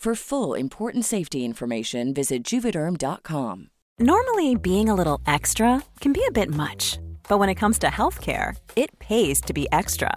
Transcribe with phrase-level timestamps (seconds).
[0.00, 3.68] For full important safety information, visit juvederm.com.
[3.98, 6.98] Normally, being a little extra can be a bit much,
[7.28, 10.16] but when it comes to healthcare, it pays to be extra.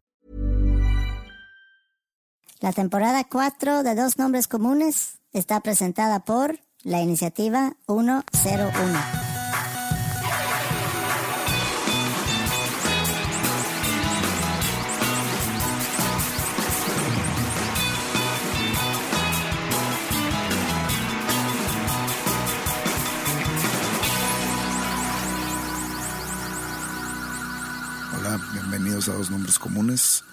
[2.61, 8.23] La temporada 4 de Dos Nombres Comunes está presentada por la Iniciativa 101.
[28.19, 30.23] Hola, bienvenidos a Dos Nombres Comunes.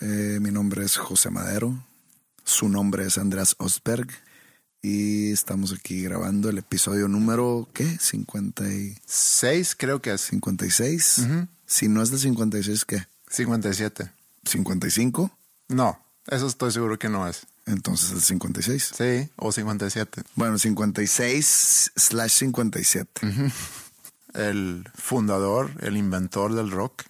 [0.00, 1.74] Eh, mi nombre es José Madero.
[2.44, 4.08] Su nombre es Andrés Osberg.
[4.80, 7.98] Y estamos aquí grabando el episodio número, ¿qué?
[7.98, 10.20] 56, creo que es.
[10.20, 11.26] 56.
[11.66, 13.06] Si no es de 56, ¿qué?
[13.28, 14.12] 57.
[14.44, 15.36] 55.
[15.68, 17.46] No, eso estoy seguro que no es.
[17.66, 18.92] Entonces el 56.
[18.96, 20.22] Sí, o 57.
[20.36, 23.20] Bueno, 56 slash 57.
[24.34, 27.02] El fundador, el inventor del rock,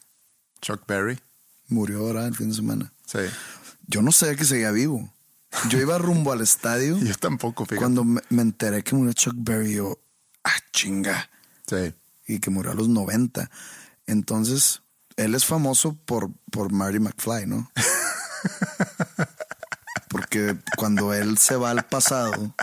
[0.63, 1.21] Chuck Berry.
[1.69, 2.93] Murió ahora el fin de semana.
[3.07, 3.19] Sí.
[3.87, 5.13] Yo no sabía que seguía vivo.
[5.69, 6.99] Yo iba rumbo al estadio.
[6.99, 7.79] Yo tampoco, fíjate.
[7.79, 9.99] Cuando me, me enteré que murió Chuck Berry, yo,
[10.45, 11.31] ah, chinga.
[11.67, 11.95] Sí.
[12.27, 13.51] Y que murió a los 90.
[14.07, 14.83] Entonces,
[15.17, 17.71] él es famoso por, por Marty McFly, ¿no?
[20.09, 22.55] Porque cuando él se va al pasado,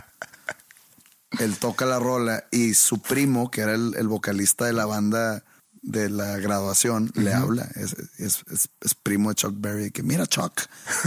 [1.39, 5.43] él toca la rola y su primo, que era el, el vocalista de la banda
[5.85, 7.69] de la graduación, le habla.
[7.75, 9.91] Es, es- es- es primo de Chuck Berry.
[9.91, 10.62] Que mira, Chuck,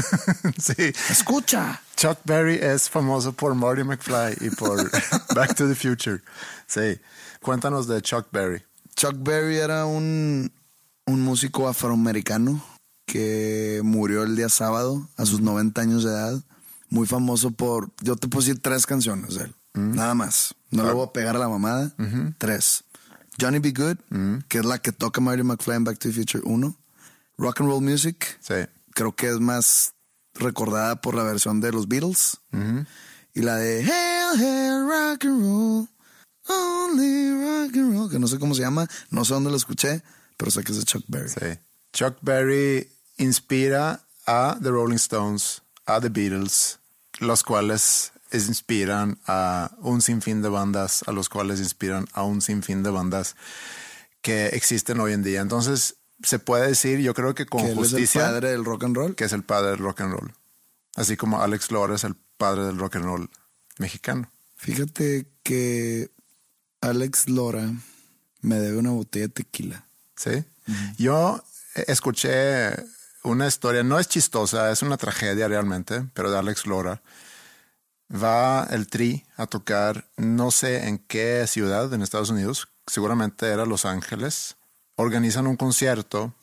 [0.58, 0.92] sí.
[1.10, 1.80] escucha.
[1.96, 4.90] Chuck Berry es famoso por Marty McFly y por
[5.34, 6.22] Back to the Future.
[6.66, 7.00] Sí.
[7.42, 8.62] Cuéntanos de Chuck Berry.
[8.96, 10.52] Chuck Berry era un,
[11.06, 12.64] un músico afroamericano
[13.06, 16.40] que murió el día sábado a sus 90 años de edad.
[16.90, 17.90] Muy famoso por.
[18.02, 19.54] Yo te puedo decir tres canciones de él.
[19.74, 20.54] Nada más.
[20.70, 21.92] No le voy a pegar a la mamada.
[22.38, 22.84] Tres.
[23.40, 23.98] Johnny Be Good,
[24.48, 26.76] que es la que toca Marty McFly en Back to the Future 1.
[27.38, 28.38] Rock and Roll Music.
[28.40, 28.54] Sí.
[28.94, 29.94] Creo que es más
[30.34, 32.38] recordada por la versión de los Beatles.
[33.34, 35.88] Y la de Hail, Hail, Rock and Roll.
[36.48, 38.10] Only Rock and Roll.
[38.10, 38.88] Que no sé cómo se llama.
[39.10, 40.02] No sé dónde lo escuché,
[40.36, 41.28] pero sé que es de Chuck Berry.
[41.28, 41.60] Sí.
[41.92, 42.88] Chuck Berry
[43.18, 46.78] inspira a The Rolling Stones, a The Beatles,
[47.20, 52.40] los cuales es- inspiran a un sinfín de bandas, a los cuales inspiran a un
[52.40, 53.36] sinfín de bandas
[54.22, 55.40] que existen hoy en día.
[55.40, 58.64] Entonces, se puede decir, yo creo que con que él es el justicia, padre del
[58.64, 59.14] rock and roll.
[59.14, 60.32] que es el padre del rock and roll.
[60.96, 63.30] Así como Alex Lora es el padre del rock and roll
[63.78, 64.30] mexicano.
[64.56, 66.10] Fíjate que
[66.80, 67.72] Alex Lora
[68.40, 69.86] me debe una botella de tequila.
[70.16, 70.44] Sí.
[70.98, 71.42] Yo
[71.86, 72.72] escuché
[73.22, 77.00] una historia, no es chistosa, es una tragedia realmente, pero de Alex Lora.
[78.10, 83.66] Va el Tri a tocar, no sé en qué ciudad en Estados Unidos, seguramente era
[83.66, 84.56] Los Ángeles.
[84.96, 86.34] Organizan un concierto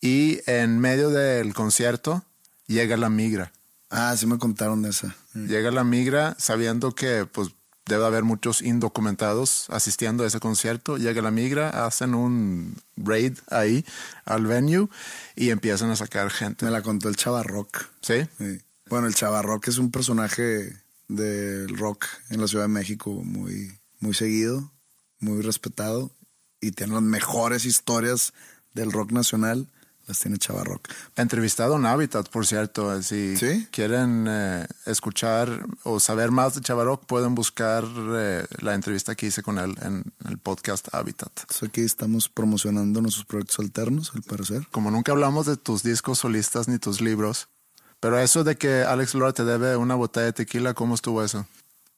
[0.00, 2.24] y en medio del concierto
[2.66, 3.52] llega la migra.
[3.90, 5.16] Ah, sí me contaron de esa.
[5.34, 7.48] Llega la migra sabiendo que pues
[7.86, 10.98] debe haber muchos indocumentados asistiendo a ese concierto.
[10.98, 13.84] Llega la migra, hacen un raid ahí
[14.24, 14.88] al venue
[15.34, 16.64] y empiezan a sacar gente.
[16.64, 17.86] Me la contó el Chavarrock.
[18.02, 18.26] ¿Sí?
[18.38, 18.60] Sí.
[18.88, 20.76] Bueno, el Chavarrock es un personaje
[21.08, 24.72] del rock en la Ciudad de México muy, muy seguido,
[25.18, 26.12] muy respetado
[26.60, 28.32] y tiene las mejores historias
[28.74, 29.68] del rock nacional
[30.08, 30.88] las tiene Chavarrock.
[31.16, 33.00] Entrevistado en Habitat, por cierto.
[33.02, 33.68] Si ¿Sí?
[33.70, 39.42] quieren eh, escuchar o saber más de Chavarrock, pueden buscar eh, la entrevista que hice
[39.42, 41.30] con él en el podcast Habitat.
[41.40, 44.66] Entonces aquí estamos promocionando nuestros proyectos alternos, al parecer.
[44.70, 47.48] Como nunca hablamos de tus discos solistas ni tus libros,
[48.00, 51.46] pero eso de que Alex Lora te debe una botella de tequila, ¿cómo estuvo eso?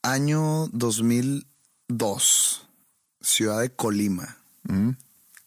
[0.03, 2.67] Año 2002,
[3.21, 4.91] ciudad de Colima, Mm.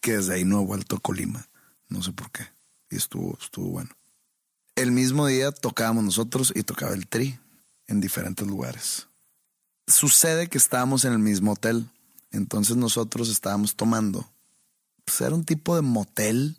[0.00, 1.46] que desde ahí no he vuelto a Colima.
[1.88, 2.46] No sé por qué.
[2.90, 3.90] Y estuvo, estuvo bueno.
[4.74, 7.38] El mismo día tocábamos nosotros y tocaba el tri
[7.86, 9.06] en diferentes lugares.
[9.86, 11.88] Sucede que estábamos en el mismo hotel.
[12.32, 14.28] Entonces nosotros estábamos tomando.
[15.04, 16.56] Pues era un tipo de motel.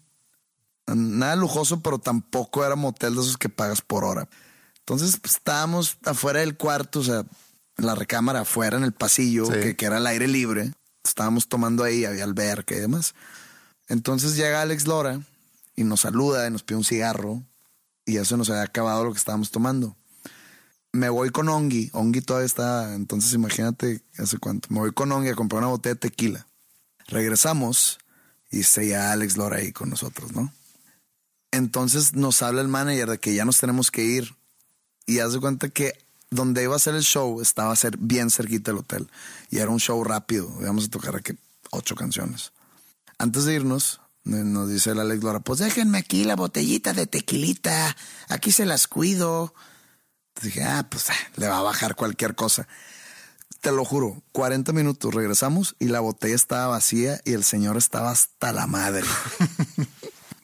[0.87, 4.29] Nada lujoso, pero tampoco era motel de esos que pagas por hora.
[4.79, 7.25] Entonces pues, estábamos afuera del cuarto, o sea,
[7.77, 9.53] la recámara afuera en el pasillo, Sí.
[9.53, 10.73] que, que era al aire libre.
[11.03, 13.15] Estábamos tomando ahí, había alberca y demás.
[13.87, 15.21] Entonces llega Alex Lora
[15.75, 17.43] y nos saluda y nos pide un cigarro
[18.05, 19.95] y ya se nos había acabado lo que estábamos tomando.
[20.91, 24.69] Me voy con Ongi, Ongi todavía está, entonces imagínate hace cuánto.
[24.71, 26.47] Me voy con Ongi a comprar una botella de tequila.
[27.07, 27.99] Regresamos
[28.49, 30.53] y se ya Alex Lora ahí con nosotros, ¿no?
[31.55, 34.35] Entonces nos habla el manager de que ya nos tenemos que ir
[35.05, 35.93] y hace cuenta que
[36.29, 39.09] donde iba a ser el show estaba a ser bien cerquita del hotel
[39.49, 41.31] y era un show rápido, íbamos a tocar aquí
[41.71, 42.51] ocho canciones.
[43.17, 47.95] Antes de irnos, eh, nos dice el Alex pues déjenme aquí la botellita de tequilita,
[48.27, 49.53] aquí se las cuido.
[50.33, 52.67] Entonces dije, ah, pues ah, le va a bajar cualquier cosa.
[53.61, 58.11] Te lo juro, 40 minutos regresamos y la botella estaba vacía y el señor estaba
[58.11, 59.05] hasta la madre.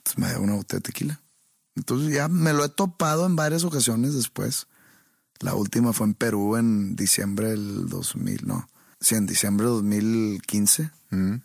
[0.03, 1.21] Entonces me dio una botella de tequila.
[1.75, 4.67] Entonces ya me lo he topado en varias ocasiones después.
[5.39, 8.67] La última fue en Perú en diciembre del 2000, no.
[8.99, 11.35] Sí, en diciembre del 2015 Mm.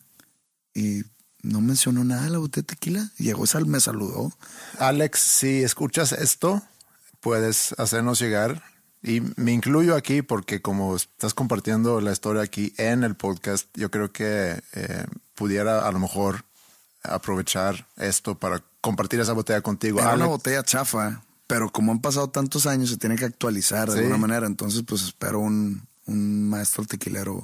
[0.74, 1.02] y
[1.42, 3.10] no mencionó nada de la botella de tequila.
[3.18, 4.32] Llegó, me saludó.
[4.78, 6.62] Alex, si escuchas esto,
[7.20, 8.62] puedes hacernos llegar.
[9.02, 13.90] Y me incluyo aquí porque como estás compartiendo la historia aquí en el podcast, yo
[13.90, 16.44] creo que eh, pudiera a lo mejor
[17.14, 19.98] aprovechar esto para compartir esa botella contigo.
[19.98, 23.88] Era una Alex, botella chafa, pero como han pasado tantos años, se tiene que actualizar
[23.88, 23.98] de Sí.
[24.00, 24.46] alguna manera.
[24.46, 27.42] Entonces, pues espero un, un maestro tequilero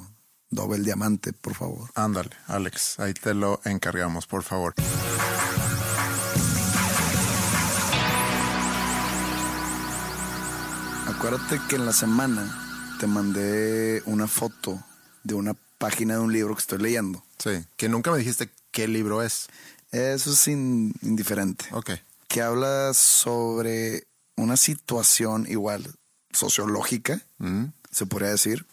[0.49, 1.89] doble diamante, por favor.
[1.95, 4.75] ándale, Alex, ahí te lo encargamos, por favor.
[11.07, 14.81] Acuérdate que en la semana te mandé una foto
[15.23, 17.23] de una página de un libro que estoy leyendo.
[17.37, 19.47] Sí, que nunca me dijiste qué libro es.
[19.91, 21.65] Eso es in- indiferente.
[21.71, 21.91] Ok.
[22.27, 25.95] Que habla sobre una situación igual
[26.31, 27.65] sociológica, Mm.
[27.91, 28.65] se podría decir,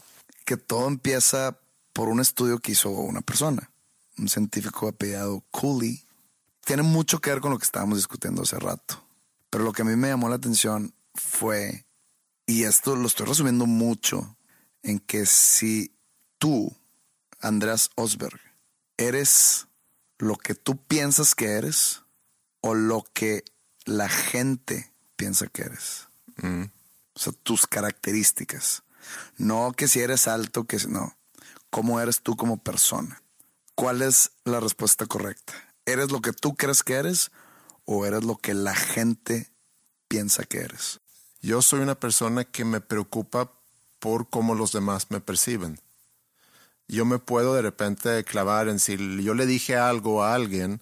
[0.44, 1.58] que todo empieza
[1.93, 3.70] por un estudio que hizo una persona,
[4.19, 6.03] un científico apellidado Cooley.
[6.64, 9.05] Tiene mucho que ver con lo que estábamos discutiendo hace rato.
[9.50, 11.85] Pero lo que a mí me llamó la atención fue,
[12.46, 14.37] y esto lo estoy resumiendo mucho,
[14.82, 15.93] en que si
[16.38, 16.75] tú,
[17.41, 18.41] Andreas Osberg,
[18.96, 19.67] eres
[20.20, 22.02] lo que tú piensas que eres
[22.61, 23.44] o lo que
[23.84, 26.08] la gente piensa que eres.
[26.37, 26.64] Mm.
[27.14, 28.82] O sea, tus características.
[29.37, 31.17] No que si eres alto, que si- no.
[31.70, 33.22] ¿Cómo eres tú como persona?
[33.74, 35.53] ¿Cuál es la respuesta correcta?
[35.86, 37.31] ¿Eres lo que tú crees que eres
[37.86, 39.50] o eres lo que la gente
[40.08, 41.00] piensa que eres?
[41.41, 43.53] Yo soy una persona que me preocupa
[43.98, 45.81] por cómo los demás me perciben.
[46.91, 50.81] Yo me puedo de repente clavar en si yo le dije algo a alguien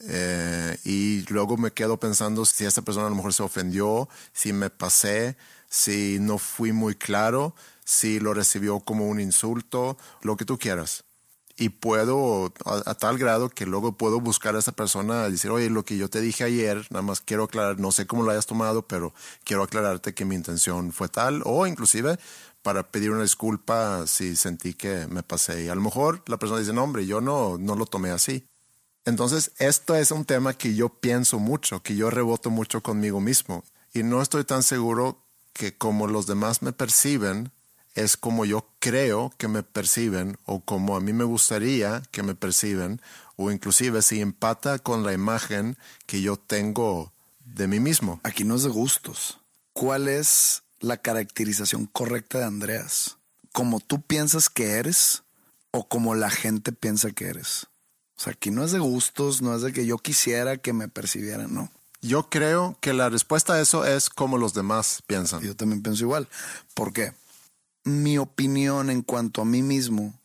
[0.00, 4.52] eh, y luego me quedo pensando si esta persona a lo mejor se ofendió, si
[4.52, 5.36] me pasé,
[5.68, 7.54] si no fui muy claro,
[7.84, 11.04] si lo recibió como un insulto, lo que tú quieras.
[11.56, 15.50] Y puedo, a, a tal grado que luego puedo buscar a esa persona y decir,
[15.50, 18.30] oye, lo que yo te dije ayer, nada más quiero aclarar, no sé cómo lo
[18.30, 19.12] hayas tomado, pero
[19.44, 22.18] quiero aclararte que mi intención fue tal, o inclusive
[22.68, 25.64] para pedir una disculpa si sentí que me pasé.
[25.64, 28.44] Y a lo mejor la persona dice, no, hombre, yo no, no lo tomé así.
[29.06, 33.64] Entonces, esto es un tema que yo pienso mucho, que yo reboto mucho conmigo mismo.
[33.94, 37.52] Y no estoy tan seguro que como los demás me perciben,
[37.94, 42.34] es como yo creo que me perciben o como a mí me gustaría que me
[42.34, 43.00] perciben
[43.36, 47.14] o inclusive si empata con la imagen que yo tengo
[47.46, 48.20] de mí mismo.
[48.24, 49.38] Aquí no es de gustos.
[49.72, 53.16] ¿Cuál es la caracterización correcta de Andreas?
[53.52, 55.22] ¿Como tú piensas que eres
[55.70, 57.66] o como la gente piensa que eres?
[58.16, 60.88] O sea, aquí no es de gustos, no es de que yo quisiera que me
[60.88, 61.70] percibieran, no.
[62.00, 65.42] Yo creo que la respuesta a eso es como los demás piensan.
[65.42, 66.28] Yo también pienso igual.
[66.74, 67.12] ¿Por qué?
[67.88, 70.18] mi opinión en cuanto a mí mismo,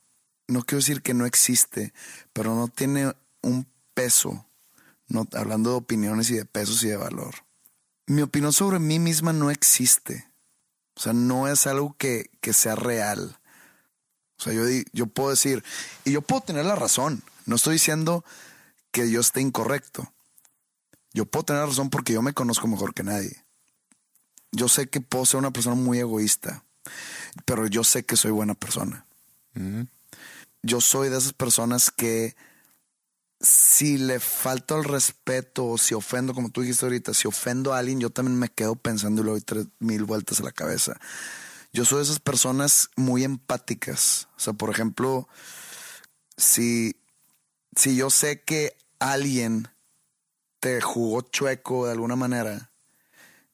[0.47, 1.93] no quiero decir que no existe,
[2.33, 4.45] pero no tiene un peso,
[5.07, 7.35] no, hablando de opiniones y de pesos y de valor.
[8.05, 10.27] Mi opinión sobre mí misma no existe.
[10.95, 13.37] O sea, no es algo que, que sea real.
[14.39, 15.63] O sea, yo, yo puedo decir,
[16.05, 17.23] y yo puedo tener la razón.
[17.45, 18.23] No estoy diciendo
[18.91, 20.13] que yo esté incorrecto.
[21.13, 23.43] Yo puedo tener razón porque yo me conozco mejor que nadie.
[24.51, 26.63] Yo sé que puedo ser una persona muy egoísta,
[27.45, 29.05] pero yo sé que soy buena persona.
[30.61, 32.35] Yo soy de esas personas que
[33.43, 37.79] si le falto el respeto o si ofendo, como tú dijiste ahorita, si ofendo a
[37.79, 40.97] alguien, yo también me quedo pensando y le doy tres mil vueltas a la cabeza.
[41.73, 44.29] Yo soy de esas personas muy empáticas.
[44.37, 45.27] O sea, por ejemplo,
[46.37, 46.95] si,
[47.75, 49.67] si yo sé que alguien
[50.61, 52.71] te jugó chueco de alguna manera,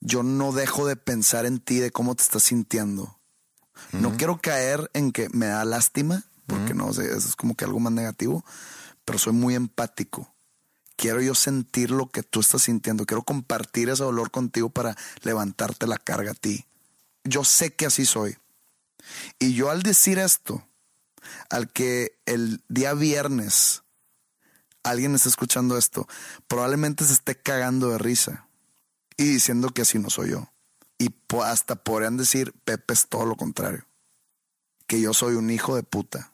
[0.01, 3.17] yo no dejo de pensar en ti, de cómo te estás sintiendo.
[3.91, 7.65] No quiero caer en que me da lástima, porque no sé, eso es como que
[7.65, 8.43] algo más negativo,
[9.09, 10.31] pero soy muy empático.
[10.95, 15.87] Quiero yo sentir lo que tú estás sintiendo, quiero compartir ese dolor contigo para levantarte
[15.87, 16.67] la carga a ti.
[17.23, 18.37] Yo sé que así soy.
[19.39, 20.63] Y yo al decir esto,
[21.49, 23.81] al que el día viernes
[24.83, 26.07] alguien está escuchando esto,
[26.47, 28.45] probablemente se esté cagando de risa
[29.17, 30.51] y diciendo que así no soy yo.
[30.99, 31.09] Y
[31.43, 33.87] hasta podrían decir, Pepe es todo lo contrario.
[34.85, 36.31] Que yo soy un hijo de puta.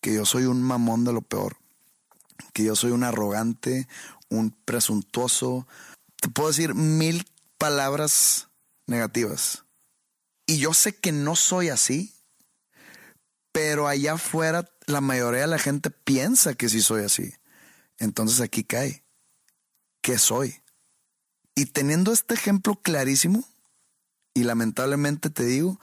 [0.00, 1.59] Que yo soy un mamón de lo peor.
[2.52, 3.88] Que yo soy un arrogante,
[4.28, 5.66] un presuntuoso.
[6.20, 7.26] Te puedo decir mil
[7.58, 8.48] palabras
[8.86, 9.64] negativas.
[10.46, 12.14] Y yo sé que no soy así.
[13.52, 17.34] Pero allá afuera la mayoría de la gente piensa que sí soy así.
[17.98, 19.04] Entonces aquí cae.
[20.02, 20.62] ¿Qué soy?
[21.54, 23.44] Y teniendo este ejemplo clarísimo,
[24.34, 25.80] y lamentablemente te digo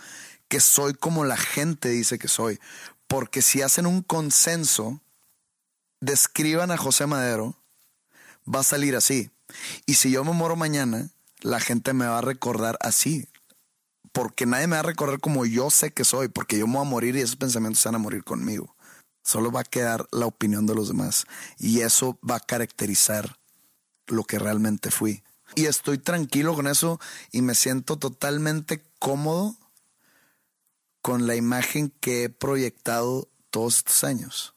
[0.47, 2.59] que soy como la gente dice que soy,
[3.07, 5.01] porque si hacen un consenso,
[5.99, 7.55] describan a José Madero,
[8.47, 9.31] va a salir así.
[9.85, 11.09] Y si yo me muero mañana,
[11.41, 13.27] la gente me va a recordar así.
[14.11, 16.81] Porque nadie me va a recordar como yo sé que soy, porque yo me voy
[16.81, 18.75] a morir y esos pensamientos se van a morir conmigo.
[19.23, 21.25] Solo va a quedar la opinión de los demás.
[21.57, 23.37] Y eso va a caracterizar
[24.07, 25.23] lo que realmente fui.
[25.55, 26.99] Y estoy tranquilo con eso
[27.31, 29.55] y me siento totalmente cómodo
[31.01, 34.56] con la imagen que he proyectado todos estos años.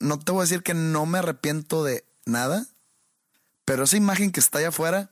[0.00, 2.66] No te voy a decir que no me arrepiento de nada,
[3.64, 5.10] pero esa imagen que está allá afuera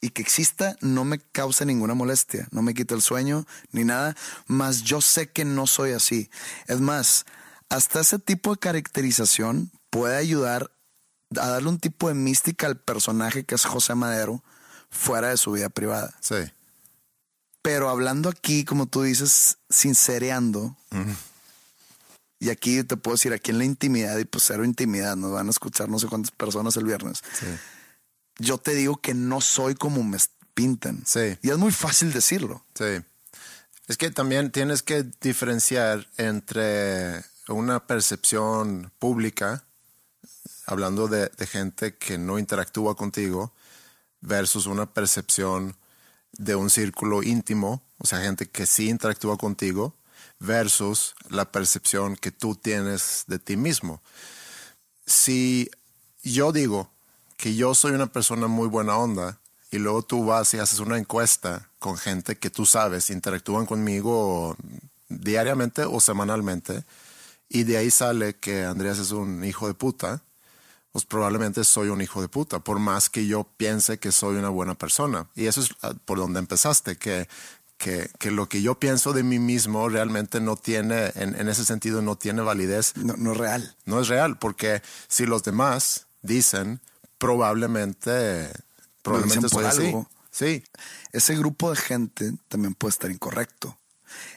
[0.00, 4.16] y que exista no me causa ninguna molestia, no me quita el sueño ni nada,
[4.46, 6.30] más yo sé que no soy así.
[6.66, 7.26] Es más,
[7.68, 10.70] hasta ese tipo de caracterización puede ayudar
[11.36, 14.42] a darle un tipo de mística al personaje que es José Madero
[14.90, 16.14] fuera de su vida privada.
[16.20, 16.36] Sí.
[17.62, 20.76] Pero hablando aquí, como tú dices, sincereando,
[22.40, 25.48] y aquí te puedo decir, aquí en la intimidad, y pues cero intimidad, nos van
[25.48, 27.22] a escuchar no sé cuántas personas el viernes.
[27.38, 27.46] Sí.
[28.38, 30.18] Yo te digo que no soy como me
[30.54, 31.02] pintan.
[31.04, 31.36] Sí.
[31.42, 32.64] Y es muy fácil decirlo.
[32.74, 33.02] Sí.
[33.88, 39.64] Es que también tienes que diferenciar entre una percepción pública,
[40.66, 43.52] hablando de, de gente que no interactúa contigo,
[44.20, 45.76] versus una percepción
[46.32, 49.94] de un círculo íntimo, o sea, gente que sí interactúa contigo,
[50.40, 54.00] versus la percepción que tú tienes de ti mismo.
[55.06, 55.70] Si
[56.22, 56.90] yo digo
[57.36, 59.38] que yo soy una persona muy buena onda
[59.70, 64.56] y luego tú vas y haces una encuesta con gente que tú sabes interactúan conmigo
[65.08, 66.84] diariamente o semanalmente
[67.48, 70.22] y de ahí sale que Andreas es un hijo de puta,
[70.92, 74.50] pues probablemente soy un hijo de puta, por más que yo piense que soy una
[74.50, 75.26] buena persona.
[75.34, 77.28] Y eso es ah, por donde empezaste, que,
[77.78, 81.64] que, que lo que yo pienso de mí mismo realmente no tiene, en, en ese
[81.64, 82.96] sentido, no tiene validez.
[82.96, 83.76] No, no es real.
[83.86, 86.80] No es real, porque si los demás dicen,
[87.18, 88.50] probablemente,
[89.02, 89.86] probablemente soy así.
[89.86, 90.08] algo.
[90.30, 90.62] Sí.
[91.12, 93.76] Ese grupo de gente también puede estar incorrecto.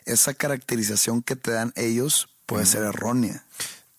[0.05, 3.43] Esa caracterización que te dan ellos puede ser errónea.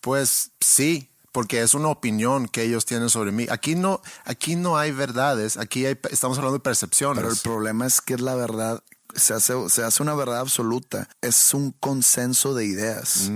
[0.01, 3.47] Pues sí, porque es una opinión que ellos tienen sobre mí.
[3.51, 7.23] Aquí no, aquí no hay verdades, aquí hay- estamos hablando de percepciones.
[7.23, 8.83] Pero el problema es que es la verdad,
[9.15, 11.09] se hace, se hace una verdad absoluta.
[11.21, 13.31] Es un consenso de ideas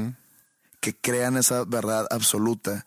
[0.80, 2.86] que crean esa verdad absoluta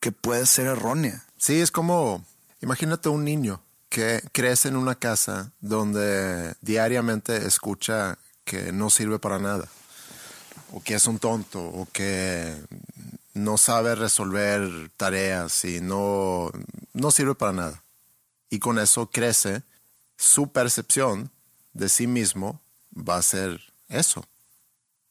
[0.00, 1.24] que puede ser errónea.
[1.36, 2.24] Sí, es como,
[2.60, 9.38] imagínate un niño que crece en una casa donde diariamente escucha que no sirve para
[9.38, 9.68] nada,
[10.72, 12.54] o que es un tonto, o que
[13.34, 16.50] no sabe resolver tareas y no,
[16.92, 17.82] no sirve para nada.
[18.50, 19.62] Y con eso crece,
[20.16, 21.30] su percepción
[21.78, 22.60] de sí mismo
[22.92, 24.24] va a ser eso.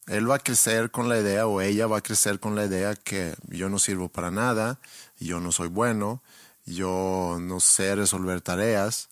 [0.06, 2.94] Él va a crecer con la idea o ella va a crecer con la idea
[2.94, 4.78] que yo no sirvo para nada,
[5.18, 6.22] yo no soy bueno,
[6.64, 9.08] yo no sé resolver tareas,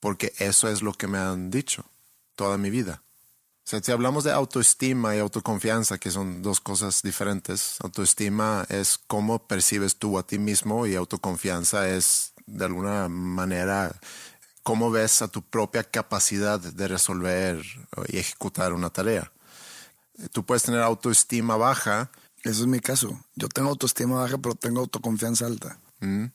[0.00, 1.84] porque eso es lo que me han dicho
[2.36, 3.02] toda mi vida.
[3.64, 8.98] O sea, si hablamos de autoestima y autoconfianza, que son dos cosas diferentes, autoestima es
[9.06, 13.94] cómo percibes tú a ti mismo y autoconfianza es de alguna manera
[14.68, 17.64] cómo ves a tu propia capacidad de resolver
[18.06, 19.32] y ejecutar una tarea.
[20.30, 22.10] Tú puedes tener autoestima baja.
[22.42, 23.18] Eso es mi caso.
[23.34, 25.78] Yo tengo autoestima baja, pero tengo autoconfianza alta.
[26.00, 26.26] Mm.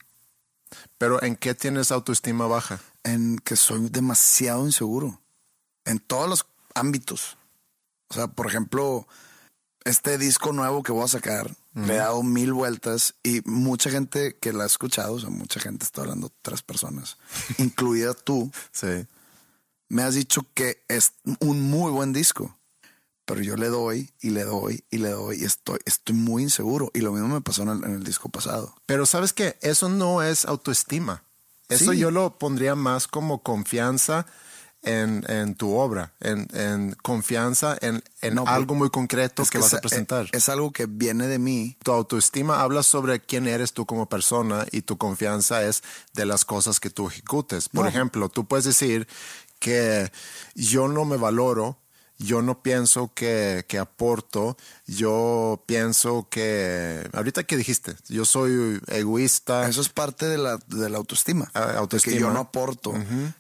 [0.97, 2.79] Pero ¿en qué tienes autoestima baja?
[3.03, 5.21] En que soy demasiado inseguro.
[5.85, 7.37] En todos los ámbitos.
[8.07, 9.07] O sea, por ejemplo,
[9.83, 14.37] este disco nuevo que voy a sacar, le he dado mil vueltas y mucha gente
[14.39, 17.17] que la ha escuchado, o sea, mucha gente está hablando, tres personas,
[17.57, 19.07] incluida tú, Sí.
[19.89, 22.57] me has dicho que es un muy buen disco.
[23.25, 26.91] Pero yo le doy y le doy y le doy y estoy, estoy muy inseguro.
[26.93, 28.75] Y lo mismo me pasó en el, en el disco pasado.
[28.85, 31.23] Pero sabes que eso no es autoestima.
[31.69, 31.99] Eso Sí.
[31.99, 34.25] yo lo pondría más como confianza
[34.83, 39.57] en, en tu obra, en, en confianza en, en No, algo muy concreto Es que,
[39.57, 40.27] vas es- a presentar.
[40.31, 41.77] Es, algo que viene de mí.
[41.83, 46.43] tu autoestima habla sobre quién eres tú como persona y tu confianza es de las
[46.45, 47.69] cosas que tú ejecutes.
[47.69, 47.89] Por No.
[47.89, 49.07] ejemplo, tú puedes decir
[49.59, 50.11] que
[50.55, 51.77] yo no me valoro,
[52.17, 54.55] yo no pienso que, que aporto,
[54.85, 59.67] yo pienso que, ahorita que dijiste, yo soy egoísta.
[59.67, 61.49] Eso es parte de la, de la autoestima.
[61.53, 62.13] Ah, autoestima.
[62.13, 62.93] Que yo no aporto.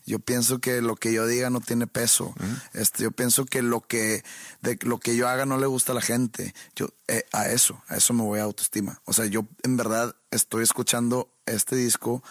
[0.05, 2.33] Yo pienso que lo que yo diga no tiene peso.
[2.73, 4.23] este, yo pienso que lo que,
[4.61, 6.53] de, lo que yo haga no le gusta a la gente.
[6.75, 9.01] Yo, eh, a eso, a eso me voy a autoestima.
[9.05, 12.23] O sea, yo en verdad estoy escuchando este disco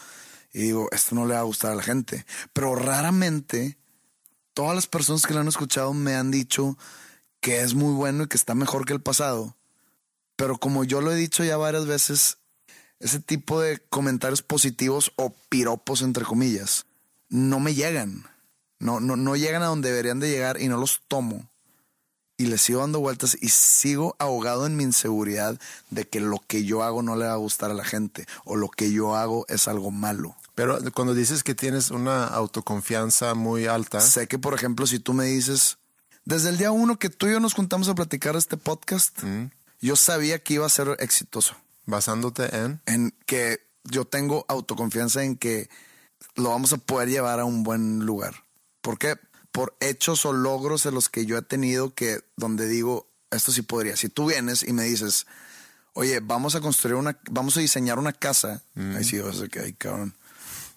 [0.53, 2.27] y digo, esto no le va a gustar a la gente.
[2.53, 3.79] Pero raramente
[4.55, 6.77] todas las personas que lo han escuchado me han dicho
[7.41, 9.57] que es muy bueno y que está mejor que el pasado.
[10.37, 12.39] Pero como yo lo he dicho ya varias veces,
[13.01, 16.87] ese tipo de comentarios positivos o piropos, entre comillas,
[17.29, 18.27] no me llegan.
[18.79, 21.49] No, no, no llegan a donde deberían de llegar y no los tomo.
[22.37, 25.61] Y les sigo dando vueltas y sigo ahogado en mi inseguridad
[25.91, 28.57] de que lo que yo hago no le va a gustar a la gente o
[28.57, 30.37] lo que yo hago es algo malo.
[30.55, 35.15] Pero cuando dices que tienes una autoconfianza muy alta, Sé que, por ejemplo, si tú
[35.15, 35.79] me dices,
[36.25, 39.19] desde el día uno que tú y yo nos juntamos a platicar este podcast,
[39.81, 41.57] yo sabía que iba a ser exitoso.
[41.87, 42.81] basándote en...
[42.87, 45.69] En que yo tengo autoconfianza en que
[46.37, 48.45] lo vamos a poder llevar a un buen lugar.
[48.81, 49.17] ¿Por qué?
[49.51, 53.63] Por hechos o logros de los que yo he tenido que donde digo, esto sí
[53.63, 53.97] podría.
[53.97, 55.27] Si tú vienes y me dices,
[55.95, 59.61] oye, vamos a construir una, vamos a diseñar una casa, ahí sí vas a que,
[59.61, 60.15] ay, cabrón.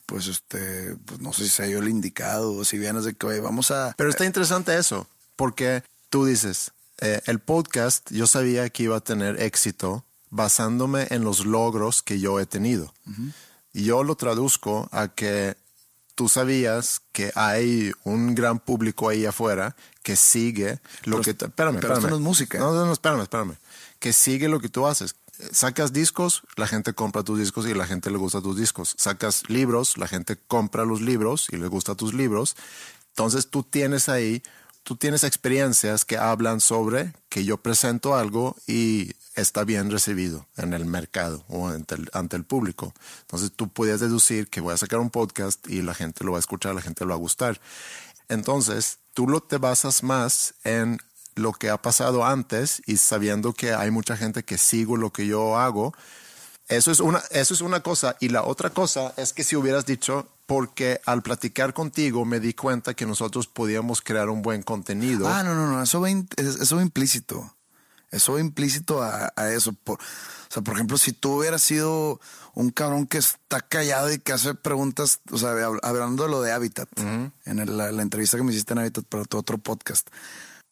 [0.06, 3.26] Pues este, pues no sé si sea yo el indicado, o si vienes de que,
[3.26, 3.94] oye, vamos a.
[3.98, 9.02] Pero está interesante eso, porque tú dices, eh, el podcast yo sabía que iba a
[9.02, 12.94] tener éxito basándome en los logros que yo he tenido.
[13.74, 15.56] Y yo lo traduzco a que
[16.14, 21.30] tú sabías que hay un gran público ahí afuera que sigue lo Pero- que...
[21.46, 22.10] espérame, pero esto espérame.
[22.12, 22.60] no es música.
[22.60, 23.56] No, no, no, espérame, espérame.
[24.00, 25.16] Que sigue lo que tú haces.
[25.52, 28.96] Sacas discos, la gente compra tus discos y la gente le gusta tus discos.
[28.98, 32.56] Sacas libros, la gente compra los libros y le gusta tus libros.
[33.10, 34.44] Entonces tú tienes ahí,
[34.84, 40.74] tú tienes experiencias que hablan sobre que yo presento algo y está bien recibido en
[40.74, 42.94] el mercado o ante el, ante el público.
[43.22, 46.38] Entonces tú puedes deducir que voy a sacar un podcast y la gente lo va
[46.38, 47.60] a escuchar, la gente lo va a gustar.
[48.30, 51.00] Entonces tú lo te basas más en
[51.36, 55.28] lo que ha pasado antes y sabiendo que hay mucha gente que sigo lo que
[55.28, 55.94] yo hago.
[56.68, 58.16] Eso es una, eso es una cosa.
[58.20, 62.54] Y la otra cosa es que si hubieras dicho, porque al platicar contigo me di
[62.54, 65.28] cuenta que nosotros podíamos crear un buen contenido.
[65.28, 67.52] Ah, no, no, no, eso va, in- es- eso va implícito.
[68.12, 69.74] Eso va implícito a, a eso.
[69.74, 70.02] Por, o
[70.50, 72.20] sea, por ejemplo, si tú hubieras sido
[72.54, 76.42] un cabrón que está callado y que hace preguntas, o sea, hab- hablando de lo
[76.42, 76.88] de Habitat,
[77.46, 80.08] en el- la, la entrevista que me hiciste en Habitat para tu otro podcast,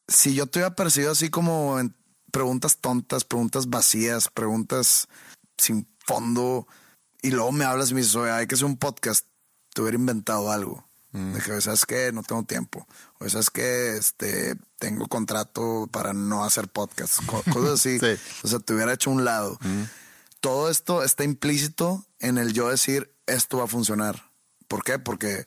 [0.08, 1.96] si yo te hubiera percibido así como en
[2.32, 5.08] preguntas tontas, preguntas vacías, preguntas
[5.58, 6.68] sin fondo,
[7.22, 9.26] y luego me hablas y me dices, oye, hay que hacer un podcast,
[9.74, 10.86] te hubiera inventado algo.
[11.14, 12.12] De que, ¿sabes qué?
[12.12, 12.88] No tengo tiempo.
[13.20, 13.96] O ¿sabes qué?
[13.98, 17.24] Este, tengo contrato para no hacer podcast.
[17.28, 18.00] Co- cosas así.
[18.00, 18.16] Sí.
[18.44, 19.60] O sea, te hubiera hecho un lado.
[20.40, 24.32] Todo esto está implícito en el yo decir, esto va a funcionar.
[24.68, 24.98] ¿Por qué?
[24.98, 25.46] Porque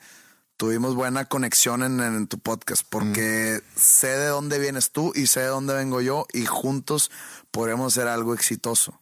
[0.56, 2.82] tuvimos buena conexión en, en tu podcast.
[2.88, 7.10] Porque sé de dónde vienes tú y sé de dónde vengo yo y juntos
[7.50, 9.00] podremos hacer algo exitoso.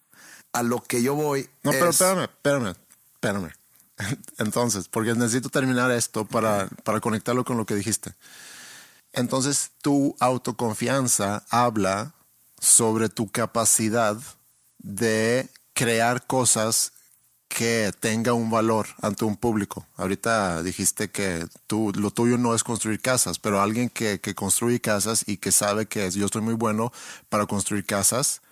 [0.52, 2.74] A lo que yo voy No, pero es- espérame, espérame,
[3.14, 3.50] espérame.
[4.38, 8.12] Entonces, porque necesito terminar esto para, para conectarlo con lo que dijiste.
[9.12, 12.14] Entonces, tu autoconfianza habla
[12.60, 14.16] sobre tu capacidad
[14.78, 16.92] de crear cosas
[17.54, 19.86] que tenga un valor ante un público.
[19.96, 24.80] Ahorita dijiste que tú, lo tuyo no es construir casas, pero alguien que, que construye
[24.80, 26.92] casas y que sabe que yo estoy muy bueno
[27.28, 28.42] para construir casas,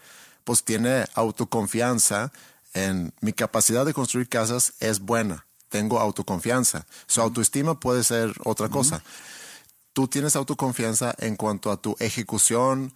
[0.45, 2.31] pues tiene autoconfianza
[2.75, 5.47] en mi capacidad de construir casas es buena.
[5.69, 6.87] Tengo autoconfianza.
[7.07, 9.03] Su autoestima puede ser otra cosa.
[9.93, 12.95] Tú tienes autoconfianza en cuanto a tu ejecución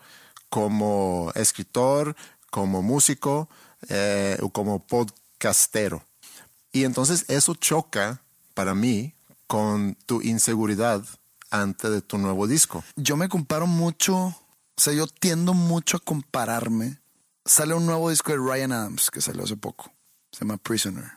[0.50, 2.14] como escritor,
[2.50, 3.48] como músico
[3.88, 4.86] eh, o como
[5.36, 6.06] podcastero.
[6.72, 8.22] Y entonces eso choca
[8.54, 9.14] para mí
[9.46, 11.04] con tu inseguridad
[11.50, 12.84] antes de tu nuevo disco.
[12.96, 14.34] Yo me comparo mucho, o
[14.76, 16.98] sea, yo tiendo mucho a compararme.
[17.44, 19.92] Sale un nuevo disco de Ryan Adams que salió hace poco.
[20.32, 21.12] Se llama Prisoner.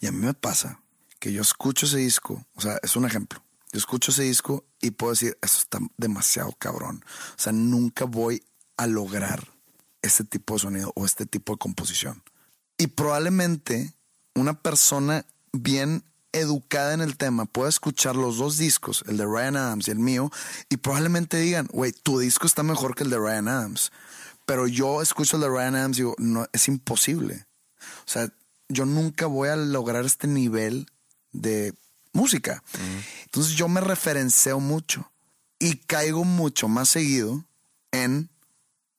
[0.00, 0.80] Y a mí me pasa
[1.18, 3.42] que yo escucho ese disco, o sea, es un ejemplo.
[3.72, 7.04] Yo escucho ese disco y puedo decir, eso está demasiado cabrón.
[7.36, 8.42] O sea, nunca voy
[8.76, 9.46] a lograr
[10.02, 12.22] este tipo de sonido o este tipo de composición.
[12.80, 13.92] Y probablemente
[14.34, 19.56] una persona bien educada en el tema puede escuchar los dos discos, el de Ryan
[19.56, 20.32] Adams y el mío,
[20.70, 23.92] y probablemente digan, güey, tu disco está mejor que el de Ryan Adams.
[24.46, 27.44] Pero yo escucho el de Ryan Adams y digo, no, es imposible.
[28.06, 28.32] O sea,
[28.70, 30.86] yo nunca voy a lograr este nivel
[31.32, 31.74] de
[32.14, 32.62] música.
[33.24, 35.12] Entonces yo me referencio mucho
[35.58, 37.44] y caigo mucho más seguido
[37.92, 38.30] en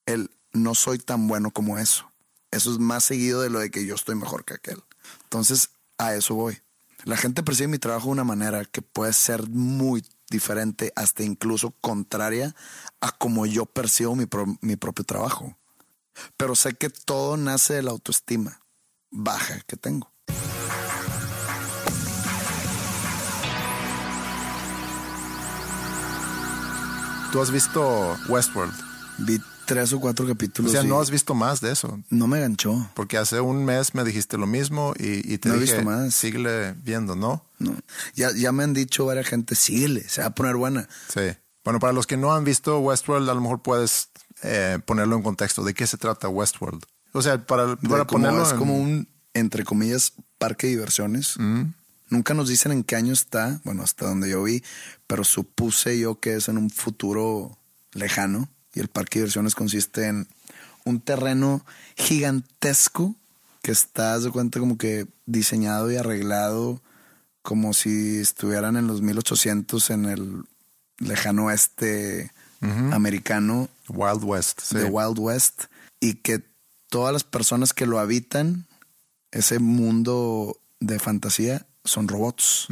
[0.05, 2.10] el no soy tan bueno como eso.
[2.51, 4.83] Eso es más seguido de lo de que yo estoy mejor que aquel.
[5.23, 6.61] Entonces a eso voy.
[7.05, 11.71] La gente percibe mi trabajo de una manera que puede ser muy diferente, hasta incluso
[11.81, 12.55] contraria
[12.99, 14.25] a como yo percibo mi,
[14.61, 15.57] mi propio trabajo.
[16.37, 18.61] Pero sé que todo nace de la autoestima
[19.09, 20.11] baja que tengo.
[27.31, 28.73] ¿Tú has visto Westworld?
[29.19, 29.39] Vi
[29.73, 30.71] tres o cuatro capítulos.
[30.71, 31.99] O sea, y no has visto más de eso.
[32.09, 32.89] No me ganchó.
[32.93, 35.89] Porque hace un mes me dijiste lo mismo y, y te No he dije, visto
[35.89, 36.13] más.
[36.13, 37.45] síguele viendo, ¿no?
[37.59, 37.75] No.
[38.15, 40.87] Ya, ya me han dicho varias gente, síguele, se va a poner buena.
[41.13, 41.21] Sí.
[41.63, 44.09] Bueno, para los que no han visto Westworld, a lo mejor puedes
[44.43, 45.63] eh, ponerlo en contexto.
[45.63, 46.83] ¿De qué se trata Westworld?
[47.13, 51.35] O sea, para, para ponerlo es en- como un, entre comillas, parque de diversiones.
[52.09, 54.63] Nunca nos dicen en qué año está, bueno, hasta donde yo vi,
[55.07, 57.57] pero supuse yo que es en un futuro
[57.93, 58.49] lejano.
[58.73, 60.27] Y el parque de diversiones consiste en
[60.85, 63.15] un terreno gigantesco
[63.61, 66.81] que está, de cuenta, como que diseñado y arreglado
[67.41, 70.43] como si estuvieran en los 1800 en el
[70.99, 72.31] lejano oeste
[72.91, 74.61] americano Wild West.
[74.61, 74.77] sí.
[74.77, 75.63] de Wild West
[75.99, 76.43] y que
[76.89, 78.67] todas las personas que lo habitan,
[79.31, 82.67] ese mundo de fantasía, son robots.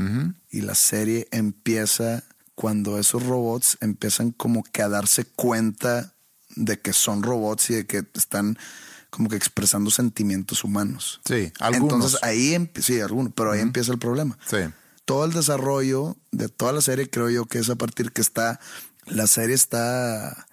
[0.51, 2.23] Y la serie empieza
[2.59, 6.13] cuando esos robots empiezan como que a darse cuenta
[6.57, 8.57] de que son robots y de que están
[9.09, 11.21] como que expresando sentimientos humanos.
[11.23, 11.93] Sí, algunos.
[11.93, 14.57] Entonces ahí, sí, algunos, pero ahí empieza el problema Sí.
[15.05, 18.59] todo el desarrollo de toda la serie creo yo que es a partir que está
[19.05, 20.45] la serie está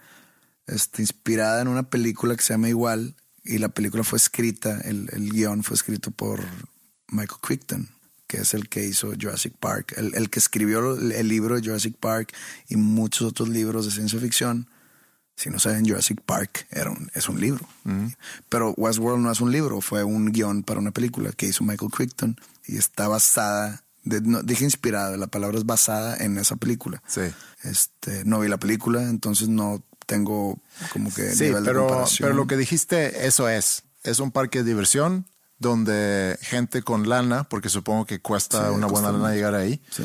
[0.68, 5.08] este, inspirada en una película que se llama igual y la película fue escrita el,
[5.12, 6.44] el guion fue escrito por
[7.08, 7.95] Michael Crichton
[8.36, 11.96] que es el que hizo Jurassic Park el, el que escribió el, libro de Jurassic
[11.96, 12.34] Park
[12.68, 14.68] y muchos otros libros de ciencia ficción
[15.36, 17.66] si no saben Jurassic Park era un, es un libro
[18.48, 21.90] pero Westworld no es un libro fue un guion para una película que hizo Michael
[21.90, 27.02] Crichton y está basada de- no, dije inspirada la palabra es basada en esa película
[27.06, 27.22] Sí.
[27.64, 30.60] este no vi la película entonces no tengo
[30.92, 32.26] como que Sí, nivel de pero, comparación.
[32.28, 33.82] pero lo que dijiste, eso es.
[34.04, 35.26] Es un parque de diversión
[35.58, 40.04] donde gente con lana, porque supongo que cuesta Sí, una buena lana llegar ahí, Sí.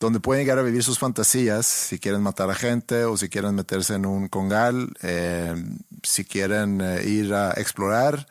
[0.00, 3.54] donde pueden llegar a vivir sus fantasías, si quieren matar a gente o si quieren
[3.54, 5.54] meterse en un congal, eh,
[6.02, 8.26] si quieren eh, ir a explorar,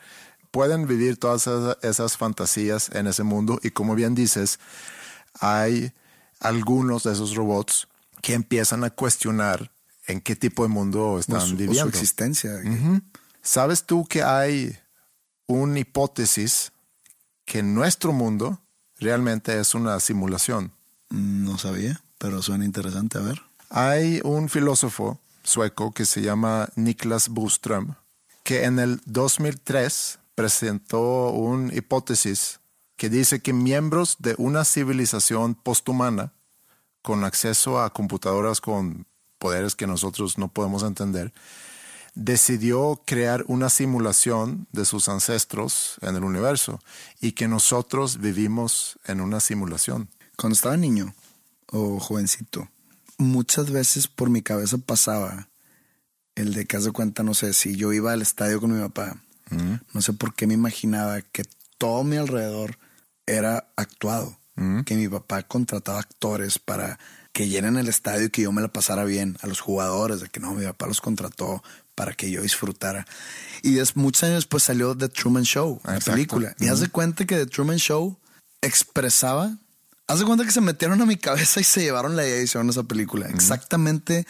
[0.51, 4.59] pueden vivir todas esas, esas fantasías en ese mundo y como bien dices,
[5.39, 5.91] hay
[6.39, 7.87] algunos de esos robots
[8.21, 9.71] que empiezan a cuestionar
[10.07, 11.89] en qué tipo de mundo o están su, o su viviendo.
[11.89, 12.51] existencia
[13.41, 14.77] ¿Sabes tú que hay
[15.47, 16.71] una hipótesis
[17.45, 18.59] que nuestro mundo
[18.99, 20.71] realmente es una simulación?
[21.09, 27.29] no sabía pero suena interesante a ver Hay un filósofo sueco que se llama Niklas
[27.29, 27.95] Boström
[28.43, 32.59] que en el 2003 presentó una hipótesis
[32.97, 36.31] que dice que miembros de una civilización posthumana
[37.01, 39.05] con acceso a computadoras con
[39.37, 41.33] poderes que nosotros no podemos entender,
[42.15, 46.79] decidió crear una simulación de sus ancestros en el universo
[47.19, 50.09] y que nosotros vivimos en una simulación.
[50.37, 51.13] cuando estaba niño
[51.71, 52.69] o jovencito
[53.17, 55.49] muchas veces por mi cabeza pasaba
[56.35, 58.81] El de que haz de cuenta, no sé, si yo iba al estadio con mi
[58.81, 59.17] papá,
[59.93, 61.43] no sé por qué me imaginaba que
[61.77, 62.79] todo mi alrededor
[63.27, 64.37] era actuado.
[64.85, 66.99] Que mi papá contrataba actores para
[67.33, 70.29] que llenen el estadio y que yo me la pasara bien a los jugadores, de
[70.29, 71.63] que no, mi papá los contrató
[71.95, 73.05] para que yo disfrutara.
[73.61, 76.11] Y es, muchos años después salió The Truman Show, la Exacto.
[76.11, 76.55] película.
[76.59, 78.17] Y haz de cuenta que The Truman Show
[78.61, 79.57] expresaba,
[80.07, 82.43] haz de cuenta que se metieron a mi cabeza y se llevaron la idea y
[82.43, 83.27] hicieron esa película.
[83.29, 84.25] Exactamente,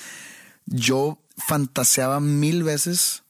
[0.65, 3.23] yo fantaseaba mil veces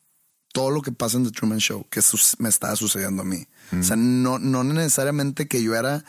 [0.51, 2.01] todo lo que pasa en The Truman Show, que
[2.37, 3.47] me estaba sucediendo a mí.
[3.79, 6.05] O sea, no, no necesariamente que yo era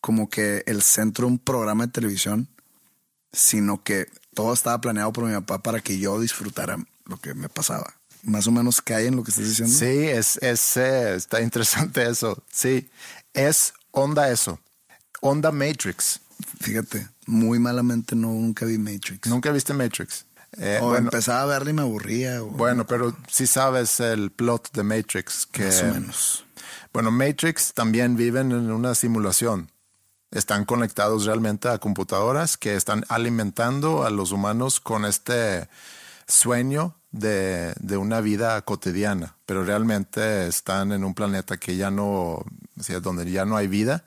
[0.00, 2.48] como que el centro de un programa de televisión,
[3.32, 7.48] sino que todo estaba planeado por mi papá para que yo disfrutara lo que me
[7.48, 7.94] pasaba.
[8.22, 9.74] Más o menos cae en lo que estás diciendo.
[9.76, 12.42] Sí, es, es, eh, está interesante eso.
[12.50, 12.88] Sí,
[13.34, 14.58] es onda eso.
[15.20, 16.20] Onda Matrix.
[16.60, 19.28] Fíjate, muy malamente no nunca vi Matrix.
[19.28, 20.24] ¿Nunca viste Matrix?
[20.56, 22.42] Eh, o bueno, empezaba a verla y me aburría.
[22.42, 25.46] o- bueno, pero sí sabes el plot de Matrix.
[25.46, 26.44] Que, más o menos.
[26.92, 29.70] Bueno, Matrix también viven en una simulación.
[30.30, 35.68] Están conectados realmente a computadoras que están alimentando a los humanos con este
[36.26, 42.06] sueño de, de una vida cotidiana, pero realmente están en un planeta que ya no,
[42.06, 42.46] o
[42.80, 44.04] sea, donde ya no hay vida,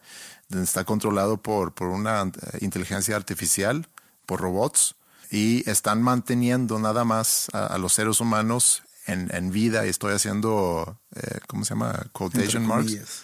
[0.50, 3.88] donde está controlado por, por una inteligencia artificial,
[4.26, 4.96] por robots,
[5.32, 11.00] y están manteniendo nada más a, a los seres humanos en, en vida, estoy haciendo,
[11.16, 12.08] eh, ¿cómo se llama?
[12.12, 13.22] Quotation Entre marks comillas.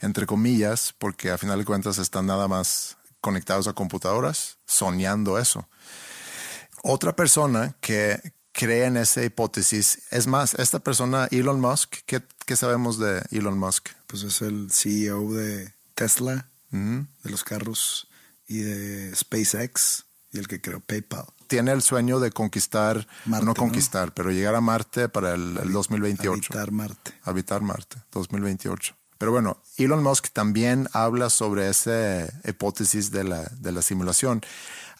[0.00, 5.68] entre comillas, porque a final de cuentas están nada más conectados a computadoras, soñando eso.
[6.82, 8.20] Otra persona que
[8.56, 13.58] cree en esa hipótesis, es más, esta persona, Elon Musk, ¿qué, qué sabemos de Elon
[13.58, 13.90] Musk?
[14.06, 18.08] Pues es el CEO de Tesla, de los carros,
[18.48, 21.26] y de SpaceX, y el que creó PayPal.
[21.48, 23.54] Tiene el sueño de conquistar, Marte, no ¿no?
[23.54, 26.30] conquistar, pero llegar a Marte para el, el 2028.
[26.32, 27.12] Habitar Marte.
[27.24, 28.96] habitar Marte, 2028.
[29.18, 34.40] Pero bueno, Elon Musk también habla sobre esa hipótesis de la, de la simulación.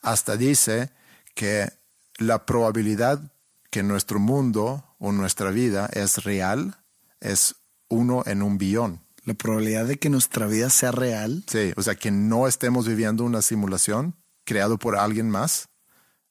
[0.02, 0.90] Hasta dice
[1.34, 1.70] que
[2.18, 3.32] la probabilidad
[3.70, 6.76] que nuestro mundo o nuestra vida es real
[7.20, 7.56] es
[7.88, 9.00] uno en un billón.
[9.24, 13.24] La probabilidad de que nuestra vida sea real Sí, o sea, que no estemos viviendo
[13.24, 15.68] una simulación creado por alguien más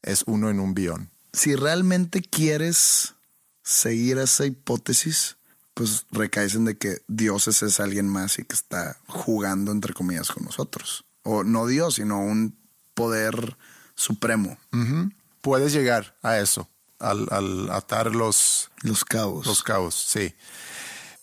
[0.01, 1.11] es uno en un billón.
[1.33, 3.15] si realmente quieres
[3.63, 5.35] seguir esa hipótesis,
[5.73, 10.29] pues recaes en de que Dios es alguien más y que está jugando entre comillas
[10.31, 11.03] con nosotros.
[11.23, 12.57] O no Dios, sino un
[12.93, 13.57] poder
[13.95, 14.57] supremo.
[15.41, 19.45] Puedes llegar a eso, al, al atar los, Los cabos.
[19.45, 20.33] Los cabos, sí.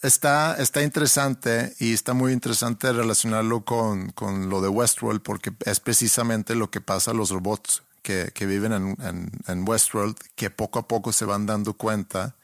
[0.02, 5.78] Está, está interesante y está muy interesante relacionarlo con, con lo de Westworld porque es
[5.78, 10.50] precisamente lo que pasa a los robots que, que viven en, en, en Westworld que
[10.50, 12.35] poco a poco se van dando cuenta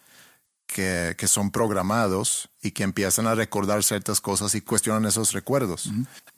[0.68, 5.90] que, que son programados y que empiezan a recordar ciertas cosas y cuestionan esos recuerdos.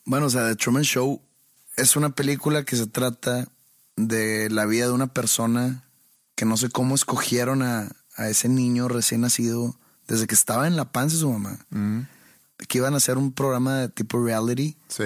[0.07, 1.21] Bueno, o sea, The Truman Show
[1.77, 3.47] es una película que se trata
[3.97, 5.85] de la vida de una persona
[6.41, 9.77] que no sé cómo escogieron a, a ese niño recién nacido
[10.09, 11.59] desde que estaba en la panza de su mamá.
[12.67, 15.05] Que iban a hacer un programa de tipo reality Sí,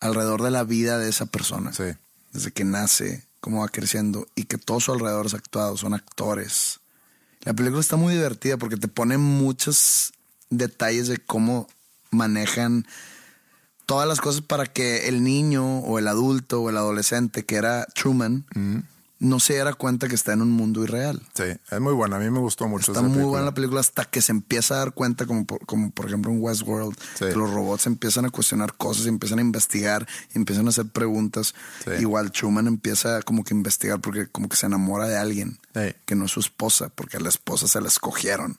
[0.00, 1.72] alrededor de la vida de esa persona.
[1.72, 1.84] sí.
[2.32, 6.80] Desde que nace, cómo va creciendo y que todo su alrededor es actuado, son actores.
[7.42, 10.12] La película está muy divertida porque te pone muchos
[10.50, 11.68] detalles de cómo
[12.10, 12.86] manejan
[13.86, 17.86] todas las cosas para que el niño o el adulto o el adolescente que era
[17.94, 18.44] Truman
[19.18, 21.22] no se diera cuenta que está en un mundo irreal.
[21.34, 22.16] Sí, es muy buena.
[22.16, 22.92] A mí me gustó mucho.
[22.92, 23.30] Está esa muy película.
[23.30, 26.30] buena la película hasta que se empieza a dar cuenta, como por, como por ejemplo
[26.30, 27.24] en Westworld, Sí.
[27.24, 31.54] que los robots empiezan a cuestionar cosas, empiezan a investigar, empiezan a hacer preguntas.
[31.84, 31.90] Sí.
[32.00, 35.94] Igual Truman empieza como que a investigar porque como que se enamora de alguien Sí.
[36.04, 38.58] que no es su esposa, porque a la esposa se la escogieron.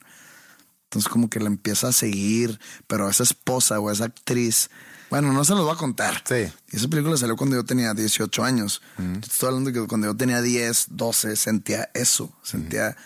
[0.84, 4.70] Entonces como que la empieza a seguir, pero a esa esposa o a esa actriz,
[5.10, 6.22] bueno, no se los voy a contar.
[6.26, 6.52] Sí.
[6.70, 8.82] Y esa película salió cuando yo tenía 18 años.
[8.96, 12.32] Te Estoy hablando de que cuando yo tenía 10, 12, sentía eso.
[12.42, 12.96] Sentía,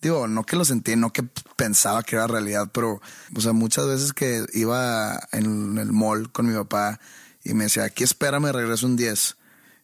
[0.00, 1.22] digo, no que lo sentía, no que
[1.56, 3.00] pensaba que era realidad, pero,
[3.34, 7.00] o sea, muchas veces que iba en el mall con mi papá
[7.44, 9.36] y me decía, aquí espérame, regreso un 10.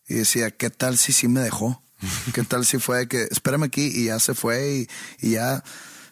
[0.09, 1.83] Y decía, ¿qué tal si sí me dejó?
[2.35, 4.89] ¿Qué tal si fue que espérame aquí y ya se fue
[5.21, 5.63] y, y ya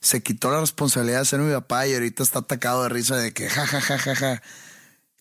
[0.00, 3.32] se quitó la responsabilidad de ser mi papá y ahorita está atacado de risa de
[3.32, 4.42] que ja, ja, ja, ja, ja.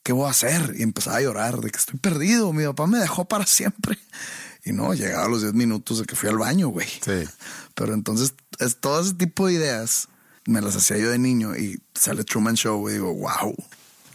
[0.03, 0.75] ¿Qué voy a hacer?
[0.77, 3.97] Y empezaba a llorar de que estoy perdido, mi papá me dejó para siempre.
[4.65, 6.87] Y no, llegaba a los 10 minutos de que fui al baño, güey.
[6.87, 7.27] Sí.
[7.75, 10.07] Pero entonces, es, todo ese tipo de ideas
[10.45, 13.55] me las hacía yo de niño y sale Truman Show y digo, wow,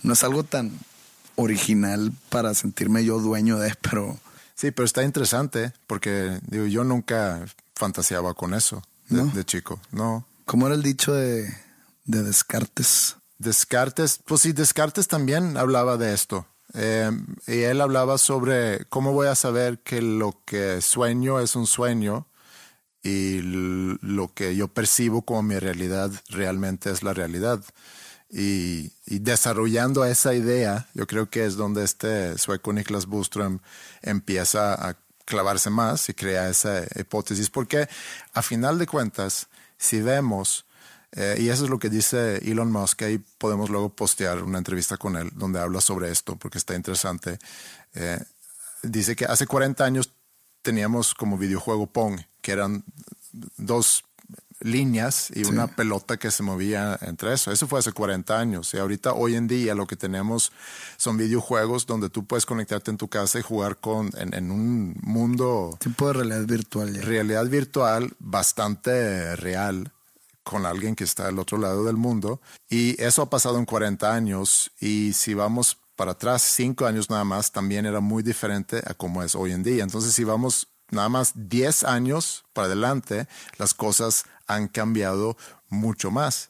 [0.02, 0.72] no es algo tan
[1.36, 4.18] original para sentirme yo dueño de, pero
[4.58, 7.46] Sí, pero está interesante porque digo, yo nunca
[7.76, 8.82] fantaseaba con eso.
[9.08, 9.26] de, ¿No?
[9.26, 10.26] de chico, no.
[10.46, 11.48] ¿Cómo era el dicho de,
[12.06, 13.14] de Descartes?
[13.38, 16.46] Descartes, pues sí, Descartes también hablaba de esto.
[16.74, 17.10] Eh,
[17.46, 22.26] y él hablaba sobre cómo voy a saber que lo que sueño es un sueño
[23.02, 27.62] y lo que yo percibo como mi realidad realmente es la realidad.
[28.30, 33.60] Y, y desarrollando esa idea, yo creo que es donde este sueco Niklas Boström
[34.02, 37.88] empieza a clavarse más y crea esa hipótesis, porque
[38.32, 40.66] a final de cuentas, si vemos,
[41.12, 44.96] eh, y eso es lo que dice Elon Musk, ahí podemos luego postear una entrevista
[44.96, 47.38] con él donde habla sobre esto, porque está interesante.
[47.94, 48.18] Eh,
[48.82, 50.10] dice que hace 40 años
[50.62, 52.84] teníamos como videojuego Pong, que eran
[53.56, 54.04] dos
[54.60, 57.52] líneas y una pelota que se movía entre eso.
[57.52, 58.74] Eso fue hace 40 años.
[58.74, 60.52] Y ahorita, hoy en día, lo que tenemos
[60.96, 64.96] son videojuegos donde tú puedes conectarte en tu casa y jugar con, en, en un
[65.00, 67.02] mundo Tipo de realidad virtual ya.
[67.02, 69.92] realidad virtual bastante real
[70.48, 72.40] con alguien que está al otro lado del mundo.
[72.70, 74.70] Y eso ha pasado en 40 años.
[74.80, 79.22] Y si vamos para atrás, cinco años nada más, también era muy diferente a como
[79.22, 79.84] es hoy en día.
[79.84, 85.36] Entonces, si vamos nada más 10 años para adelante, las cosas han cambiado
[85.68, 86.48] mucho más.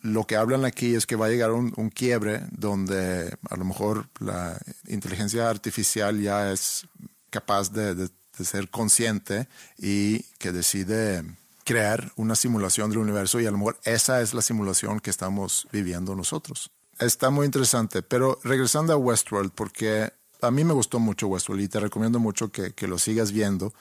[0.00, 4.08] Lo que hablan aquí es que va a llegar un, quiebre donde a lo mejor
[4.20, 6.86] la inteligencia artificial ya es
[7.28, 8.08] capaz de
[8.42, 11.24] ser consciente y que decide
[11.64, 15.66] crear una simulación del universo y a lo mejor esa es la simulación que estamos
[15.72, 16.70] viviendo nosotros.
[16.98, 21.68] Está muy interesante, pero regresando a Westworld, porque a mí me gustó mucho Westworld y
[21.68, 23.72] te recomiendo mucho que, que lo sigas viendo.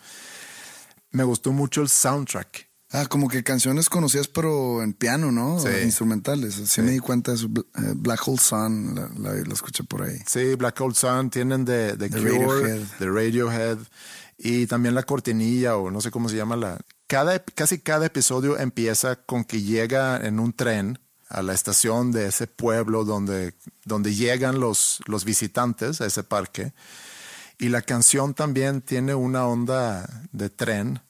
[1.12, 2.70] Me gustó mucho el soundtrack.
[2.92, 5.60] Ah, como que canciones conocidas, pero en piano, ¿no?
[5.60, 5.68] Sí.
[5.84, 6.54] Instrumentales.
[6.66, 7.38] Sí, me di cuenta de.
[7.40, 10.20] Bl- eh, Black Hole Sun, la, la- la escuché por ahí.
[10.28, 12.82] Sí, Black Hole Sun tienen de, de De Cure, Radiohead.
[13.00, 13.78] de Radiohead
[14.38, 16.80] y también la cortinilla o no sé cómo se llama la.
[17.14, 20.98] Cada, casi cada episodio empieza con que llega en un tren
[21.30, 23.54] a la estación de ese pueblo donde,
[23.86, 26.74] donde llegan los, los visitantes a ese parque.
[27.60, 31.02] Y la canción también tiene una onda de tren.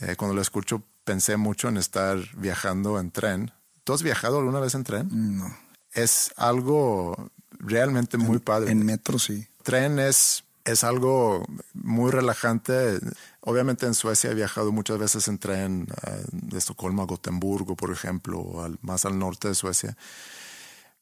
[0.00, 3.52] Eh, cuando la escucho pensé mucho en estar viajando en tren.
[3.84, 5.08] ¿Tú has viajado alguna vez en tren?
[5.38, 5.56] No.
[5.92, 9.46] Es algo realmente muy padre En metro sí.
[9.62, 12.98] tren es, es algo muy relajante.
[13.46, 17.90] Obviamente en Suecia he viajado muchas veces en tren eh, de Estocolmo a Gotemburgo, por
[17.92, 19.96] ejemplo, al- más al norte de Suecia.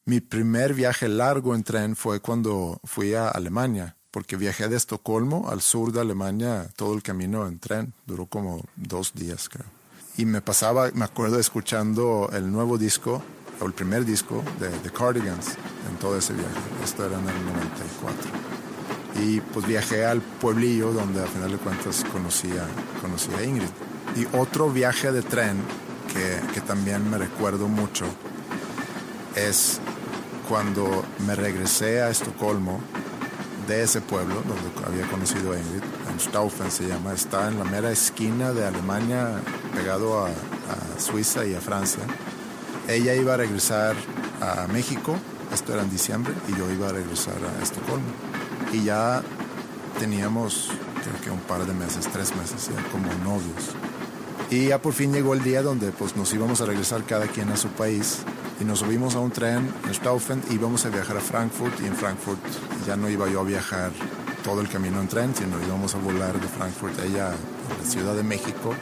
[0.05, 5.49] Mi primer viaje largo en tren fue cuando fui a Alemania, porque viajé de Estocolmo
[5.49, 7.93] al sur de Alemania todo el camino en tren.
[8.05, 9.65] Duró como dos días, creo.
[10.17, 13.23] Y me pasaba, me acuerdo escuchando el nuevo disco,
[13.59, 15.49] o el primer disco de The Cardigans
[15.89, 16.49] en todo ese viaje.
[16.83, 18.31] Esto era en el 94.
[19.21, 22.67] Y pues viajé al pueblillo donde a final de cuentas conocí a,
[23.01, 23.69] conocí a Ingrid.
[24.15, 25.57] Y otro viaje de tren
[26.11, 28.05] que, que también me recuerdo mucho
[29.35, 29.79] es
[30.47, 32.79] cuando me regresé a Estocolmo
[33.67, 37.63] de ese pueblo donde había conocido a Ingrid, en Staufen se llama, está en la
[37.63, 39.41] mera esquina de Alemania,
[39.73, 42.03] pegado a, a Suiza y a Francia.
[42.87, 43.95] Ella iba a regresar
[44.41, 45.15] a México,
[45.53, 48.11] esto era en diciembre, y yo iba a regresar a Estocolmo.
[48.73, 49.23] Y ya
[49.99, 50.69] teníamos,
[51.01, 53.71] creo que un par de meses, tres meses, ya como novios.
[54.49, 57.49] Y ya por fin llegó el día donde pues, nos íbamos a regresar cada quien
[57.49, 58.19] a su país
[58.59, 61.95] y nos subimos a un tren en Staufen íbamos a viajar a Frankfurt y en
[61.95, 62.39] Frankfurt
[62.85, 63.91] ya no iba yo a viajar
[64.43, 67.89] todo el camino en tren, sino íbamos a volar de Frankfurt a ella a la
[67.89, 68.75] Ciudad de México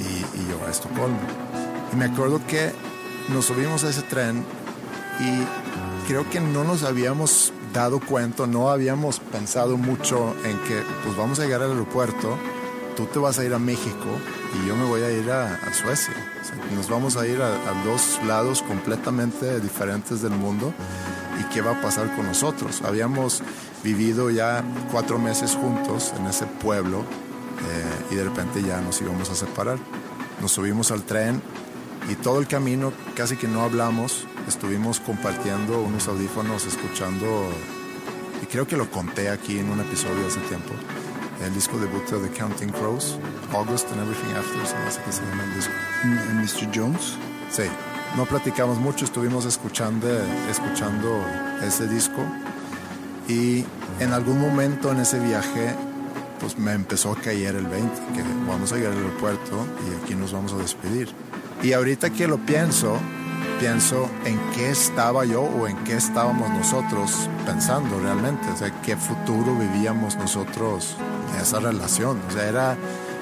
[0.00, 1.20] y yo a Estocolmo.
[1.92, 2.72] Y me acuerdo que
[3.28, 4.44] nos subimos a ese tren
[5.20, 11.16] y creo que no nos habíamos dado cuenta, no habíamos pensado mucho en que pues
[11.16, 12.36] vamos a llegar al aeropuerto,
[12.96, 14.06] tú te vas a ir a México
[14.54, 16.14] y yo me voy a ir a, Suecia.
[16.74, 20.72] Nos vamos a ir a, a dos lados completamente diferentes del mundo
[21.38, 22.80] y qué va a pasar con nosotros.
[22.82, 23.42] Habíamos
[23.84, 29.30] vivido ya cuatro meses juntos en ese pueblo eh, y de repente ya nos íbamos
[29.30, 29.78] a separar.
[30.40, 31.42] Nos subimos al tren
[32.08, 37.26] y todo el camino casi que no hablamos, estuvimos compartiendo unos audífonos, escuchando,
[38.42, 40.72] y creo que lo conté aquí en un episodio hace tiempo,
[41.44, 43.18] el disco debut de The Counting Crows,
[43.52, 45.72] August and Everything After, se me hace que se llama el disco.
[46.04, 46.70] Mr.
[46.74, 47.14] Jones.
[47.50, 47.64] Sí,
[48.16, 50.08] no platicamos mucho, estuvimos escuchando,
[50.50, 51.22] escuchando
[51.62, 52.22] ese disco
[53.28, 53.64] y
[54.00, 55.74] en algún momento en ese viaje
[56.40, 60.14] pues me empezó a caer el 20, que vamos a llegar al aeropuerto y aquí
[60.14, 61.08] nos vamos a despedir.
[61.62, 62.96] Y ahorita que lo pienso,
[63.58, 68.96] pienso en qué estaba yo o en qué estábamos nosotros pensando realmente, o sea, qué
[68.96, 70.96] futuro vivíamos nosotros
[71.34, 72.20] en esa relación.
[72.28, 72.76] O sea, era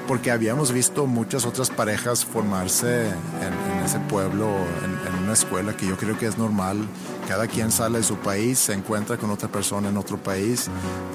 [0.07, 4.47] porque habíamos visto muchas otras parejas formarse en, ese pueblo,
[4.83, 6.87] en, una escuela, que yo creo que es normal.
[7.27, 10.69] Cada quien sale de su país, se encuentra con otra persona en otro país,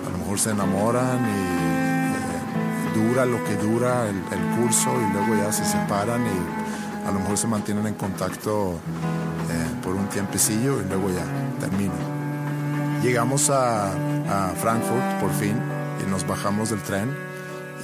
[0.06, 4.20] a lo mejor se enamoran y eh, dura lo que dura el,
[4.60, 6.69] curso y luego ya se separan y
[7.10, 8.74] a lo mejor se mantienen en contacto
[9.50, 11.24] eh, por un tiempecillo y luego ya
[11.58, 11.98] terminan.
[13.02, 13.92] Llegamos a,
[14.60, 15.56] Frankfurt por fin
[16.00, 17.12] y nos bajamos del tren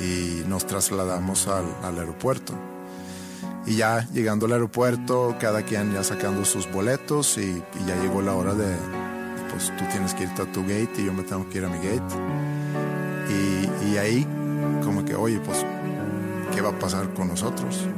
[0.01, 2.55] y nos trasladamos al, aeropuerto.
[3.67, 8.35] Y ya llegando al aeropuerto, cada quien ya sacando sus boletos y, ya llegó la
[8.35, 8.77] hora de,
[9.51, 11.69] pues tú tienes que irte a tu gate y yo me tengo que ir a
[11.69, 12.15] mi gate.
[13.83, 14.25] Y, ahí
[14.85, 15.67] como que, oye, pues,
[16.55, 17.89] ¿qué va a pasar con nosotros?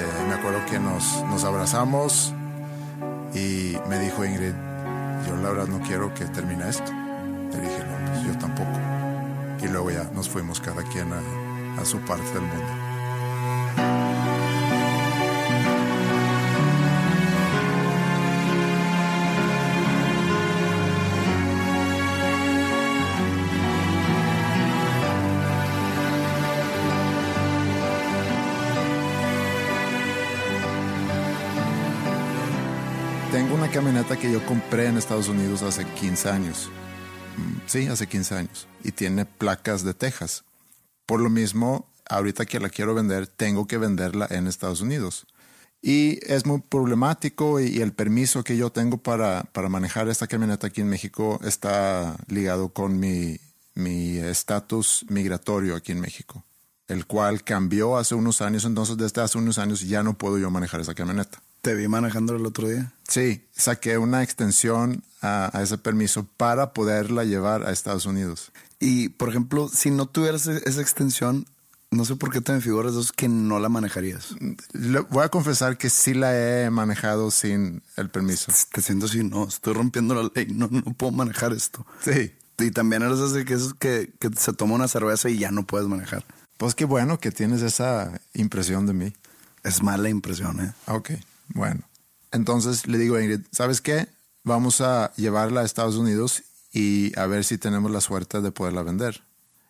[0.00, 2.32] Eh, me acuerdo que nos, nos abrazamos
[3.34, 4.54] y me dijo Ingrid,
[5.26, 6.90] yo la verdad no quiero que termine esto.
[6.90, 8.70] Le dije, no, pues yo tampoco.
[9.62, 11.20] Y luego ya nos fuimos cada quien a,
[11.78, 12.79] a su parte del mundo.
[33.52, 36.70] Una camioneta que yo compré en Estados Unidos hace 15 años.
[37.36, 38.68] Mm, sí, hace 15 años.
[38.84, 40.44] Y tiene placas de Texas.
[41.04, 45.26] Por lo mismo, ahorita que la quiero vender, tengo que venderla en Estados Unidos.
[45.82, 50.68] Y es muy problemático y, el permiso que yo tengo para, para, manejar esta camioneta
[50.68, 53.38] aquí en México está ligado con mi
[53.74, 56.44] estatus migratorio aquí en México,
[56.86, 60.50] el cual cambió hace unos años, entonces desde hace unos años ya no puedo yo
[60.50, 61.40] manejar esa camioneta.
[61.60, 62.92] Te vi manejando el otro día.
[63.08, 68.52] Sí, saqué una extensión a, ese permiso para poderla llevar a Estados Unidos.
[68.78, 71.46] Y, por ejemplo, si no tuvieras e-, esa extensión,
[71.90, 74.34] no sé por qué te me figuras dos que no la manejarías.
[75.10, 78.52] voy a confesar que sí la he manejado sin el permiso.
[78.72, 81.84] Te siento así, no, estoy rompiendo la ley, no, no puedo manejar esto.
[82.02, 82.32] Sí.
[82.58, 85.88] Y también eres así que, que, que se toma una cerveza y ya no puedes
[85.88, 86.24] manejar.
[86.58, 89.12] Pues qué bueno que tienes esa impresión de mí.
[89.64, 90.72] Es mala impresión, ¿eh?
[90.86, 91.10] Ok.
[91.54, 91.82] Bueno,
[92.30, 94.08] entonces le digo a Ingrid, ¿sabes qué?
[94.44, 96.42] Vamos a llevarla a Estados Unidos
[96.72, 99.22] y a ver si tenemos la suerte de poderla vender.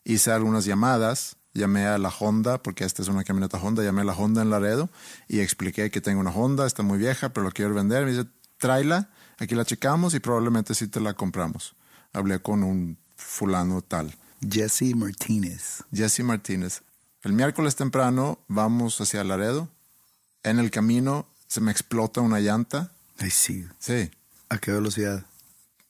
[0.05, 4.05] Hice algunas llamadas, llamé a la Honda, porque esta es una camioneta Honda, llamé a
[4.05, 4.91] la Honda en Laredo
[5.29, 8.05] y expliqué que tengo una Honda, está muy vieja, pero la quiero vender.
[8.05, 8.29] Me dice,
[8.59, 11.75] tráela, aquí la checamos y probablemente sí te la compramos.
[12.13, 14.15] Hablé con un fulano tal.
[14.49, 15.85] Jesse Martínez.
[15.93, 16.83] Jesse Martínez.
[17.23, 19.69] El miércoles temprano vamos hacia Laredo.
[20.43, 22.93] En el camino se me explota una llanta.
[23.19, 23.67] Ay, sí.
[23.81, 24.09] Sí.
[24.49, 25.27] ¿A qué velocidad?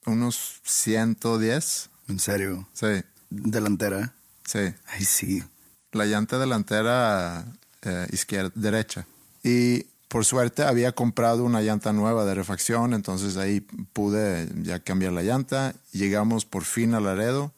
[0.06, 1.90] Unos 110.
[2.08, 2.66] ¿En serio?
[2.72, 3.04] Sí.
[3.28, 4.14] ¿Delantera?
[4.42, 4.74] Sí.
[4.86, 5.44] Ay, sí.
[5.92, 7.44] La llanta delantera
[7.82, 9.06] eh, izquierda, derecha.
[9.42, 15.12] Y por suerte había comprado una llanta nueva de refacción, entonces ahí pude ya cambiar
[15.12, 15.74] la llanta.
[15.92, 17.52] Llegamos por fin a Laredo,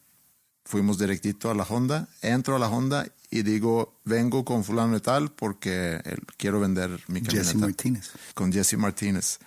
[0.64, 5.00] fuimos directito a la Honda, entro a la Honda y digo, vengo con fulano y
[5.00, 6.02] tal porque
[6.36, 7.48] quiero vender mi camioneta.
[7.48, 8.10] Jesse Martínez.
[8.34, 9.38] Con Jesse Martínez.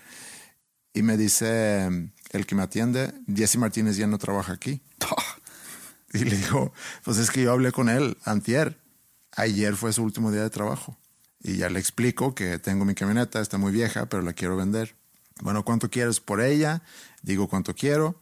[0.92, 4.82] Y me dice el que me atiende, Jesse Martínez ya no trabaja aquí.
[6.14, 6.74] y le digo,
[7.04, 8.82] pues es que yo hablé con él antier.
[9.36, 10.98] Ayer fue su último día de trabajo.
[11.40, 14.96] Y ya le explico que tengo mi camioneta, está muy vieja, pero la quiero vender.
[15.42, 16.82] Bueno, ¿cuánto quieres por ella?
[17.22, 18.20] Digo cuánto quiero.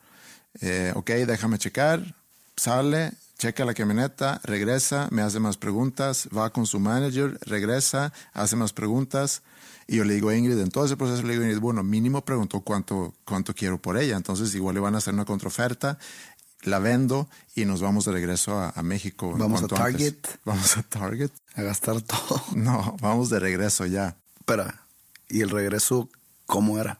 [0.59, 2.18] Eh, ok, déjame checar.
[2.57, 3.14] Sale,
[3.44, 8.72] checa la camioneta, regresa, me hace más preguntas, va con su manager, regresa, hace más
[8.72, 9.41] preguntas.
[9.86, 11.84] Y yo le digo a Ingrid, en todo ese proceso le digo a Ingrid, bueno,
[11.84, 14.16] mínimo preguntó cuánto, cuánto quiero por ella.
[14.16, 15.98] Entonces igual le van a hacer una contraoferta,
[16.62, 19.36] la vendo y nos vamos de regreso a, México.
[19.38, 20.16] Vamos a Target.
[20.46, 21.32] Vamos a Target.
[21.56, 22.41] A gastar todo.
[22.56, 24.16] No, vamos de regreso ya.
[24.39, 24.86] Espera,
[25.28, 26.08] ¿y el regreso
[26.46, 26.98] cómo era?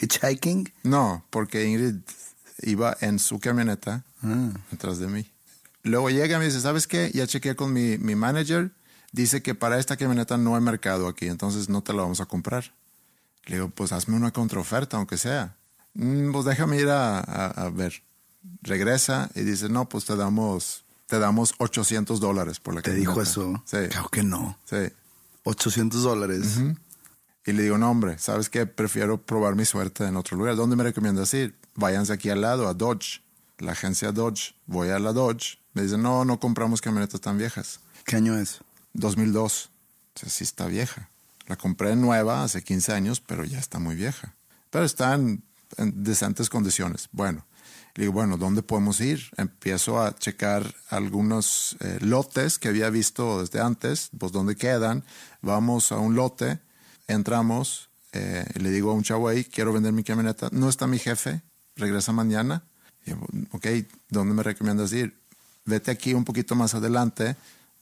[0.00, 0.72] ¿Hitchhiking?
[0.82, 1.98] No, porque Ingrid
[2.62, 4.50] iba en su camioneta ah.
[4.72, 5.30] detrás de mí.
[5.84, 7.10] Luego llega y me dice, ¿sabes qué?
[7.14, 8.72] Ya chequeé con mi, mi manager.
[9.12, 12.26] Dice que para esta camioneta no hay mercado aquí, entonces no te la vamos a
[12.26, 12.74] comprar.
[13.44, 15.56] Le digo, pues hazme una contraoferta, aunque sea.
[15.92, 18.02] Mm, pues déjame ir a, a, ver.
[18.62, 23.10] Regresa y dice, no, pues te damos, te damos 800 dólares por la ¿Te camioneta.
[23.10, 23.62] dijo eso?
[23.66, 23.88] Sí.
[23.90, 24.58] Claro que no.
[24.64, 24.90] Sí.
[25.44, 26.60] 800 dólares.
[27.44, 28.64] Y le digo, no, hombre, ¿sabes qué?
[28.64, 30.56] Prefiero probar mi suerte en otro lugar.
[30.56, 31.54] ¿Dónde me recomiendas ir?
[31.74, 33.20] Váyanse aquí al lado, a Dodge.
[33.58, 34.54] La agencia Dodge.
[34.66, 37.80] Voy a la Dodge me dicen, no, no compramos camionetas tan viejas.
[38.04, 38.60] ¿Qué año es?
[38.94, 39.70] 2002.
[40.14, 41.10] O sea, sí está vieja.
[41.46, 44.34] La compré nueva hace 15 años, pero ya está muy vieja.
[44.70, 45.42] Pero están
[45.76, 47.08] en decentes condiciones.
[47.12, 47.44] Bueno,
[47.94, 49.30] le digo, bueno, ¿dónde podemos ir?
[49.36, 55.04] Empiezo a checar algunos eh, lotes que había visto desde antes, pues dónde quedan.
[55.42, 56.60] Vamos a un lote,
[57.06, 60.48] entramos, eh, y le digo a un chavo ahí, quiero vender mi camioneta.
[60.50, 61.42] No está mi jefe,
[61.76, 62.64] regresa mañana.
[63.06, 63.12] Y
[63.52, 63.66] ok,
[64.08, 65.20] ¿dónde me recomiendas ir?
[65.64, 67.36] Vete aquí un poquito más adelante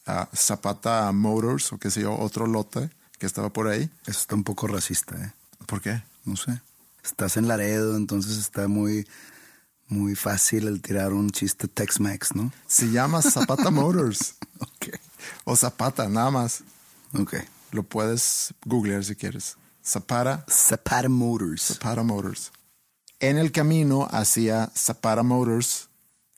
[0.06, 3.90] a Zapata Motors o qué sé yo, otro lote que estaba por ahí.
[4.06, 5.32] Eso está un poco racista, ¿eh?
[5.66, 6.02] ¿Por qué?
[6.24, 6.60] No sé.
[7.04, 9.06] Estás en Laredo, entonces está muy,
[9.88, 12.52] muy fácil el tirar un chiste Tex-Mex, ¿no?
[12.66, 14.34] Se llama Zapata Motors.
[14.60, 14.96] Ok.
[15.44, 16.62] O Zapata, nada más.
[17.18, 17.34] Ok.
[17.72, 19.56] Lo puedes googlear si quieres.
[19.84, 21.62] Zapata, Zapata Motors.
[21.62, 22.52] Zapata Motors.
[23.18, 25.88] En el camino hacia Zapata Motors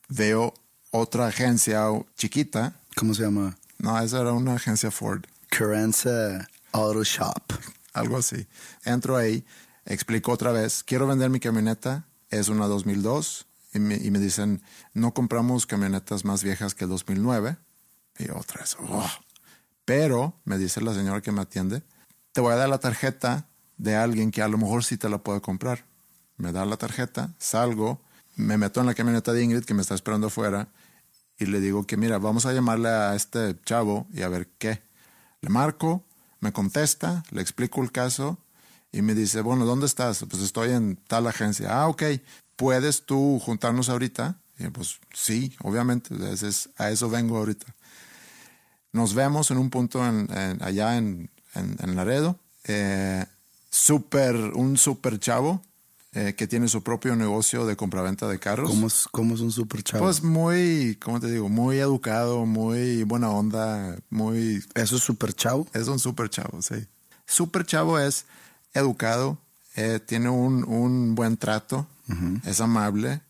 [0.08, 0.54] veo
[0.96, 1.86] otra agencia
[2.16, 2.80] chiquita.
[2.94, 3.56] ¿Cómo se llama?
[3.78, 5.24] No, esa era una agencia Ford.
[5.48, 7.42] Carranza Auto Shop.
[7.94, 8.46] algo así.
[8.84, 9.44] Entro ahí,
[9.86, 14.62] explico otra vez, quiero vender mi camioneta, es una 2002, y me, y me dicen,
[14.92, 17.56] no compramos camionetas más viejas que el 2009.
[18.20, 19.10] Y otra vez, "Oh".
[19.84, 21.82] pero me dice la señora que me atiende,
[22.32, 25.18] te voy a dar la tarjeta de alguien que a lo mejor sí te la
[25.18, 25.84] puede comprar.
[26.36, 28.00] Me da la tarjeta, salgo,
[28.36, 30.68] me meto en la camioneta de Ingrid que me está esperando afuera
[31.38, 34.82] y le digo que mira, vamos a llamarle a este chavo y a ver qué.
[35.40, 36.04] Le marco,
[36.40, 38.38] me contesta, le explico el caso
[38.92, 40.24] y me dice, bueno, ¿dónde estás?
[40.30, 41.68] Pues estoy en tal agencia.
[41.80, 42.02] Ah, ok,
[42.56, 44.38] ¿puedes tú juntarnos ahorita?
[44.58, 46.14] Y pues sí, obviamente,
[46.78, 47.66] a eso vengo ahorita.
[48.92, 50.28] Nos vemos en un punto en-
[50.62, 52.38] allá en, en- en Laredo.
[52.64, 53.24] Eh,
[53.70, 55.62] super, un super chavo
[56.14, 58.70] eh, que tiene su propio negocio de compraventa de carros.
[58.70, 60.04] ¿Cómo es, cómo es un super chavo?
[60.04, 61.48] Pues muy, ¿cómo te digo?
[61.48, 64.64] Muy educado, muy buena onda, muy...
[64.74, 65.66] ¿Eso es super chavo?
[65.72, 66.86] Es un super chavo, sí.
[67.26, 68.26] Super chavo es
[68.74, 69.38] educado,
[69.76, 71.86] eh, tiene un, un buen trato,
[72.44, 73.22] es amable,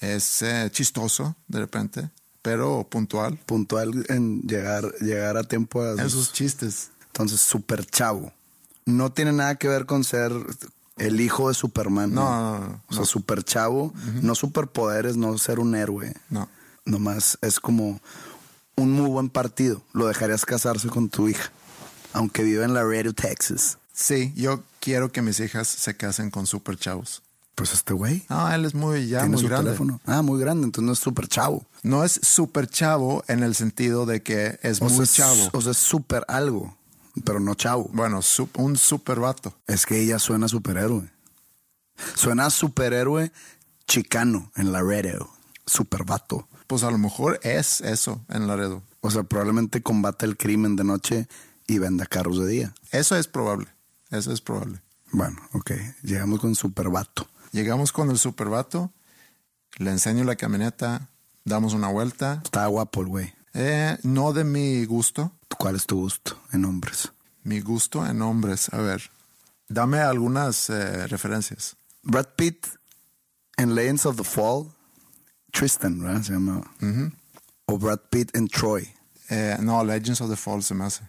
[0.00, 2.10] es eh, chistoso de repente,
[2.42, 6.90] pero puntual Puntual en llegar, llegar a tiempo a sus chistes.
[7.06, 8.32] Entonces, super chavo.
[8.84, 10.32] No tiene nada que ver con ser
[10.96, 12.12] el hijo de Superman.
[12.14, 16.14] No, no, no, O sea, super chavo, no superpoderes, no ser un héroe.
[16.30, 16.48] No.
[16.84, 18.00] Nomás es como
[18.76, 19.82] un muy buen partido.
[19.92, 21.50] Lo dejarías casarse con tu hija,
[22.12, 23.78] aunque vive en Laredo, Texas.
[23.92, 27.22] Sí, yo quiero que mis hijas se casen con super chavos.
[27.54, 29.66] Pues este güey No, él es muy, ya tiene muy su grande.
[29.66, 30.00] teléfono.
[30.06, 31.66] Ah, muy grande, entonces no es super chavo.
[31.82, 35.50] No es super chavo en el sentido de que es O muy sea, chavo.
[35.52, 36.74] O sea, es super algo,
[37.24, 37.90] pero no chavo.
[37.92, 38.20] Bueno,
[38.56, 39.54] un super vato.
[39.66, 41.10] Es que ella suena superhéroe.
[42.14, 43.32] Suena superhéroe
[43.86, 45.30] chicano en Laredo.
[45.66, 46.48] Super vato.
[46.66, 48.82] Pues a lo mejor es eso en Laredo.
[49.00, 51.28] O sea, probablemente combate el crimen de noche
[51.66, 52.74] y venda carros de día.
[52.90, 53.68] Eso es probable.
[54.10, 54.80] Eso es probable.
[55.10, 55.72] Bueno, ok.
[56.02, 57.26] Llegamos con super vato.
[57.52, 58.90] Llegamos con el super vato,
[59.76, 61.10] le enseño la camioneta,
[61.44, 62.40] damos una vuelta.
[62.42, 63.34] Está guapo el güey.
[63.52, 67.12] Eh, no de mi gusto, ¿Cuál es tu gusto en hombres?
[67.44, 68.72] mi gusto en hombres.
[68.72, 69.10] A ver,
[69.68, 71.76] dame algunas eh, referencias.
[72.02, 72.66] Brad Pitt
[73.56, 74.70] en Legends of the Fall.
[75.50, 76.22] Tristan, ¿verdad?
[76.22, 76.62] Se llama.
[77.66, 78.88] O Brad Pitt en Troy.
[79.28, 81.02] Eh, no, Legends of the Fall se me hace.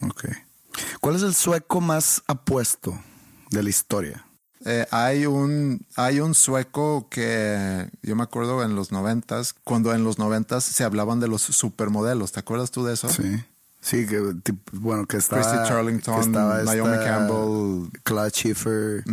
[0.00, 0.24] Ok.
[1.00, 2.98] ¿Cuál es el sueco más apuesto
[3.50, 4.26] de la historia?
[4.66, 10.04] Eh, hay un hay un sueco que yo me acuerdo en los noventas, cuando en
[10.04, 12.32] los noventas se hablaban de los supermodelos.
[12.32, 13.08] ¿Te acuerdas tú de eso?
[13.08, 13.44] Sí.
[13.84, 14.18] Sí, que
[14.72, 15.42] bueno, que estaba.
[15.42, 18.00] Christy Charlington, que estaba Naomi esta Campbell.
[18.02, 19.04] Claude Schiffer.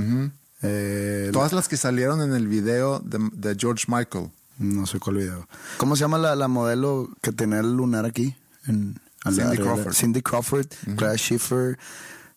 [0.61, 4.31] eh, Todas las que salieron en el video de, de George Michael.
[4.59, 5.45] No sé cuál video.
[5.77, 8.35] ¿Cómo se llama la, la modelo que tenía el lunar aquí?
[8.65, 9.57] En, Cindy?
[9.57, 9.93] Crawford.
[9.93, 11.77] Cindy Crawford, Claire Schiffer,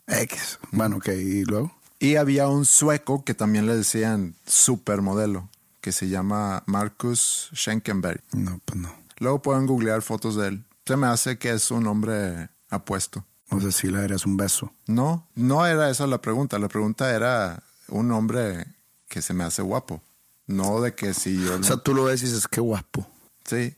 [0.08, 0.58] X.
[0.72, 1.72] Bueno, ok, y luego.
[2.00, 5.48] Y había un sueco que también le decían supermodelo,
[5.80, 8.20] que se llama Marcus Schenkenberg.
[8.32, 8.92] No, pues no.
[9.18, 10.64] Luego pueden googlear fotos de él.
[10.86, 13.24] Se me hace que es un hombre apuesto.
[13.50, 14.72] O sea, sí le darías un beso.
[14.86, 16.58] No, no era esa la pregunta.
[16.58, 18.66] La pregunta era un hombre
[19.08, 20.02] que se me hace guapo.
[20.46, 21.58] No de que si yo...
[21.58, 23.06] O sea, tú lo ves y dices, qué guapo.
[23.44, 23.74] sí,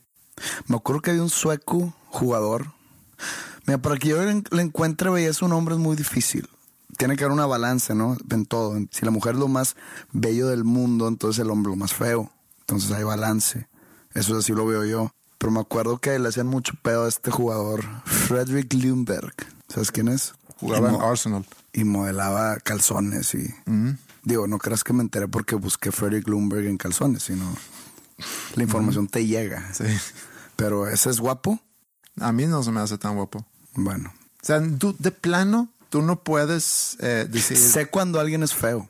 [0.67, 2.73] Me acuerdo que había un sueco jugador.
[3.67, 6.49] Mira, para que yo le encuentre belleza a un hombre es muy difícil.
[6.97, 8.17] Tiene que haber una balance, ¿no?
[8.31, 8.77] En todo.
[8.91, 9.77] Si la mujer es lo más
[10.13, 12.31] bello del mundo, entonces el hombre lo más feo.
[12.61, 13.69] Entonces hay balance.
[14.15, 15.13] Eso así lo veo yo.
[15.39, 19.35] Pero me acuerdo que le hacían mucho pedo a este jugador, Frederick Lundberg.
[19.69, 20.35] ¿Sabes quién es?
[20.59, 21.47] jugaba en Arsenal.
[21.73, 23.55] Y modelaba calzones y...
[24.23, 27.45] Digo, no creas que me enteré porque busqué Frederick Lundberg en calzones, sino...
[28.55, 29.73] La información te llega.
[29.75, 29.85] Sí.
[30.57, 31.61] Pero ese es guapo.
[32.19, 33.45] A mí no se me hace tan guapo.
[33.75, 34.11] Bueno,
[34.43, 37.59] O sea, tú, de plano, tú no puedes eh, decir...
[37.59, 38.89] sé cuando alguien es feo.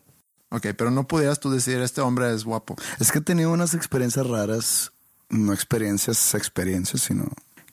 [0.51, 2.77] Ok, pero no pudieras tú decir, este hombre es guapo.
[3.01, 4.93] Es que he tenido unas experiencias raras,
[5.29, 7.29] no experiencias, experiencias, sino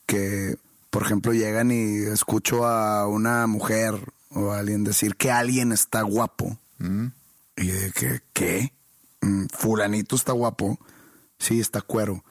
[0.05, 0.57] que,
[0.89, 3.95] por ejemplo, llegan y escucho a una mujer
[4.29, 6.57] o a alguien decir que alguien está guapo.
[7.55, 8.73] Y de que, ¿qué?
[9.21, 10.77] Mm, Fulanito está guapo.
[11.39, 12.23] Sí, está cuero.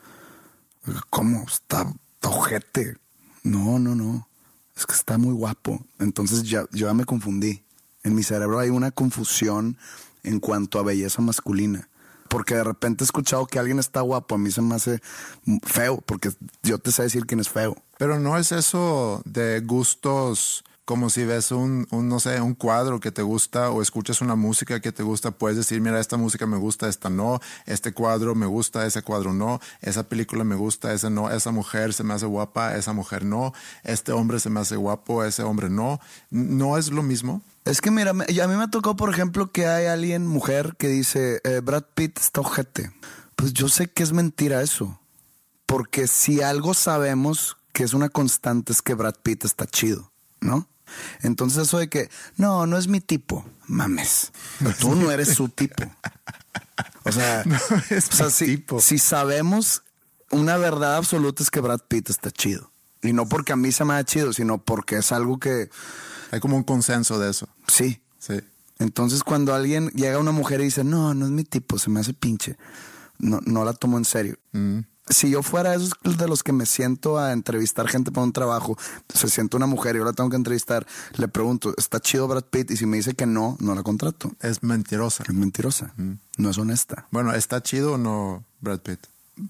[1.11, 1.45] ¿Cómo?
[1.49, 2.97] Está, está ojete.
[3.43, 4.29] No, no, no.
[4.77, 5.85] Es que está muy guapo.
[5.99, 7.63] Entonces ya, yo ya me confundí.
[8.03, 9.79] En mi cerebro hay una confusión
[10.23, 11.89] en cuanto a belleza masculina.
[12.33, 15.03] Porque de repente he escuchado que alguien está guapo, a mí se me hace
[15.65, 16.31] feo, porque
[16.63, 17.77] yo te sé decir quién es feo.
[17.99, 23.13] Pero no es eso de gustos como si ves un, no sé, un cuadro que
[23.13, 26.57] te gusta o escuchas una música que te gusta, puedes decir, mira, esta música me
[26.57, 31.09] gusta, esta no, este cuadro me gusta, ese cuadro no, esa película me gusta, esa
[31.09, 33.53] no, esa mujer se me hace guapa, esa mujer no,
[33.85, 36.01] este hombre se me hace guapo, ese hombre no.
[36.31, 37.43] ¿No es lo mismo?
[37.65, 41.41] Es que mira, a mí me tocó, por ejemplo, que hay alguien, mujer, que dice,
[41.45, 42.91] eh, Brad Pitt está ojete.
[43.37, 44.99] Pues yo sé que es mentira eso.
[45.67, 50.69] Porque si algo sabemos que es una constante es que Brad Pitt está chido, ¿no?
[51.23, 54.33] Entonces eso de que, no, no es mi tipo, mames.
[54.81, 55.85] Tú no eres su tipo.
[57.05, 57.43] O sea,
[57.91, 58.81] es o sea, si, tipo.
[58.81, 59.83] si sabemos
[60.31, 62.71] una verdad absoluta es que Brad Pitt está chido.
[63.03, 65.69] Y no porque a mí se me ha chido, sino porque es algo que,
[66.31, 67.49] Hay como un consenso de eso.
[67.67, 68.41] sí, Sí.
[68.79, 71.99] entonces cuando alguien llega una mujer y dice, no, no es mi tipo, se me
[71.99, 72.57] hace pinche,
[73.19, 74.37] no, no la tomo en serio.
[75.09, 78.79] Si yo fuera esos de los que me siento a entrevistar gente para un trabajo,
[79.13, 80.87] se siente una mujer y yo la tengo que entrevistar,
[81.17, 82.71] le pregunto, ¿está chido Brad Pitt?
[82.71, 84.31] Y si me dice que no, no la contrato.
[84.41, 85.25] Es mentirosa.
[85.27, 85.93] Es mentirosa,
[86.39, 87.07] no es honesta.
[87.11, 89.01] Bueno, ¿está chido o no Brad Pitt?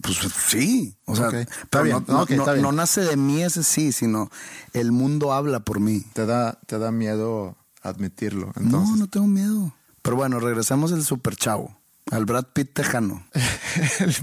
[0.00, 0.16] Pues
[0.48, 3.92] sí, o sea, Ok, está pero bien, no, no- no nace de mí ese sí,
[3.92, 4.30] sino
[4.72, 6.00] el mundo habla por mí.
[6.12, 8.52] ¿Te da, te da miedo admitirlo?
[8.56, 9.74] Entonces, No, no tengo miedo.
[10.00, 11.76] Pero bueno, regresamos al super chavo,
[12.12, 13.26] al Brad Pitt tejano
[14.00, 14.14] el,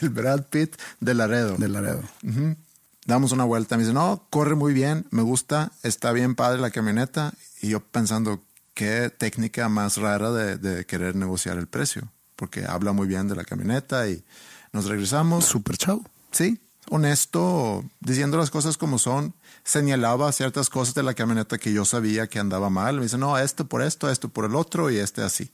[0.00, 1.56] el Brad Pitt de Laredo.
[1.56, 2.02] de Laredo.
[3.04, 3.76] Damos una vuelta.
[3.76, 7.34] Me dice, no, corre muy bien, me gusta, está bien padre la camioneta.
[7.60, 8.42] Y yo pensando,
[8.74, 12.10] qué técnica más rara de, de querer negociar el precio.
[12.34, 14.24] Porque habla muy bien de la camioneta y
[14.72, 15.44] nos regresamos.
[15.44, 16.04] Super chavo.
[16.32, 16.58] Sí,
[16.88, 19.34] honesto, diciendo las cosas como son.
[19.62, 22.96] Señalaba ciertas cosas de la camioneta que yo sabía que andaba mal.
[22.96, 25.50] Me dice, no, esto por esto, esto por el otro y este así.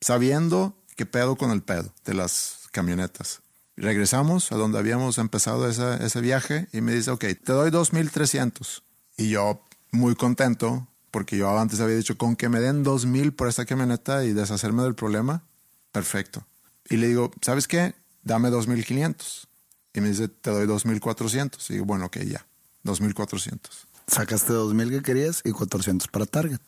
[0.00, 3.40] Sabiendo qué pedo con el pedo de las camionetas.
[3.76, 8.82] Regresamos a donde habíamos empezado esa- ese viaje y me dice, ok, te doy 2.300.
[9.16, 13.48] Y yo muy contento porque yo antes había dicho, con que me den 2.000 por
[13.48, 15.42] esta camioneta y deshacerme del problema,
[15.92, 16.46] perfecto.
[16.90, 17.94] Y le digo, ¿sabes qué?
[18.22, 19.46] Dame 2.500.
[19.94, 21.70] Y me dice, te doy 2.400.
[21.70, 22.44] Y digo, bueno, ok, ya,
[22.84, 23.58] 2.400.
[24.06, 26.60] Sacaste 2000 que querías y 400 para Target.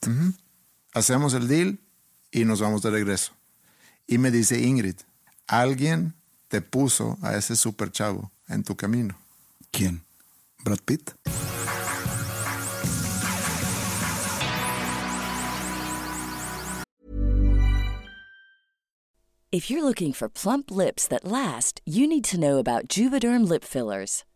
[0.94, 1.78] Hacemos el deal
[2.32, 3.32] y nos vamos de regreso.
[4.10, 4.96] Y me dice Ingrid,
[5.46, 6.14] alguien
[6.48, 9.14] te puso a ese super chavo en tu camino.
[9.70, 10.02] ¿Quién?
[10.64, 11.12] Brad Pitt.
[19.50, 23.64] If you're looking for plump lips that last, you need to know about Juvederm lip
[23.64, 24.24] fillers.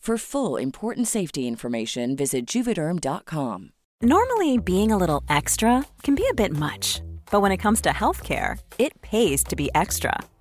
[0.00, 3.72] For full important safety information, visit juvederm.com.
[4.00, 7.90] Normally, being a little extra can be a bit much, but when it comes to
[7.90, 10.18] healthcare, it pays to be extra.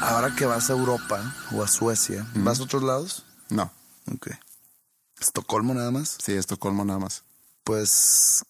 [0.00, 3.24] Ahora que vas a Europa o a Suecia, ¿vas a otros lados?
[3.50, 3.70] No,
[4.12, 4.28] Ok.
[5.20, 6.16] Estocolmo nada más.
[6.22, 7.24] sí, Estocolmo nada más.
[7.64, 8.44] Pues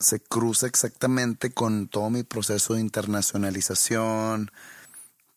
[0.00, 4.50] se cruza exactamente con todo mi proceso de internacionalización.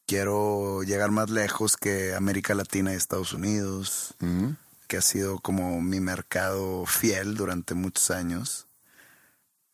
[0.08, 4.52] Quiero llegar más lejos que América Latina y Estados Unidos, Mm.
[4.88, 8.66] que ha sido como mi mercado fiel durante muchos años.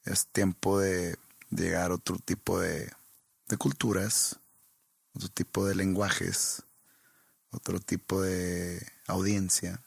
[0.03, 1.17] Es tiempo de
[1.51, 2.91] llegar a otro tipo de,
[3.49, 4.37] de culturas,
[5.17, 6.63] otro tipo de lenguajes,
[7.51, 9.81] otro tipo de audiencia.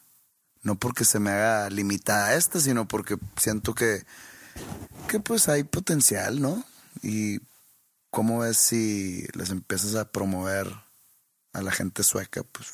[0.63, 4.05] No porque se me haga limitada a esta, sino porque siento que,
[5.09, 6.65] que pues hay potencial, ¿no?
[7.03, 7.41] Y
[8.11, 10.69] cómo ves si les empiezas a promover
[11.53, 12.69] a la gente sueca, pues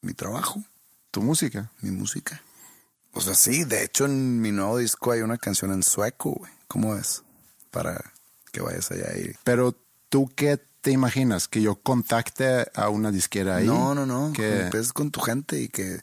[0.00, 0.64] mi trabajo,
[1.10, 1.70] Tu música.
[1.82, 2.42] mi música.
[3.12, 6.52] O sea, sí, de hecho en mi nuevo disco hay una canción en sueco, güey.
[6.66, 7.22] ¿Cómo ves?
[7.70, 8.12] Para
[8.52, 9.34] que vayas allá y...
[9.44, 9.76] Pero
[10.08, 11.48] tú qué te imaginas?
[11.48, 13.66] ¿Que yo contacte a una disquera ahí?
[13.66, 14.32] No, no, no.
[14.32, 16.02] Que, empieces con tu gente y que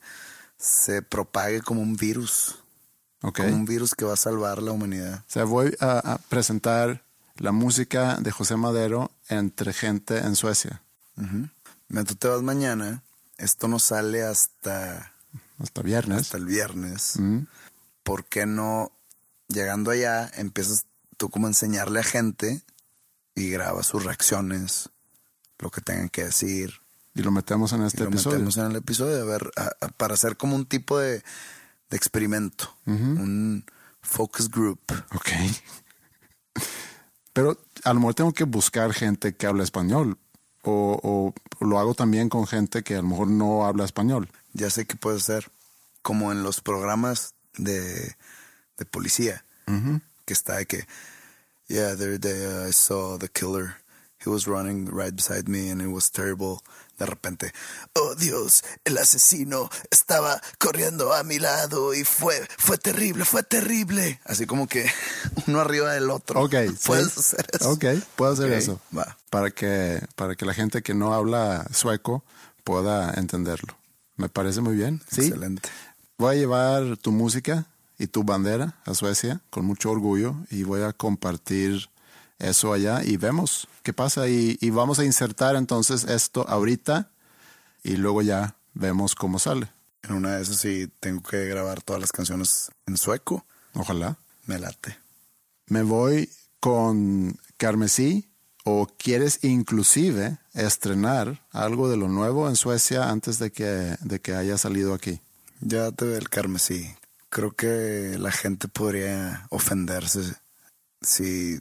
[0.58, 2.56] se propague como un virus.
[3.22, 3.38] ok.
[3.38, 5.20] Como un virus que va a salvar la humanidad.
[5.28, 7.04] O sea, voy a, a presentar
[7.38, 10.82] la música de José Madero entre gente en Suecia.
[11.88, 13.04] Mira, tú te vas mañana.
[13.38, 15.14] Esto no sale hasta,
[15.60, 16.22] Hasta viernes.
[16.22, 17.20] hasta el viernes.
[18.04, 18.92] ¿Por qué no,
[19.48, 20.86] llegando allá, empiezas
[21.18, 22.62] tú como a enseñarle a gente
[23.38, 24.90] y grabas sus reacciones,
[25.60, 26.74] lo que tengan que decir?
[27.16, 28.38] Y lo metemos en y este lo episodio.
[28.38, 31.24] metemos en el episodio a ver, a- a- para hacer como un tipo de,
[31.90, 33.64] de experimento, un
[34.02, 34.80] focus group.
[35.16, 35.30] Ok.
[37.34, 40.18] Pero a lo mejor tengo que buscar gente que habla español.
[40.64, 44.30] O, o lo hago también con gente que a lo mejor no habla español.
[44.54, 45.50] Ya sé que puede ser
[46.02, 48.16] como en los programas de,
[48.78, 49.46] de policía,
[50.26, 50.86] que está de que,
[51.68, 53.78] yeah, the other day uh, I saw the killer.
[54.24, 56.62] He was running right beside me and it was terrible.
[56.98, 57.52] De repente,
[57.96, 64.20] oh Dios, el asesino estaba corriendo a mi lado y fue, fue terrible, fue terrible.
[64.26, 64.90] Así como que
[65.48, 66.42] uno arriba del otro.
[66.42, 66.56] Ok.
[66.86, 67.20] Puedes sí.
[67.20, 67.70] hacer eso.
[67.70, 68.82] Ok, puedo hacer eso.
[68.98, 69.16] Va.
[69.30, 72.24] Para que, para que la gente que no habla sueco
[72.64, 73.78] pueda entenderlo.
[74.16, 75.04] Me parece muy bien.
[75.12, 75.28] Sí.
[75.28, 75.70] Excelente.
[76.18, 77.68] Voy a llevar tu música
[77.98, 81.90] y tu bandera a Suecia con mucho orgullo y voy a compartir
[82.40, 87.10] eso allá y vemos qué pasa y, y vamos a insertar entonces esto ahorita
[87.84, 89.70] y luego ya vemos cómo sale.
[90.04, 93.46] En una de esas sí tengo que grabar todas las canciones en sueco.
[93.74, 94.18] Ojalá.
[94.46, 94.98] Me late.
[95.68, 96.30] Me voy
[96.60, 98.30] con Carmesí
[98.64, 104.36] o quieres inclusive estrenar algo de lo nuevo en Suecia antes de que, de que
[104.36, 105.22] haya salido aquí.
[105.62, 106.94] Ya te ve el carmesí.
[107.30, 110.36] Creo que la gente podría ofenderse
[111.02, 111.60] si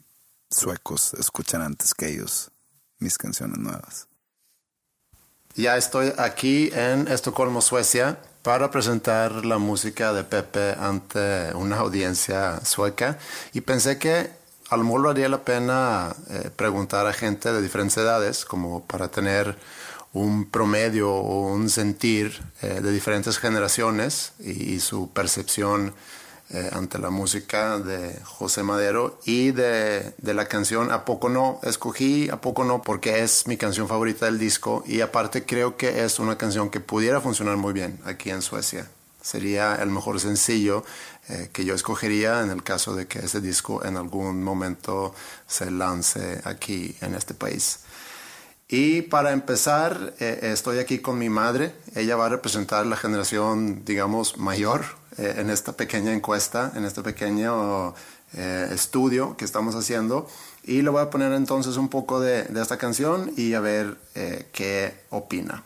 [0.49, 2.51] suecos escuchan antes que ellos
[2.99, 4.07] mis canciones nuevas.
[5.55, 12.63] Ya estoy aquí en Estocolmo, Suecia, para presentar la música de Pepe ante una audiencia
[12.63, 13.17] sueca
[13.53, 14.29] y pensé que
[14.69, 19.57] a lo valdría la pena eh, preguntar a gente de diferentes edades, como para tener
[20.13, 25.93] un promedio o un sentir eh, de diferentes generaciones y, su percepción
[26.49, 31.59] eh, ante la música de José Madero y de, de la canción A poco no.
[31.63, 36.05] Escogí A poco no porque es mi canción favorita del disco y aparte creo que
[36.05, 38.89] es una canción que pudiera funcionar muy bien aquí en Suecia.
[39.21, 40.85] Sería el mejor sencillo
[41.27, 45.13] eh, que yo escogería en el caso de que ese disco en algún momento
[45.45, 47.79] se lance aquí en este país.
[48.69, 51.73] Y para empezar, eh, estoy aquí con mi madre.
[51.95, 54.83] Ella va a representar la generación, digamos, mayor
[55.17, 57.95] eh, en esta pequeña encuesta, en este pequeño
[58.33, 60.27] eh, estudio que estamos haciendo.
[60.63, 64.47] Y le voy a poner entonces un poco de, esta canción y a ver eh,
[64.51, 65.63] qué opina.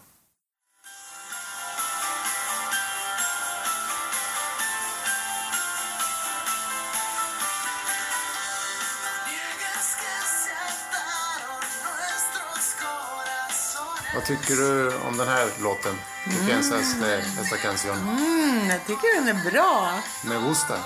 [14.21, 15.97] Vad tycker du om den här låten?
[16.25, 17.97] ¿Qué piensas de esta canción?
[17.97, 19.99] Mm, jag tycker den är bra.
[20.21, 20.77] Me gusta.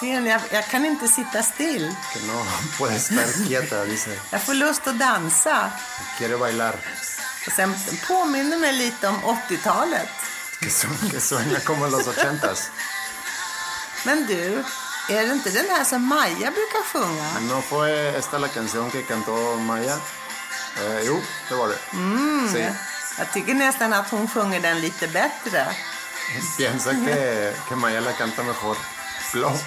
[0.00, 1.94] Sen, jag, jag kan inte sitta still.
[2.12, 2.44] Que no
[2.78, 4.10] puede estar quieta, dice.
[4.30, 5.70] Jag får lust att dansa.
[6.18, 6.74] Quiere bailar.
[7.46, 7.74] Och sen
[8.08, 9.16] påminner mig lite om
[9.48, 10.08] 80-talet.
[10.60, 12.70] Que, su- que sueña como en los ochentas.
[14.04, 14.64] Men du,
[15.08, 17.40] är det inte den här som Maja brukar sjunga?
[17.40, 19.96] ¿No fue esta la canción que cantó Maya?
[20.76, 21.78] Eh, jo, det var det.
[22.52, 22.68] Sí.
[23.18, 25.66] Jag tycker nästan att hon sjunger den lite bättre.
[26.56, 28.76] Piensa que, que Maya la canta mejor.
[29.30, 29.60] Flop.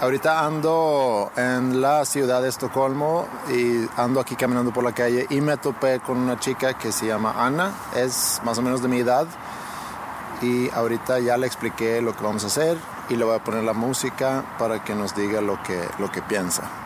[0.00, 5.40] ahorita ando en la ciudad de Estocolmo y ando aquí caminando por la calle y
[5.40, 9.00] me topé con una chica que se llama Ana, es más o menos de mi
[9.00, 9.26] edad
[10.42, 12.76] y ahorita ya le expliqué lo que vamos a hacer
[13.08, 16.22] y le voy a poner la música para que nos diga lo que, lo que
[16.22, 16.85] piensa.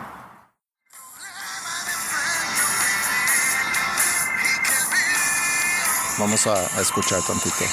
[6.21, 7.65] Vamos a, a escuchar tantito.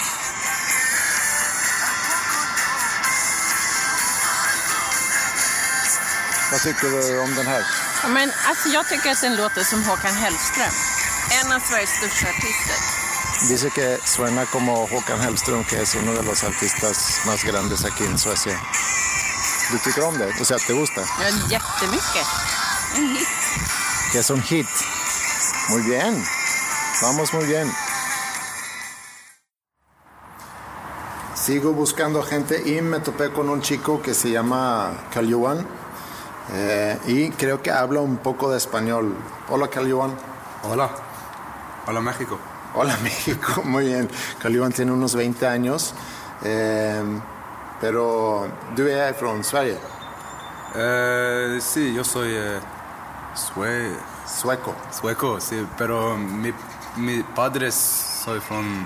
[6.51, 7.65] Vad tycker du om den här?
[8.03, 10.71] Ja, men, alltså, jag tycker att den låter som Håkan Hellström.
[11.41, 12.75] En av Sveriges största artister.
[13.49, 18.05] Dice que suena como Håkan Hellström, que es uno de los artistas más grandes aquí
[18.05, 18.59] en Suecia.
[19.71, 20.33] ¿Du tycker om det?
[20.41, 21.05] O sea, ¿te gusta?
[21.05, 22.27] Ja, jättemycket.
[22.95, 23.27] En hit.
[24.11, 24.69] Que es un hit.
[25.69, 26.25] Muy bien.
[27.01, 27.86] Vamos muy bien.
[31.47, 35.65] Sigo buscando gente y me topé con un chico que se llama Carl Johan
[36.51, 39.15] eh, y creo que habla un poco de español.
[39.47, 40.11] Hola Carl Johan.
[40.63, 40.89] Hola.
[41.87, 42.37] Hola México.
[42.75, 44.09] Hola México, muy bien.
[44.41, 45.93] Carl Johan tiene unos 20 años,
[46.43, 47.01] eh,
[47.79, 49.79] pero du är från Sverige,
[50.75, 52.59] Eh, sí, yo soy eh,
[53.35, 53.95] sue-
[54.27, 54.75] sueco.
[54.91, 56.51] sueco, sí, pero mi,
[56.97, 58.85] mi padre soy från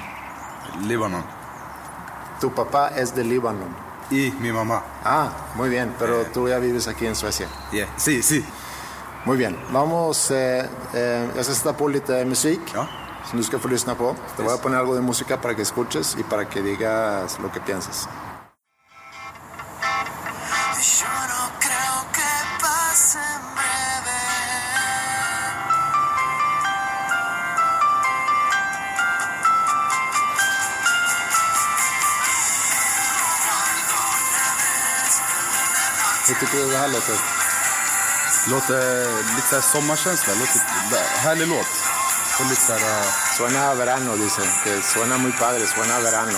[0.88, 1.41] Líbano
[2.42, 3.66] Tu papá es de Líbano.
[4.10, 4.84] y mi mamá.
[5.06, 7.48] Ah, muy bien, pero tú ya vives aquí en Suecia.
[7.72, 7.88] Yeah.
[7.98, 8.44] Sí, sí.
[9.26, 10.32] Muy bien, vamos.
[10.32, 12.88] Eh, eh, jag ska sätta på lite musik Ja.
[13.30, 14.16] som du ska få lyssna på.
[14.36, 17.50] Te voy a poner algo de música para que escuches y para que digas lo
[17.52, 18.08] que piensas.
[36.52, 37.16] Det här låter?
[38.48, 40.34] Låter lite så här sommarkänsla.
[40.34, 40.62] Låter,
[41.24, 41.68] härlig låt.
[42.40, 43.06] Och lite så här, eh,
[43.38, 44.46] Suena verano, dicen.
[44.64, 46.38] Que suena muy padre, suena verano.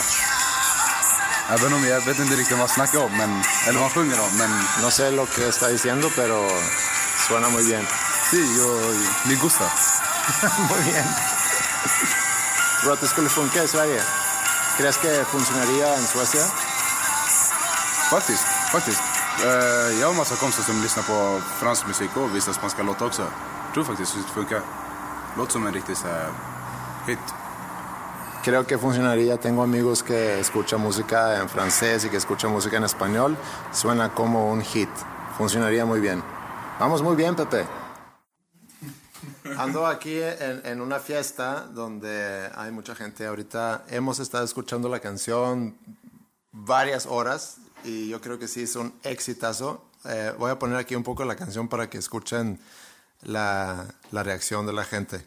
[1.49, 4.19] även om jag vet inte riktigt vad man snackar om, men, eller vad man sjunger
[4.21, 4.51] om, men
[4.81, 6.49] No sé lo que está diciendo, pero
[7.27, 7.87] suena muy bien.
[8.31, 8.67] sí, yo,
[9.25, 9.63] me gusta.
[10.69, 11.05] muy bien.
[12.81, 14.01] Tror du att det skulle funka i Sverige?
[14.77, 16.45] ¿Crees que funcionaría en Suecia?
[18.09, 19.12] Faktiskt, faktiskt.
[19.41, 23.21] Eh, jag har massa kompisar som lyssnar på fransk musik och vissa spanska låtar också.
[23.65, 24.61] Jag tror faktiskt att det funkar.
[25.37, 26.31] Låter som en riktig så här,
[27.07, 27.19] hit.
[28.43, 29.37] Creo que funcionaría.
[29.37, 33.37] Tengo amigos que escuchan música en francés y que escuchan música en español.
[33.71, 34.89] Suena como un hit.
[35.37, 36.23] Funcionaría muy bien.
[36.79, 37.65] Vamos muy bien, Pepe.
[39.57, 43.25] Ando aquí en, en una fiesta donde hay mucha gente.
[43.25, 45.77] Ahorita hemos estado escuchando la canción
[46.51, 49.85] varias horas y yo creo que sí es un exitazo.
[50.05, 52.59] Eh, voy a poner aquí un poco la canción para que escuchen
[53.21, 55.25] la, la reacción de la gente.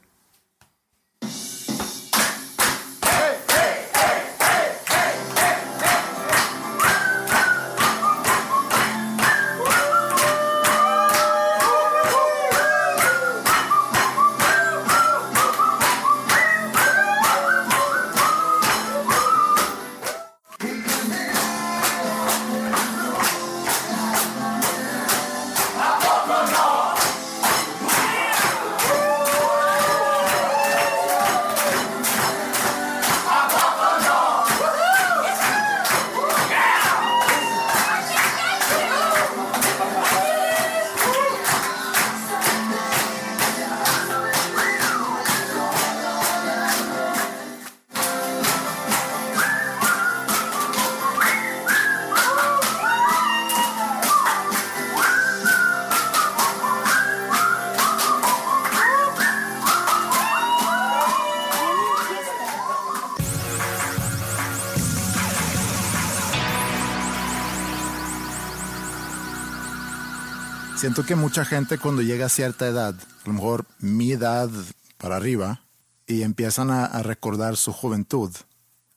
[70.97, 74.49] Siento que mucha gente cuando llega a cierta edad, a lo mejor mi edad
[74.97, 75.61] para arriba,
[76.07, 78.35] y empiezan a, a recordar su juventud,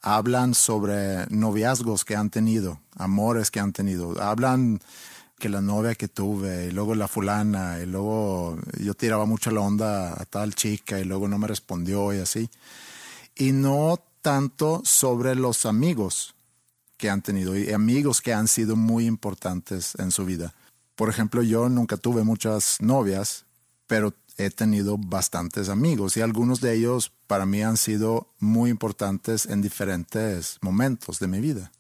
[0.02, 4.80] hablan sobre noviazgos que han tenido, amores que han tenido, hablan
[5.40, 9.60] que la novia que tuve, y luego la fulana, y luego yo tiraba mucho la
[9.60, 12.50] onda a tal chica, y luego no me respondió y así.
[13.36, 16.34] Y no tanto sobre los amigos
[16.96, 20.54] que han tenido y amigos que han sido muy importantes en su vida.
[21.00, 23.46] Por ejemplo, yo nunca tuve muchas novias,
[23.88, 29.46] pero he tenido bastantes amigos y algunos de ellos para mí han sido muy importantes
[29.46, 31.72] en diferentes momentos de mi vida.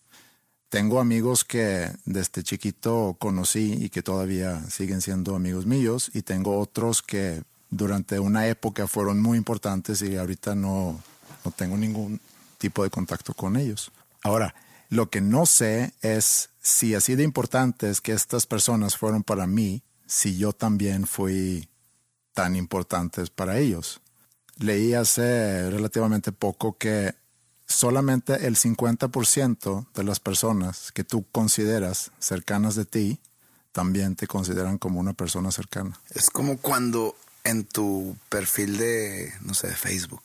[0.70, 6.58] tengo amigos que desde chiquito conocí y que todavía siguen siendo amigos míos y tengo
[6.58, 10.98] otros que durante una época fueron muy importantes y ahorita no,
[11.44, 12.22] no tengo ningún
[12.58, 13.92] tipo de contacto con ellos.
[14.24, 14.56] Ahora,
[14.88, 19.84] lo que no sé es si así de importantes que estas personas fueron para mí,
[20.05, 21.70] si yo también fui
[22.34, 24.01] tan importantes para ellos.
[24.57, 27.16] Leí hace relativamente poco que
[27.66, 33.20] solamente el 50% de las personas que tú consideras cercanas de ti
[33.72, 35.99] también te consideran como una persona cercana.
[36.10, 40.24] Es como cuando en tu perfil de, no sé, de Facebook,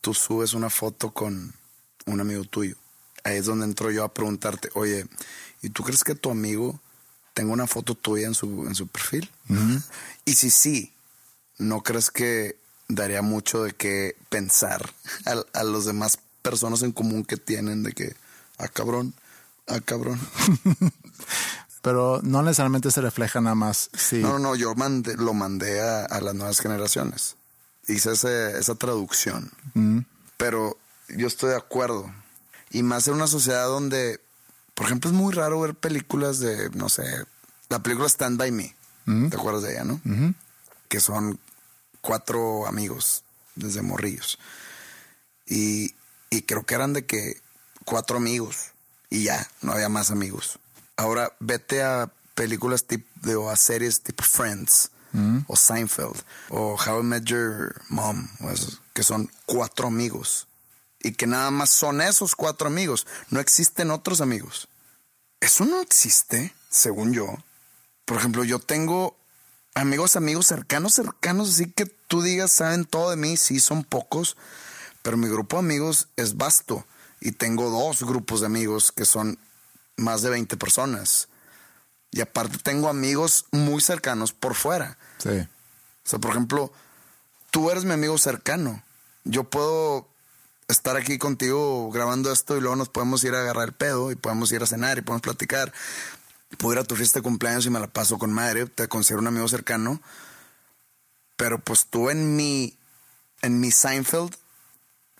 [0.00, 1.54] tú subes una foto con
[2.06, 2.76] un amigo tuyo.
[3.24, 5.06] Ahí es donde entro yo a preguntarte, oye,
[5.62, 6.78] ¿y tú crees que tu amigo
[7.34, 9.30] tenga una foto tuya en su, en su perfil?
[10.24, 10.92] Y si sí,
[11.58, 12.56] ¿no crees que
[12.88, 14.92] daría mucho de qué pensar
[15.24, 18.14] a, a los demás personas en común que tienen de que,
[18.58, 19.14] ah, cabrón,
[19.66, 20.20] ah, cabrón?
[21.82, 23.90] Pero no necesariamente se refleja nada más.
[23.96, 24.18] Sí.
[24.18, 27.34] No, no, yo mandé, lo mandé a, a las nuevas generaciones.
[27.88, 29.50] Hice ese- esa traducción.
[30.36, 32.08] Pero yo estoy de acuerdo.
[32.70, 34.20] Y más en una sociedad donde,
[34.74, 37.04] por ejemplo, es muy raro ver películas de, no sé,
[37.68, 38.74] la película Stand By Me.
[39.30, 40.00] ¿Te acuerdas de ella, no?
[40.88, 41.38] Que son
[42.00, 43.24] cuatro amigos
[43.56, 44.38] desde morrillos.
[45.46, 45.94] Y,
[46.30, 47.40] y creo que eran de que
[47.84, 48.72] cuatro amigos
[49.10, 50.58] y ya, no había más amigos.
[50.96, 54.90] Ahora vete a películas tipo de, o a series tipo Friends
[55.46, 56.16] o Seinfeld
[56.48, 58.28] o How I Met Your Mom,
[58.94, 60.46] que son cuatro amigos
[61.02, 64.68] y que nada más son esos cuatro amigos, no existen otros amigos.
[65.40, 67.26] Eso no existe, según yo.
[68.04, 69.16] Por ejemplo, yo tengo
[69.74, 74.36] amigos, amigos cercanos, cercanos, así que tú digas, saben todo de mí, sí, son pocos,
[75.02, 76.84] pero mi grupo de amigos es vasto
[77.20, 79.38] y tengo dos grupos de amigos que son
[79.96, 81.28] más de 20 personas.
[82.10, 84.98] Y aparte tengo amigos muy cercanos por fuera.
[85.18, 85.30] Sí.
[85.30, 86.72] O sea, por ejemplo,
[87.50, 88.82] tú eres mi amigo cercano.
[89.24, 90.11] Yo puedo
[90.72, 94.16] estar aquí contigo grabando esto y luego nos podemos ir a agarrar el pedo y
[94.16, 95.72] podemos ir a cenar y podemos platicar.
[96.58, 99.20] Puedo ir a tu fiesta de cumpleaños y me la paso con madre, te considero
[99.20, 100.00] un amigo cercano.
[101.36, 102.76] Pero pues tú en mi,
[103.40, 104.34] en mi Seinfeld,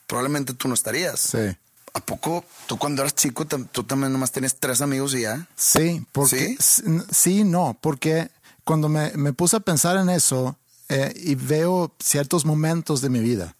[0.07, 1.21] probablemente tú no estarías.
[1.21, 1.57] Sí.
[1.95, 5.47] ¿A poco tú cuando eras chico tú también nomás tienes tres amigos y ya?
[5.57, 6.83] Sí, porque ¿Sí?
[7.11, 8.31] sí, no, porque
[8.65, 10.57] cuando me, me puse a pensar en eso
[10.89, 13.57] eh, y veo ciertos momentos de mi vida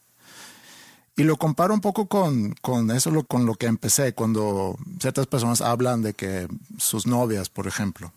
[1.17, 5.27] y lo comparo un poco con, con eso, lo, con lo que empecé, cuando ciertas
[5.27, 6.49] personas hablan de que
[6.79, 8.13] sus novias, por ejemplo,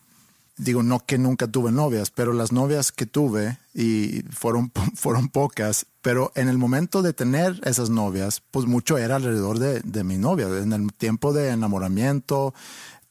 [0.57, 5.85] digo, no que nunca tuve novias, pero las novias que tuve y fueron, fueron pocas,
[6.01, 10.17] pero en el momento de tener esas novias, pues mucho era alrededor de, de mi
[10.17, 12.53] novia, en el tiempo de enamoramiento,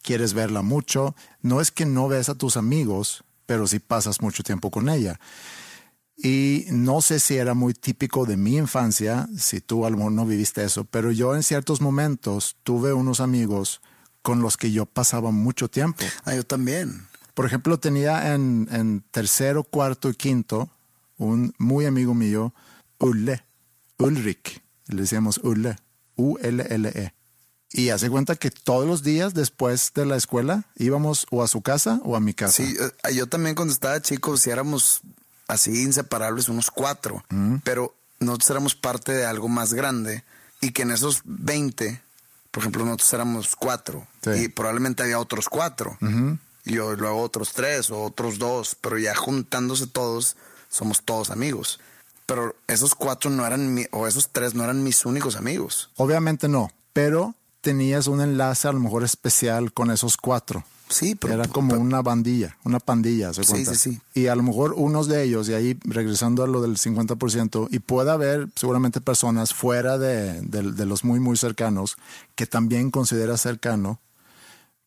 [0.02, 4.42] quieres verla mucho, no es que no ves a tus amigos, pero sí pasas mucho
[4.42, 5.20] tiempo con ella.
[6.24, 10.12] Y no sé si era muy típico de mi infancia, si tú a lo mejor
[10.12, 13.82] no viviste eso, pero yo en ciertos momentos tuve unos amigos
[14.22, 16.02] con los que yo pasaba mucho tiempo.
[16.24, 17.06] Ah, yo también.
[17.34, 20.70] Por ejemplo, tenía en, en tercero, cuarto y quinto
[21.18, 22.54] un muy amigo mío,
[22.98, 23.44] Ulle,
[23.98, 25.76] Ulrich, le decíamos Ulle,
[26.16, 27.12] U-L-L-E.
[27.70, 31.60] Y hace cuenta que todos los días después de la escuela íbamos o a su
[31.60, 32.64] casa o a mi casa.
[32.64, 35.02] Sí, eh, yo también cuando estaba chico, si éramos
[35.46, 37.24] así inseparables, unos cuatro,
[37.64, 40.24] pero nosotros éramos parte de algo más grande
[40.60, 42.00] y que en esos 20,
[42.50, 44.30] por ejemplo, nosotros éramos cuatro Sí.
[44.44, 45.98] y probablemente había otros cuatro
[46.64, 50.36] y luego otros tres o otros dos, pero ya juntándose todos,
[50.70, 51.78] somos todos amigos.
[52.26, 55.90] Pero esos cuatro no eran, mi- o esos tres no eran mis únicos amigos.
[55.96, 60.64] Obviamente no, pero tenías un enlace a lo mejor especial con esos cuatro.
[60.88, 63.74] Sí, pero Era como una bandilla, una pandilla, ¿se Sí, cuenta?
[63.74, 64.00] sí, sí.
[64.14, 67.78] Y a lo mejor unos de ellos, y ahí regresando a lo del 50%, y
[67.80, 71.96] puede haber seguramente personas fuera de, de- de los muy, muy cercanos
[72.36, 74.00] que también consideras cercano,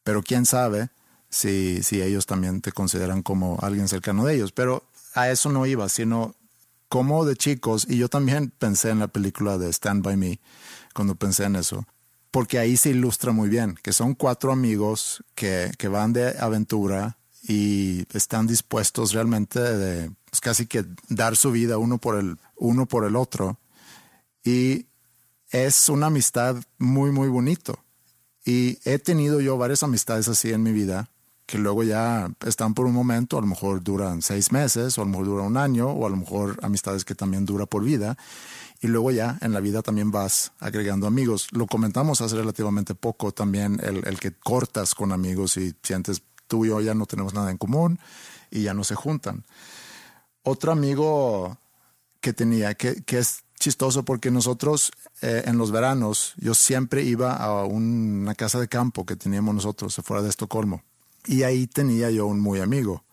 [0.04, 0.90] pero quién sabe
[1.30, 4.52] si, si ellos también te consideran como alguien cercano de ellos.
[4.54, 4.84] Pero
[5.14, 6.36] a eso no iba, sino
[6.90, 10.40] como de chicos, y yo también pensé en la película de Stand By Me
[10.94, 11.86] cuando pensé en eso,
[12.32, 17.18] porque ahí se ilustra muy bien, que son cuatro amigos que, que van de aventura
[17.48, 22.86] y están dispuestos realmente de pues, casi que dar su vida uno por el, uno
[22.86, 23.58] por el otro.
[24.44, 24.86] Y
[25.52, 27.80] es una amistad muy, muy bonito.
[28.46, 31.10] Y he tenido yo varias amistades así en mi vida
[31.48, 35.06] que luego ya están por un momento, a lo mejor duran seis meses, o a
[35.06, 38.18] lo mejor dura un año, o a lo mejor amistades que también dura por vida.
[38.82, 41.48] Y luego ya en la vida también vas agregando amigos.
[41.52, 46.66] Lo comentamos hace relativamente poco también, el, el que cortas con amigos y sientes tú
[46.66, 48.00] y yo ya no tenemos nada en común
[48.52, 49.44] y ya no se juntan.
[50.44, 51.58] Otro amigo
[52.22, 57.36] que tenía, que, que es chistoso porque nosotros eh, en los veranos, yo siempre iba
[57.36, 60.84] a una casa de campo que teníamos nosotros afuera de Estocolmo.
[61.26, 63.04] Y ahí tenía yo un muy amigo.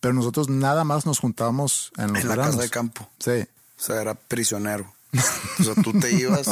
[0.00, 3.08] Pero nosotros nada más nos juntábamos en los En la casa de campo.
[3.18, 3.46] Sí.
[3.78, 4.92] O sea, era prisionero.
[5.58, 6.48] O sea, tú te ibas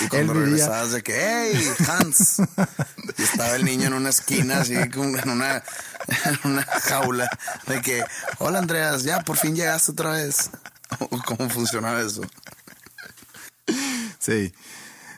[0.00, 2.40] y cuando regresabas de que, hey, Hans.
[3.18, 5.62] Y estaba el niño en una esquina, así como en una,
[6.24, 7.28] en una jaula.
[7.66, 8.02] De que,
[8.38, 10.50] hola Andreas, ya por fin llegaste otra vez.
[10.98, 12.22] ¿O ¿Cómo funcionaba eso?
[14.18, 14.52] Sí.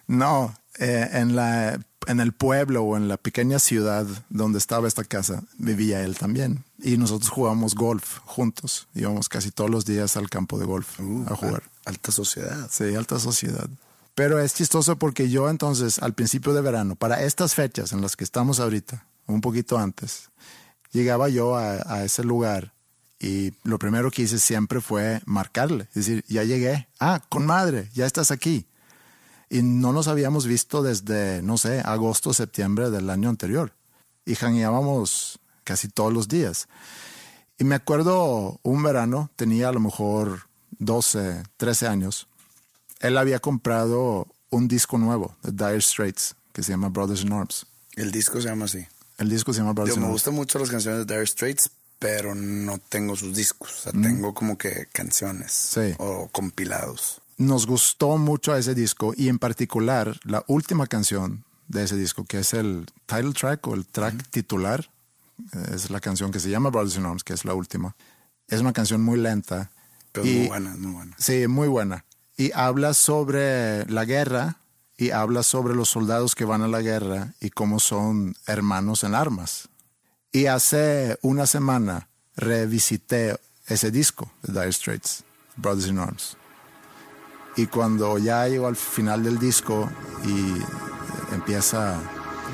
[0.06, 5.04] No, eh, en, la, en el pueblo o en la pequeña ciudad donde estaba esta
[5.04, 6.64] casa vivía él también.
[6.78, 8.88] Y nosotros jugábamos golf juntos.
[8.94, 11.62] Íbamos casi todos los días al campo de golf a jugar.
[11.84, 12.68] Alta sociedad.
[12.70, 13.68] Sí, alta sociedad.
[14.14, 18.16] Pero es chistoso porque yo entonces, al principio de verano, para estas fechas en las
[18.16, 20.30] que estamos ahorita, un poquito antes,
[20.92, 22.72] llegaba yo a, ese lugar
[23.18, 28.06] y lo primero que hice siempre fue marcarle, decir, ya llegué, ah, con madre, ya
[28.06, 28.66] estás aquí.
[29.50, 33.72] Y no nos habíamos visto desde, no sé, agosto, septiembre del año anterior.
[34.24, 36.68] Y jangueábamos casi todos los días.
[37.58, 40.48] Y me acuerdo un verano, tenía a lo mejor
[40.78, 42.28] 12, 13 años.
[43.00, 47.66] Él había comprado un disco nuevo de Dire Straits que se llama Brothers in Arms.
[47.96, 48.86] El disco se llama así.
[49.18, 50.14] El disco se llama Brothers Yo in me Arms.
[50.14, 53.72] gustan mucho las canciones de Dire Straits, pero no tengo sus discos.
[53.72, 55.94] O sea, tengo como que canciones Sí.
[55.98, 57.20] o compilados.
[57.36, 62.40] Nos gustó mucho ese disco y en particular la última canción de ese disco, que
[62.40, 64.88] es el title track o el track titular,
[65.52, 67.96] eh, es la canción que se llama Brothers in Arms, que es la última.
[68.48, 69.70] Es una canción muy lenta.
[70.14, 71.16] Pero y- muy buena, muy buena.
[71.18, 72.04] Sí, muy buena.
[72.36, 74.56] Y habla sobre la guerra
[74.96, 79.14] y habla sobre los soldados que van a la guerra y cómo son hermanos en
[79.16, 79.68] armas.
[80.32, 83.36] Y hace una semana revisité
[83.66, 85.24] ese disco de Dire Straits,
[85.56, 86.36] Brothers in Arms.
[87.56, 89.90] Y cuando ya llego al final del disco
[90.24, 92.00] y empieza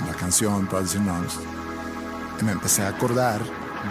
[0.06, 1.34] la canción Brothers in Arms,
[2.44, 3.40] me empecé a acordar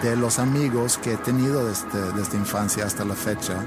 [0.03, 3.65] de los amigos que he tenido desde, desde infancia hasta la fecha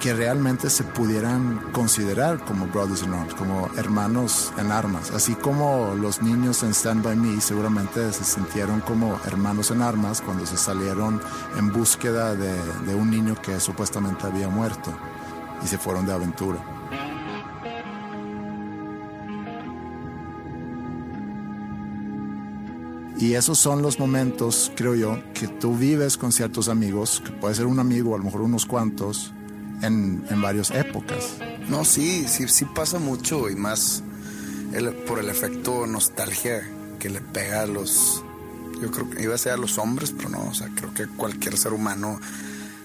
[0.00, 5.10] que realmente se pudieran considerar como brothers in arms, como hermanos en armas.
[5.10, 10.20] Así como los niños en Stand By Me seguramente se sintieron como hermanos en armas
[10.20, 11.20] cuando se salieron
[11.56, 12.54] en búsqueda de,
[12.86, 14.92] de un niño que supuestamente había muerto
[15.62, 16.75] y se fueron de aventura.
[23.18, 27.54] Y esos son los momentos, creo yo, que tú vives con ciertos amigos, que puede
[27.54, 29.32] ser un amigo, a lo mejor unos cuantos,
[29.82, 31.36] en, en varias épocas.
[31.68, 34.02] No, sí, sí, sí pasa mucho y más
[35.06, 36.62] por el efecto nostalgia
[36.98, 38.22] que le pega a los.
[38.80, 41.06] Yo creo que iba a ser a los hombres, pero no, o sea, creo que
[41.06, 42.20] cualquier ser humano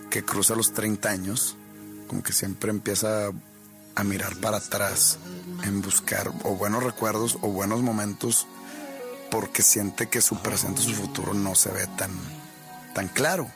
[0.09, 1.57] que cruza los 30 años,
[2.07, 3.31] como que siempre empieza
[3.95, 5.19] a mirar para atrás
[5.63, 8.47] en buscar o buenos recuerdos o buenos momentos
[9.31, 12.11] porque siente que su presente, su futuro no se ve tan,
[12.93, 13.49] tan claro.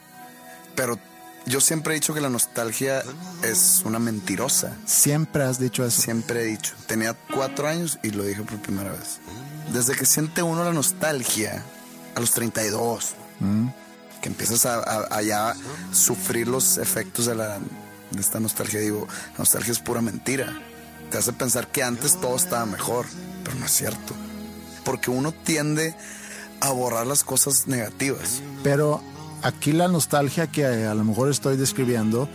[0.76, 0.97] Pero
[1.45, 3.03] yo siempre he dicho que la nostalgia
[3.43, 4.76] es una mentirosa.
[4.86, 6.01] Siempre has dicho eso.
[6.01, 6.73] Siempre he dicho.
[6.88, 9.19] Tenía cuatro años y lo dije por primera vez.
[9.71, 11.63] Desde que siente uno la nostalgia,
[12.15, 13.13] a los 32,
[14.21, 15.55] que empiezas a, a- a ya
[15.91, 17.59] sufrir los efectos de, la,
[18.11, 20.51] de esta nostalgia, digo, la nostalgia es pura mentira.
[21.11, 23.05] Te hace pensar que antes todo estaba mejor,
[23.43, 24.15] pero no es cierto.
[24.86, 25.93] Porque uno tiende
[26.62, 28.41] a borrar las cosas negativas.
[28.63, 29.01] Pero
[29.41, 32.29] aquí la nostalgia que a lo mejor estoy describiendo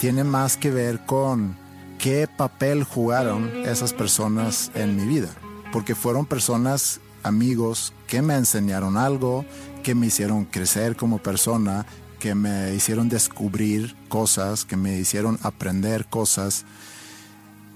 [0.00, 1.56] tiene más que ver con
[1.98, 5.28] qué papel jugaron esas personas en mi vida.
[5.72, 9.44] Porque fueron personas, amigos, que me enseñaron algo,
[9.82, 11.86] que me hicieron crecer como persona,
[12.18, 16.64] que me hicieron descubrir cosas, que me hicieron aprender cosas.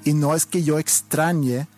[0.04, 1.68] Y no es que yo extrañe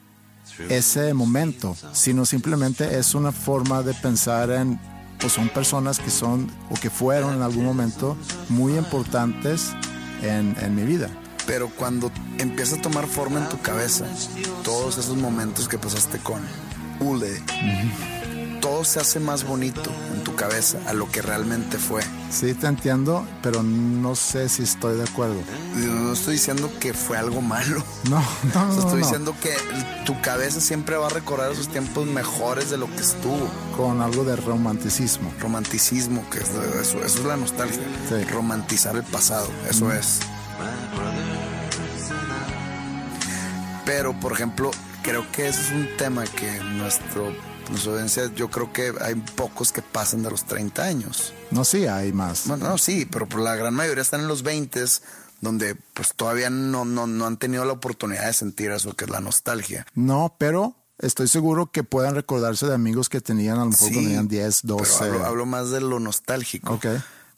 [0.68, 4.78] ese momento, sino simplemente es una forma de pensar en,
[5.18, 8.16] pues son personas que son o que fueron en algún momento
[8.48, 9.72] muy importantes
[10.22, 11.10] en, en mi vida.
[11.46, 14.04] Pero cuando empieza a tomar forma en tu cabeza,
[14.64, 16.40] todos esos momentos que pasaste con
[17.00, 17.40] Ule,
[18.60, 22.02] todo se hace más bonito en cabeza a lo que realmente fue.
[22.30, 25.36] Sí, te entiendo, pero no sé si estoy de acuerdo.
[25.74, 27.82] No estoy diciendo que fue algo malo.
[28.10, 28.22] No,
[28.54, 28.72] no, no.
[28.78, 29.06] estoy no.
[29.06, 29.54] diciendo que
[30.04, 33.48] tu cabeza siempre va a recordar esos tiempos mejores de lo que estuvo.
[33.76, 35.32] Con algo de romanticismo.
[35.40, 37.82] Romanticismo, que es de- eso, eso es la nostalgia.
[38.08, 38.22] Sí.
[38.32, 40.20] Romantizar el pasado, eso es.
[43.84, 44.70] Pero, por ejemplo,
[45.02, 47.32] creo que ese es un tema que nuestro,
[47.86, 51.32] audiencia, yo creo que hay pocos que pasan de los 30 años.
[51.50, 52.46] No, sí, hay más.
[52.46, 54.84] Bueno, no, sí, pero por la gran mayoría están en los 20
[55.40, 59.10] donde pues todavía no, no, no han tenido la oportunidad de sentir eso que es
[59.10, 59.86] la nostalgia.
[59.94, 63.94] No, pero estoy seguro que puedan recordarse de amigos que tenían a lo mejor Sí,
[63.94, 65.04] cuando tenían 10, Pero 12.
[65.04, 66.74] hablo, hablo más de lo nostálgico.
[66.74, 66.86] Ok.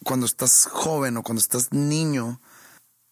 [0.05, 2.40] Cuando estás joven o cuando estás niño,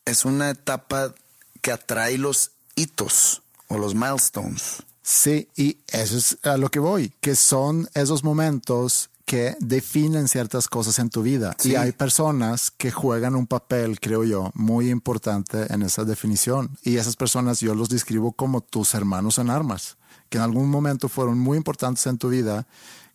[0.05, 1.15] es una etapa
[1.63, 4.85] que atrae los hitos o los milestones.
[5.09, 10.67] Sí, y eso es a lo que voy, que son esos momentos que definen ciertas
[10.67, 11.55] cosas en tu vida.
[11.61, 11.71] Sí.
[11.71, 16.77] Y hay personas que juegan un papel, creo yo, muy importante en esa definición.
[16.83, 19.97] Y esas personas yo los describo como tus hermanos en armas,
[20.29, 22.67] que en algún momento fueron muy importantes en tu vida,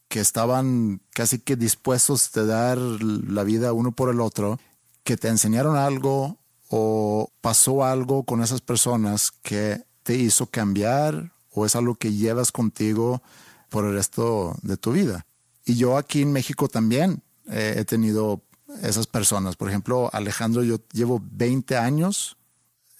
[0.08, 4.62] que estaban casi que dispuestos de dar la vida uno por el otro,
[5.04, 6.38] que te enseñaron algo
[6.70, 12.52] o pasó algo con esas personas que te hizo cambiar o es algo que llevas
[12.52, 13.22] contigo
[13.70, 15.26] por el resto de tu vida.
[15.66, 18.42] Y yo aquí en México también eh, he tenido
[18.82, 19.56] esas personas.
[19.56, 22.38] Por ejemplo, Alejandro, yo llevo 20 años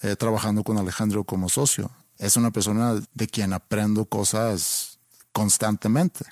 [0.02, 1.90] eh, trabajando con Alejandro como socio.
[2.18, 4.98] Es una persona de quien aprendo cosas
[5.32, 6.24] constantemente.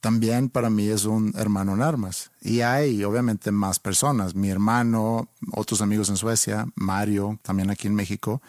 [0.00, 2.30] También para mí es un hermano en armas.
[2.40, 4.34] Y hay obviamente más personas.
[4.34, 8.42] Mi hermano, otros amigos en Suecia, Mario, también aquí en México.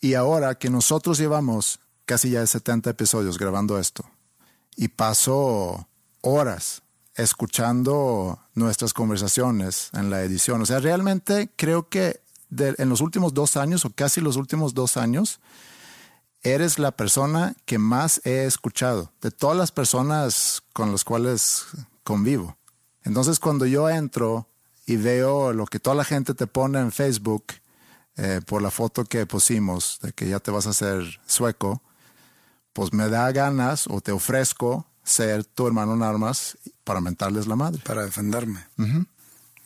[0.00, 4.04] Y ahora que nosotros llevamos casi ya 70 episodios grabando esto
[4.76, 5.86] y paso
[6.22, 6.82] horas
[7.14, 10.62] escuchando nuestras conversaciones en la edición.
[10.62, 12.20] O sea, realmente creo que
[12.58, 15.40] en los últimos dos años o casi los últimos dos años,
[16.42, 21.66] eres la persona que más he escuchado de todas las personas con las cuales
[22.02, 22.56] convivo.
[23.02, 24.48] Entonces, cuando yo entro
[24.86, 27.44] y veo lo que toda la gente te pone en Facebook
[28.22, 31.80] eh, por la foto que pusimos de que ya te vas a hacer sueco,
[32.74, 37.56] pues me da ganas o te ofrezco ser tu hermano en armas para mentarles la
[37.56, 37.80] madre.
[37.82, 38.62] Para defenderme.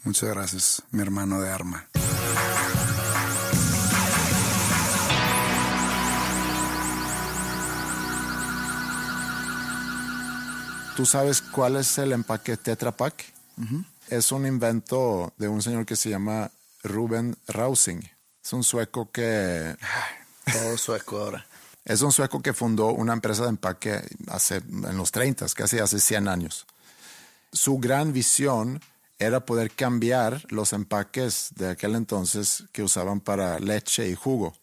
[0.05, 1.89] Muchas gracias, mi hermano de arma.
[10.95, 13.25] ¿Tú sabes cuál es el empaque Tetra Pak?
[14.11, 16.53] Es un invento de un señor que se llama
[16.85, 18.14] Ruben Rausing.
[18.45, 19.75] Es un sueco que
[20.53, 21.47] Todo sueco ahora.
[21.87, 25.99] es un sueco que fundó una empresa de empaque hace en los 30, casi hace
[25.99, 26.67] 100 años.
[27.53, 28.83] Su gran visión
[29.19, 34.55] era poder cambiar los empaques de aquel entonces que usaban para leche y jugo,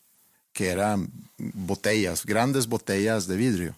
[0.53, 3.75] que eran botellas, grandes botellas de vidrio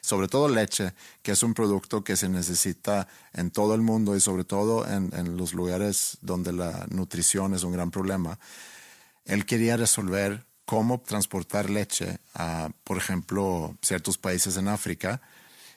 [0.00, 4.20] sobre todo leche, que es un producto que se necesita en todo el mundo y
[4.20, 8.38] sobre todo en, en los lugares donde la nutrición es un gran problema.
[9.28, 15.20] Él quería resolver cómo transportar leche a, por ejemplo, ciertos países en África.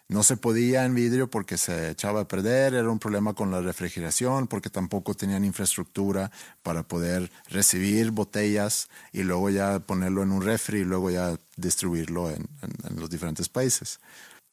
[0.07, 3.61] No se podía en vidrio porque se echaba a perder, era un problema con la
[3.61, 6.31] refrigeración, porque tampoco tenían infraestructura
[6.63, 12.29] para poder recibir botellas y luego ya ponerlo en un refri y luego ya distribuirlo
[12.29, 12.47] en,
[12.95, 13.99] los diferentes países.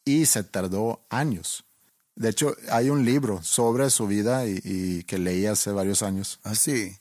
[0.05, 1.65] Y se tardó años.
[2.15, 6.41] De hecho, hay un libro sobre su vida y que leí hace varios años.
[6.43, 6.97] Ah, sí.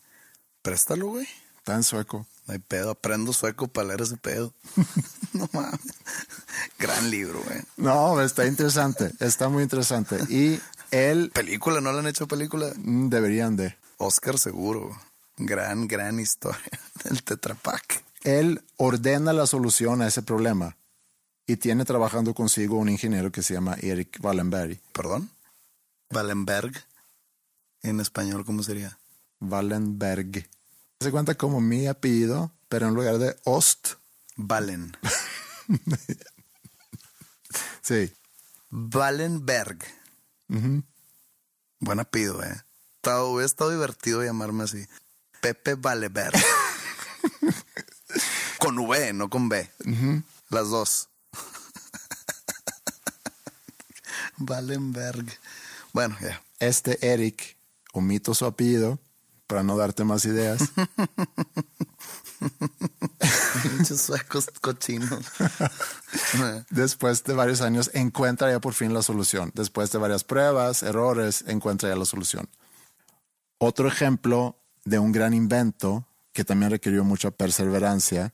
[0.61, 1.28] Préstalo, güey.
[1.68, 2.26] Está en sueco.
[2.48, 2.91] No hay pedo.
[2.91, 4.53] Aprendo sueco para leer ese pedo.
[5.34, 5.81] no mames.
[6.80, 7.60] Gran libro, güey.
[7.76, 10.18] No, está interesante, está muy interesante.
[10.30, 10.61] Y
[10.91, 12.72] él Película, ¿no le han hecho película?
[12.77, 13.76] mm, deberían de.
[13.98, 14.98] Oscar seguro.
[15.35, 16.61] Gran, gran historia
[17.03, 18.02] del Tetra Pak.
[18.23, 20.77] Él ordena la solución a ese problema
[21.48, 24.80] y tiene trabajando consigo un ingeniero que se llama Eric Wallenberg.
[24.94, 25.30] ¿Perdón?
[26.14, 26.72] Wallenberg.
[27.81, 28.98] En español, ¿cómo sería?
[29.41, 30.48] Wallenberg.
[30.99, 33.94] Se cuenta como mi apellido, pero en lugar de Ost,
[34.36, 34.98] Wallen.
[37.84, 38.11] sí.
[38.72, 39.78] Wallenberg.
[41.80, 42.64] Buen apellido, eh.
[42.95, 44.88] Estado, hubiera estado divertido llamarme así.
[45.40, 46.34] Pepe Wallenberg.
[48.60, 49.69] con V, no con B.
[50.49, 51.10] Las dos.
[54.40, 55.28] Wallenberg.
[55.94, 56.41] Bueno, ya.
[56.57, 57.56] Este Eric,
[57.94, 58.98] omito su apellido
[59.48, 60.61] para no darte más ideas.
[63.64, 65.26] Pinches suecos cochinos.
[66.69, 69.52] Después de varios años encuentra ya por fin la solución.
[69.56, 72.49] Después de varias pruebas, errores, encuentra ya la solución.
[73.57, 78.34] Otro ejemplo de un gran invento que también requirió mucha perseverancia,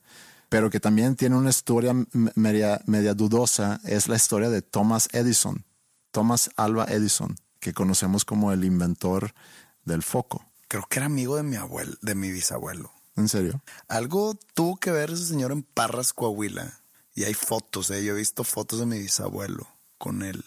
[0.50, 1.94] pero que también tiene una historia
[2.36, 5.64] media, media dudosa, es la historia de Thomas Edison.
[6.12, 9.34] Thomas Alva Edison, que conocemos como el inventor
[9.86, 10.46] del foco.
[10.74, 12.92] Creo que era amigo de mi abuelo, de mi bisabuelo.
[13.16, 13.62] ¿En serio?
[13.88, 16.80] Algo tuvo que ver ese señor en Parras, Coahuila.
[17.14, 18.04] Y hay fotos, ¿eh?
[18.04, 19.68] Yo he visto fotos de mi bisabuelo
[20.00, 20.44] con él.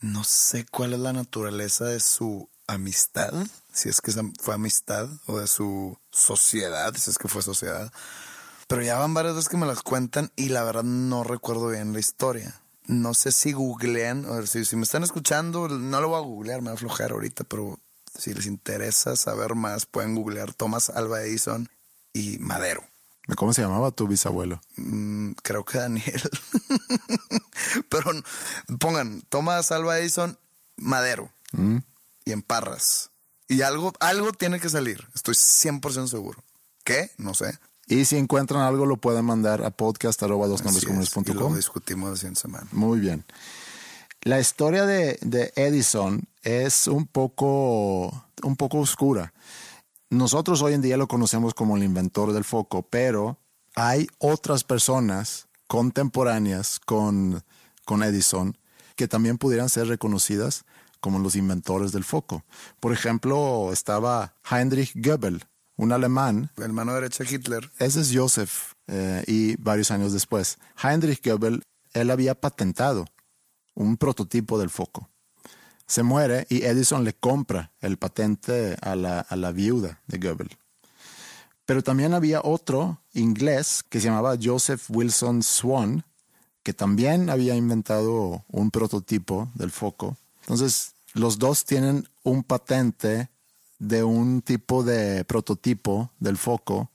[0.00, 3.30] No sé cuál es la naturaleza de su amistad,
[3.70, 7.92] si es que fue amistad, o de su sociedad, si es que fue sociedad.
[8.68, 11.92] Pero ya van varias veces que me las cuentan y la verdad no recuerdo bien
[11.92, 12.58] la historia.
[12.86, 16.62] No sé si googlean, o si, si me están escuchando, no lo voy a googlear,
[16.62, 17.78] me va a aflojar ahorita, pero
[18.18, 21.68] si les interesa saber más, pueden googlear Thomas Alva Edison
[22.12, 22.84] y Madero.
[23.36, 24.60] ¿Cómo se llamaba tu bisabuelo?
[24.76, 26.22] Mm, creo que Daniel.
[27.88, 28.10] Pero
[28.78, 30.38] pongan Thomas Alva Edison,
[30.76, 31.78] Madero ¿Mm?
[32.24, 33.10] y en Parras.
[33.46, 35.06] Y algo, algo tiene que salir.
[35.14, 36.42] Estoy 100% seguro.
[36.84, 37.10] ¿Qué?
[37.18, 37.58] No sé.
[37.86, 41.14] Y si encuentran algo, lo pueden mandar a podcast arroba dos nombres Así comunes es,
[41.14, 42.66] punto y lo discutimos siguiente semana.
[42.72, 43.24] Muy bien.
[44.28, 49.32] La historia de, de Edison es un poco, un poco oscura.
[50.10, 53.38] Nosotros hoy en día lo conocemos como el inventor del foco, pero
[53.74, 57.42] hay otras personas contemporáneas con,
[57.86, 58.58] con Edison
[58.96, 60.66] que también pudieran ser reconocidas
[61.00, 62.44] como los inventores del foco.
[62.80, 65.46] Por ejemplo, estaba Heinrich Goebbels,
[65.76, 67.70] un alemán El mano derecha de Hitler.
[67.78, 70.58] ese es Joseph eh, y varios años después.
[70.82, 71.62] Heinrich Goebbels,
[71.94, 73.06] él había patentado
[73.78, 75.08] un prototipo del foco.
[75.86, 80.58] Se muere y Edison le compra el patente a la, a la viuda de Goebbels.
[81.64, 86.04] Pero también había otro inglés que se llamaba Joseph Wilson Swan,
[86.62, 90.16] que también había inventado un prototipo del foco.
[90.42, 93.30] Entonces, los dos tienen un patente
[93.78, 96.90] de un tipo de prototipo del foco.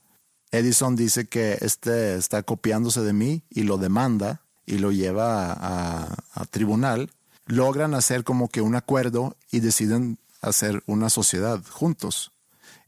[0.50, 6.44] Edison dice que este está copiándose de mí y lo demanda y lo lleva a,
[6.50, 7.10] tribunal.
[7.46, 12.32] Logran hacer como que un acuerdo y deciden hacer una sociedad juntos.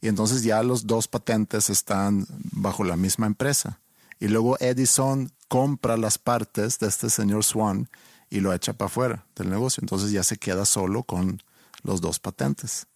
[0.01, 3.79] Y entonces ya los dos patentes están bajo la misma empresa.
[4.19, 7.89] Y luego Edison compra las partes de este señor Swan
[8.29, 9.81] y lo echa para afuera del negocio.
[9.81, 11.41] Entonces ya se queda solo con
[11.83, 12.87] los dos patentes.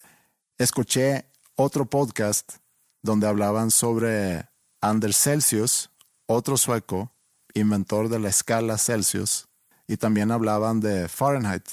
[0.58, 1.26] Escuché
[1.56, 2.54] otro podcast
[3.02, 4.50] donde hablaban sobre
[4.80, 5.90] Anders Celsius,
[6.26, 7.12] otro sueco,
[7.54, 9.48] inventor de la escala Celsius,
[9.88, 11.64] y también hablaban de Fahrenheit,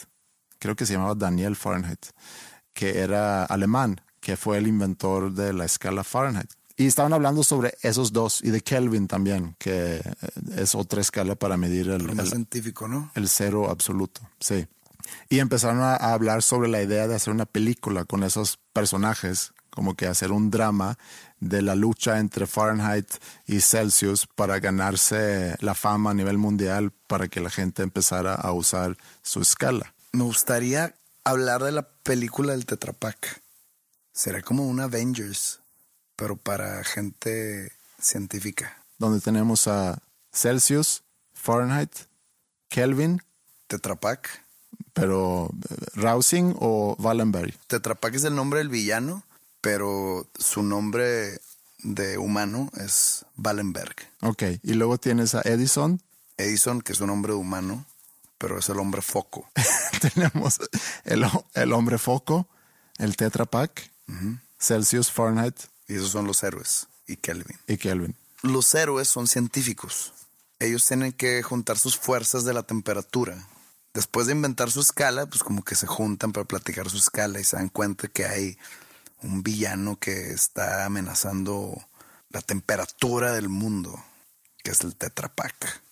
[0.59, 2.07] creo que se llamaba Daniel Fahrenheit,
[2.73, 6.51] que era alemán, que fue el inventor de la escala Fahrenheit.
[6.77, 10.03] Y estaban hablando sobre esos dos y de Kelvin también, que eh,
[10.57, 13.11] es otra escala para medir el, el- científico, ¿no?
[13.15, 14.67] el cero absoluto, sí.
[15.29, 19.53] Y empezaron a, a hablar sobre la idea de hacer una película con esos personajes,
[19.79, 20.99] como que hacer un drama
[21.39, 23.09] de la lucha entre Fahrenheit
[23.47, 28.51] y Celsius para ganarse la fama a nivel mundial para que la gente empezara a
[28.51, 29.95] usar su escala.
[30.11, 33.41] Me gustaría hablar de la película del Tetra Pak.
[34.13, 35.61] Será como un Avengers,
[36.17, 38.83] pero para gente científica.
[38.99, 40.03] Donde tenemos a
[40.33, 41.93] Celsius, Fahrenheit,
[42.69, 43.23] Kelvin,
[43.69, 44.45] Tetra Pak.
[44.93, 47.57] pero eh, Rousing o Wallenberg.
[47.69, 49.23] Tetra Pak es el nombre del villano,
[49.61, 51.41] pero su nombre
[51.79, 53.97] de humano es Wallenberg.
[54.23, 56.03] Ok, y luego tienes a Edison,
[56.37, 57.85] Edison, que es un hombre humano,
[58.39, 59.51] pero es el hombre foco.
[60.15, 60.61] tenemos
[61.05, 61.25] el,
[61.55, 62.49] el hombre foco,
[62.99, 63.91] el Tetra Pak,
[64.59, 65.57] Celsius, Fahrenheit
[65.87, 66.87] Y esos son los héroes.
[67.07, 67.59] Y Kelvin.
[67.67, 68.15] y Kelvin.
[68.43, 70.13] Los héroes son científicos.
[70.59, 73.47] Ellos tienen que juntar sus fuerzas de la temperatura.
[73.95, 77.45] Después de inventar su escala, pues como que se juntan para platicar su escala y
[77.45, 78.59] se dan cuenta que hay
[79.23, 81.83] un villano que está amenazando
[82.31, 84.03] la temperatura del mundo,
[84.63, 85.83] que es el Tetra Pak.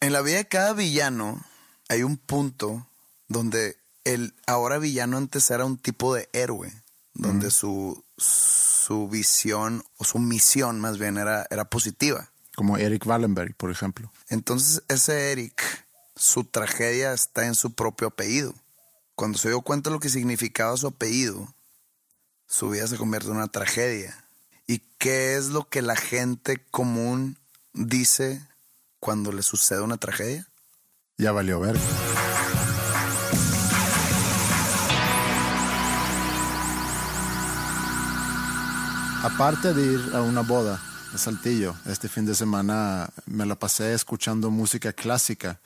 [0.00, 1.44] En la vida de cada villano
[1.88, 2.86] hay un punto
[3.28, 6.72] donde el ahora villano antes era un tipo de héroe,
[7.14, 12.30] donde su, su visión o su misión más bien era, era positiva.
[12.56, 14.10] Como Eric Wallenberg, por ejemplo.
[14.28, 18.54] Entonces ese Eric, su tragedia está en su propio apellido.
[19.14, 21.54] Cuando se dio cuenta de lo que significaba su apellido,
[22.50, 24.24] su vida se convierte en una tragedia.
[24.66, 27.38] ¿Y qué es lo que la gente común
[27.72, 28.44] dice
[28.98, 30.48] cuando le sucede una tragedia?
[31.16, 31.78] Ya valió ver.
[39.22, 40.82] Aparte de ir a una boda,
[41.16, 41.76] Saltillo.
[41.86, 45.60] Este fin de semana me la pasé escuchando música clásica.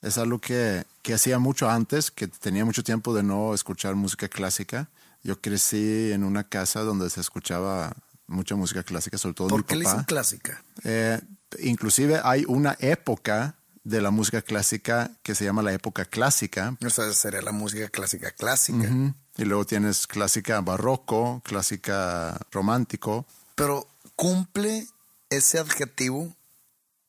[0.00, 4.28] Es algo que, que hacía mucho antes, que tenía mucho tiempo de no escuchar música
[4.28, 4.88] clásica.
[5.22, 7.94] Yo crecí en una casa donde se escuchaba
[8.26, 9.94] mucha música clásica, sobre todo ¿Por mi qué le papá.
[9.94, 10.64] dicen clásica?
[10.84, 11.20] Eh,
[11.60, 16.76] inclusive hay una época de la música clásica que se llama la época clásica.
[16.84, 18.88] O sea, sería la música clásica clásica.
[19.36, 23.26] Y luego tienes clásica barroco, clásica romántico.
[23.54, 24.86] Pero cumple
[25.30, 26.34] ese adjetivo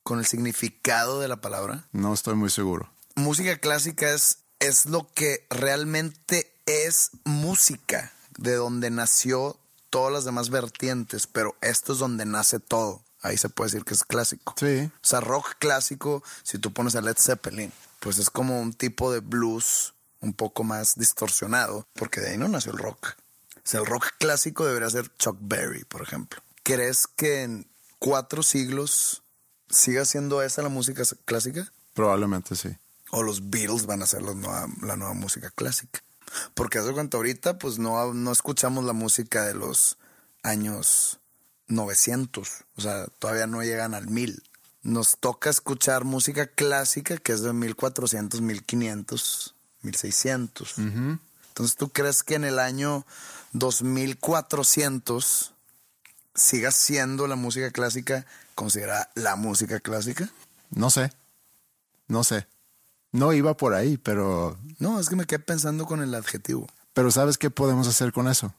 [0.03, 1.85] con el significado de la palabra.
[1.91, 2.91] No estoy muy seguro.
[3.15, 9.57] Música clásica es, es lo que realmente es música, de donde nació
[9.90, 13.02] todas las demás vertientes, pero esto es donde nace todo.
[13.22, 14.56] Ahí se puede decir que es clásico.
[14.57, 14.91] Sí.
[14.94, 19.14] O sea, rock clásico, si tú pones a Led Zeppelin, pues es como un tipo
[19.14, 23.15] de blues un poco más distorsionado, porque de ahí no nació el rock.
[23.57, 26.41] O sea, el rock clásico debería ser Chuck Berry, por ejemplo.
[26.64, 27.68] ¿Crees que en
[27.99, 29.23] cuatro siglos
[29.69, 31.72] siga siendo esa la música clásica?
[31.94, 32.76] Probablemente sí.
[33.11, 36.02] O los Beatles van a ser la nueva, la nueva música clásica.
[36.53, 39.97] Porque hace cuenta ahorita, pues no, no escuchamos la música de los
[40.43, 41.19] años
[41.68, 42.49] 900.
[42.76, 44.43] O sea, todavía no llegan al 1000.
[44.84, 50.77] Nos toca escuchar música clásica que es de 1400, 1500, 1600.
[50.77, 53.05] Entonces, ¿tú crees que en el año
[53.53, 55.53] 2400
[56.35, 60.30] siga siendo la música clásica considerada la música clásica?
[60.72, 61.14] No sé.
[62.07, 62.47] No sé.
[63.14, 64.57] No iba por ahí, pero...
[64.80, 66.68] No, es que me quedé pensando con el adjetivo.
[66.94, 68.53] Pero ¿sabes qué podemos hacer con eso?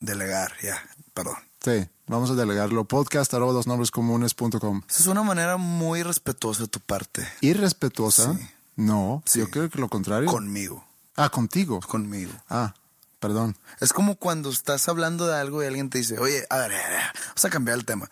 [0.00, 0.82] Delegar, ya,
[1.14, 1.36] perdón.
[1.64, 2.84] Sí, vamos a delegarlo.
[2.84, 4.82] Podcast arroba dosnombrescomunes.com.
[4.88, 7.26] Esa es una manera muy respetuosa de tu parte.
[7.40, 8.34] ¿Irrespetuosa?
[8.34, 8.46] Sí.
[8.76, 9.38] No, Sí.
[9.38, 10.28] yo creo que lo contrario.
[10.28, 10.84] Conmigo,
[11.16, 11.78] Ah, contigo.
[11.80, 12.32] conmigo.
[12.48, 12.74] Ah,
[13.20, 13.56] perdón.
[13.80, 16.88] Es como cuando estás hablando de algo y alguien te dice, oye, a ver, a
[16.88, 18.10] ver, vamos a cambiar el tema.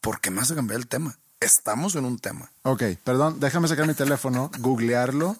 [0.00, 1.18] ¿Por qué me vas a cambiar el tema?
[1.42, 2.50] Estamos en un tema.
[2.62, 5.36] Ok, perdón, déjame sacar mi teléfono, googlearlo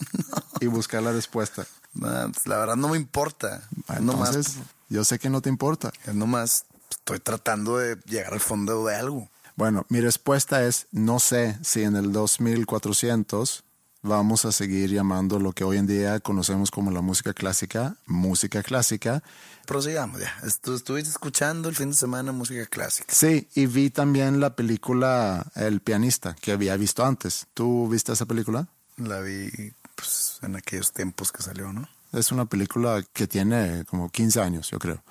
[0.60, 1.64] y buscar la respuesta.
[2.02, 3.62] Ah, pues, La verdad no me importa.
[3.86, 4.54] Ah, Es nomás, Entonces,
[4.88, 5.92] yo sé que no te importa.
[6.04, 9.28] es nomás, estoy tratando de llegar al fondo de algo.
[9.54, 13.62] Bueno, mi respuesta es, no sé si en el 2400
[14.02, 18.62] vamos a seguir llamando lo que hoy en día conocemos como la música clásica, música
[18.62, 19.22] clásica.
[19.66, 20.34] Prosigamos ya.
[20.42, 23.12] Estu- estuviste escuchando el fin de semana música clásica.
[23.14, 27.46] Sí, y vi también la película El pianista, que había visto antes.
[27.54, 28.66] ¿Tú viste esa película?
[28.96, 29.50] La vi
[29.94, 31.88] pues, en aquellos tiempos que salió, ¿no?
[32.12, 35.02] Es una película que tiene como 15 años, yo creo.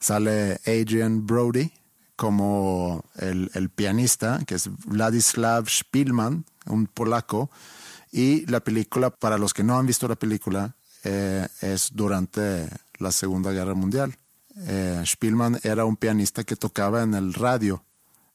[0.00, 1.72] Sale Adrian Brody
[2.16, 7.50] como el, el pianista, que es Vladislav Spielman, un polaco.
[8.16, 10.74] Y la película, para los que no han visto la película,
[11.04, 12.66] eh, es durante
[12.98, 14.16] la Segunda Guerra Mundial.
[14.56, 17.84] Eh, Spielman era un pianista que tocaba en el radio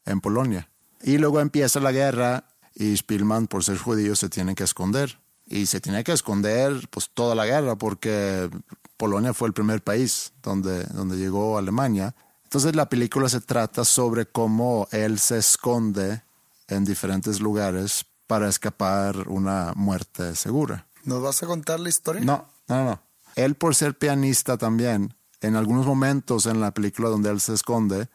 [0.05, 0.69] en Polonia.
[1.01, 2.43] Y luego empieza la guerra
[2.75, 5.17] y Spielman, por ser judío, se tiene que esconder.
[5.47, 8.51] Y se tiene que esconder pues toda la guerra porque
[8.97, 12.13] Polonia fue el primer país donde, donde llegó Alemania.
[12.43, 16.21] Entonces la película se trata sobre cómo él se esconde
[16.67, 20.87] en diferentes lugares para escapar una muerte segura.
[21.03, 22.21] ¿Nos vas a contar la historia?
[22.23, 23.01] No, no, no.
[23.35, 28.07] Él por ser pianista también, en algunos momentos en la película donde él se esconde,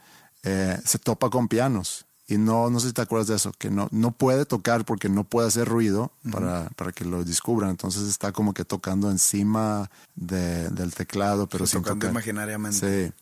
[0.42, 2.06] eh, se topa con pianos.
[2.26, 5.10] Y no, no sé si te acuerdas de eso, que no, no puede tocar porque
[5.10, 7.68] no puede hacer ruido para, para que lo descubran.
[7.68, 12.10] Entonces está como que tocando encima de- del teclado, pero sin Tocando tocar.
[12.12, 12.78] imaginariamente.
[13.06, 13.12] Sí.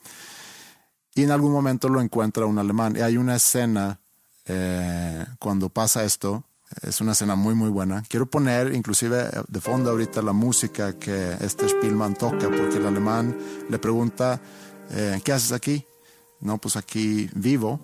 [1.17, 2.95] Y en algún momento lo encuentra un alemán.
[2.97, 3.99] Y hay una escena
[4.47, 6.45] eh, cuando pasa esto.
[6.83, 8.03] Es una escena muy, muy buena.
[8.09, 13.37] Quiero poner inclusive de fondo ahorita la música que este Spielman toca, porque el alemán
[13.69, 14.41] le pregunta,
[14.91, 15.87] eh, ¿qué haces aquí?
[16.41, 17.81] No, pues aquí vivo,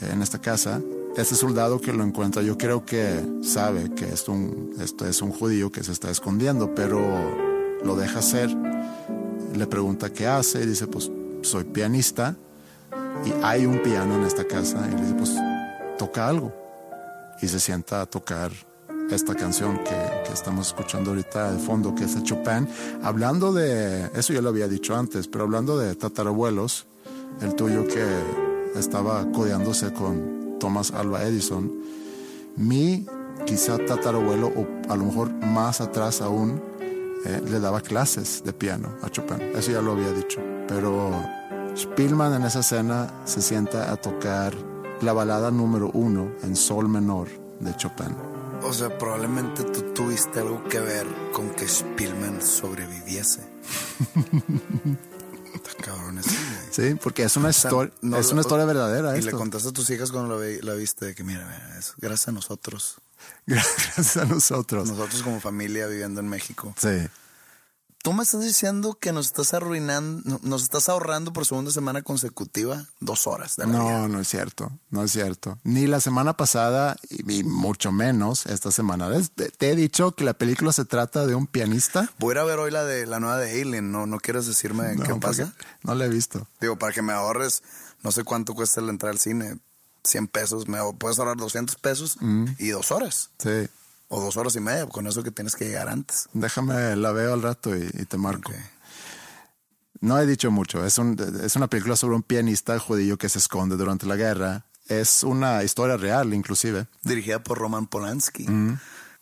[0.00, 0.80] eh, en esta casa.
[1.16, 4.36] Este soldado que lo encuentra, yo creo que sabe que esto,
[4.80, 7.00] esto es un judío que se está escondiendo, pero
[7.82, 8.54] lo deja hacer.
[9.56, 11.10] Le pregunta qué hace y dice, pues
[11.42, 12.36] soy pianista
[13.24, 14.86] y hay un piano en esta casa.
[14.86, 15.34] Y le dice, pues
[15.98, 16.67] toca algo.
[17.40, 18.50] Y se sienta a tocar
[19.10, 22.68] esta canción que, que estamos escuchando ahorita de fondo, que es de Chopin.
[23.02, 26.86] Hablando de, eso ya lo había dicho antes, pero hablando de tatarabuelos,
[27.40, 28.04] el tuyo que
[28.78, 31.72] estaba codeándose con Thomas Alva Edison,
[32.56, 33.06] mi
[33.46, 36.60] quizá tatarabuelo, o a lo mejor más atrás aún,
[37.24, 39.40] eh, le daba clases de piano a Chopin.
[39.54, 40.40] Eso ya lo había dicho.
[40.66, 41.12] Pero
[41.76, 44.54] Spielman en esa escena se sienta a tocar
[45.02, 47.28] la balada número uno en sol menor
[47.60, 48.14] de Chopin.
[48.62, 53.40] O sea, probablemente tú tuviste algo que ver con que Spielman sobreviviese.
[55.84, 56.90] Cabrón, ese, güey.
[56.90, 59.14] Sí, porque es una, O sea, historia, no es una historia verdadera.
[59.16, 59.30] Y esto.
[59.30, 61.94] le contaste a tus hijas cuando la, ve- la viste de que, mira, mira, es
[61.98, 62.98] gracias a nosotros.
[63.46, 64.88] Gracias a nosotros.
[64.90, 66.72] Nosotros como familia viviendo en México.
[66.76, 67.08] Sí.
[68.02, 72.00] Tú me estás diciendo que nos estás arruinando, no- nos estás ahorrando por segunda semana
[72.02, 73.66] consecutiva dos horas de.
[73.66, 75.58] No, no es cierto, no es cierto.
[75.64, 79.10] Ni la semana pasada y, mucho menos esta semana.
[79.34, 82.10] Te, te he dicho que la película se trata de un pianista.
[82.18, 84.06] Voy a ir a ver hoy la de la nueva de Alien, ¿no?
[84.06, 85.52] ¿No quieres decirme No, qué pasa?
[85.82, 86.46] No la he visto.
[86.60, 87.62] Digo, para que me ahorres,
[88.02, 89.58] no sé cuánto cuesta la entrada al cine,
[90.04, 92.16] 100 pesos, me puedes ahorrar 200 pesos
[92.58, 93.68] y dos horas, Sí.
[94.08, 96.28] O dos horas y media, con eso que tienes que llegar antes.
[96.32, 98.52] Déjame, la veo al rato y, y te marco.
[100.00, 100.84] No he dicho mucho.
[100.84, 104.64] Es, un, es una película sobre un pianista judío que se esconde durante la guerra.
[104.86, 106.86] Es una historia real, inclusive.
[107.02, 108.46] Dirigida por Roman Polanski,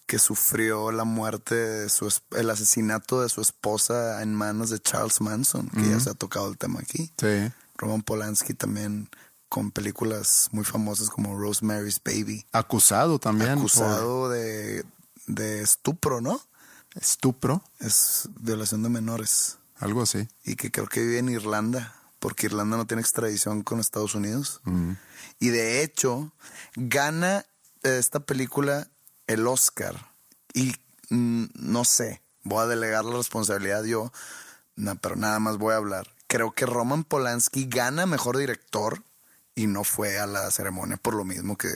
[0.07, 5.21] que sufrió la muerte, de su, el asesinato de su esposa en manos de Charles
[5.21, 7.11] Manson, que ya se ha tocado el tema aquí.
[7.19, 7.53] Sí.
[7.77, 9.09] Roman Polanski también
[9.57, 12.45] con películas muy famosas como Rosemary's Baby.
[12.53, 13.53] Acusado también.
[13.53, 14.85] Acusado de,
[15.29, 16.39] de estupro, ¿no?
[16.95, 19.57] estupro, Es violación de menores.
[19.79, 20.29] algo así.
[20.45, 24.61] Y que creo que vive en Irlanda, porque Irlanda no tiene extradición con Estados Unidos.
[25.39, 26.33] Y de hecho,
[26.75, 27.47] gana
[27.83, 28.89] eh, esta película
[29.27, 30.11] el Oscar.
[30.53, 30.75] Y
[31.09, 34.13] mm, no sé, voy a delegar la responsabilidad yo,
[34.75, 36.13] no, pero nada más voy a hablar.
[36.27, 39.03] Creo que Roman Polanski gana mejor director
[39.57, 41.71] y no fue a la ceremonia por lo mismo que,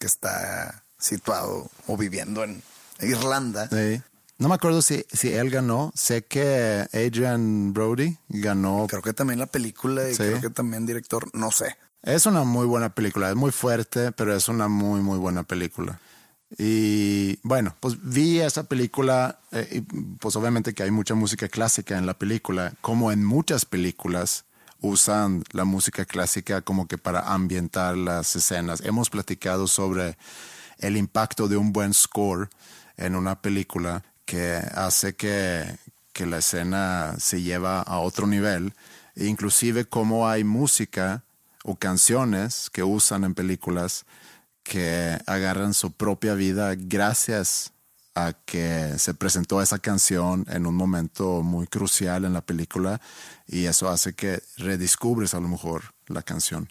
[0.00, 2.60] que está situado o viviendo en
[3.00, 3.68] Irlanda.
[3.68, 4.02] Sí.
[4.38, 5.92] No me acuerdo si, si él ganó.
[5.94, 8.86] Sé que Adrian Brody ganó.
[8.88, 10.24] Creo que también la película y Sí.
[10.24, 11.76] creo que también director, no sé.
[12.02, 13.30] Es una muy buena película.
[13.30, 16.00] Es muy fuerte, pero es una muy, muy buena película.
[16.58, 19.38] Y bueno, pues vi esa película.
[19.52, 22.72] eh, y, pues obviamente que hay mucha música clásica en la película.
[22.80, 24.44] Como en muchas películas
[24.84, 28.82] usan la música clásica como que para ambientar las escenas.
[28.82, 30.16] Hemos platicado sobre
[30.78, 32.50] el impacto de un buen score
[32.96, 35.78] en una película que hace que,
[36.12, 38.74] que la escena se lleva a otro nivel.
[39.16, 41.24] Inclusive como hay música
[41.64, 44.04] o canciones que usan en películas
[44.62, 47.73] que agarran su propia vida gracias
[48.14, 53.00] a que se presentó esa canción en un momento muy crucial en la película
[53.46, 56.68] y eso hace que redescubres a lo mejor la canción.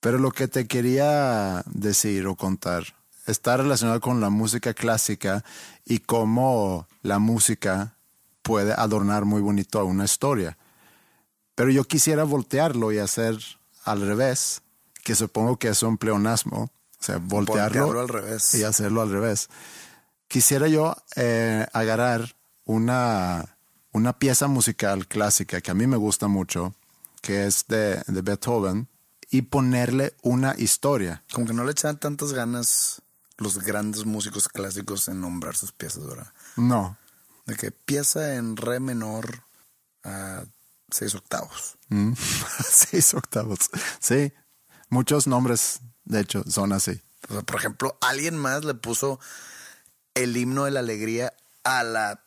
[0.00, 2.84] Pero lo que te quería decir o contar
[3.26, 5.44] está relacionado con la música clásica
[5.84, 7.96] y cómo la música
[8.42, 10.58] puede adornar muy bonito a una historia.
[11.54, 13.36] Pero yo quisiera voltearlo y hacer
[13.84, 14.62] al revés,
[15.04, 18.54] que supongo que es un pleonasmo, o sea, voltearlo, Voltearlo al revés.
[18.54, 19.48] y hacerlo al revés.
[20.32, 22.34] Quisiera yo eh, agarrar
[22.64, 23.58] una,
[23.92, 26.74] una pieza musical clásica que a mí me gusta mucho,
[27.20, 28.88] que es de, de Beethoven,
[29.28, 31.22] y ponerle una historia.
[31.34, 33.02] Como que no le echaban tantas ganas
[33.36, 36.32] los grandes músicos clásicos en nombrar sus piezas, ¿verdad?
[36.56, 36.96] No,
[37.44, 39.42] De que pieza en re menor
[40.02, 40.44] a
[40.90, 41.76] seis octavos.
[41.90, 42.14] Mm.
[42.70, 43.68] seis octavos.
[44.00, 44.32] Sí,
[44.88, 47.02] muchos nombres, de hecho, son así.
[47.28, 49.20] O sea, por ejemplo, alguien más le puso
[50.14, 51.32] el himno de la alegría
[51.64, 52.20] a la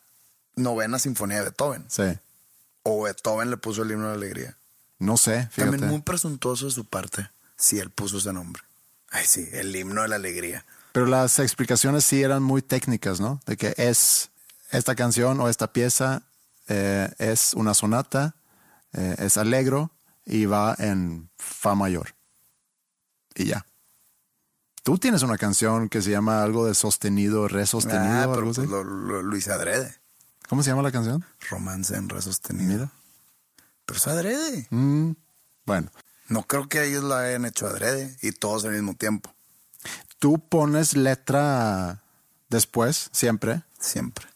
[0.54, 1.84] novena sinfonía de Beethoven.
[1.88, 2.18] Sí,
[2.82, 4.56] O Beethoven le puso el himno de la alegría.
[4.98, 5.70] no sé, fíjate.
[5.72, 8.62] También muy presuntuoso de su parte si él puso ese nombre.
[9.10, 10.64] Ay, sí, el himno de la alegría.
[10.92, 13.40] Pero las explicaciones sí eran muy técnicas, ¿no?
[13.46, 14.30] De que es
[14.70, 16.22] esta canción o esta pieza
[16.68, 18.34] eh, es una sonata,
[18.92, 19.90] eh, es alegro
[20.24, 22.14] y va en fa mayor.
[23.34, 23.66] Y ya.
[24.86, 28.58] Tú tienes una canción que se llama algo de sostenido, re sostenido, Ah, pero pues
[28.58, 29.92] lo, hice adrede.
[30.48, 31.24] ¿Cómo se llama la canción?
[31.50, 32.72] Romance en re sostenido.
[32.72, 32.92] Mira.
[33.84, 34.68] Pero es adrede.
[34.70, 35.10] Mm,
[35.64, 35.90] bueno,
[36.28, 39.34] No creo que ellos lo hayan hecho adrede y todos al mismo tiempo.
[40.20, 42.04] tú pones letra
[42.48, 43.64] después, siempre.
[43.80, 44.28] Siempre.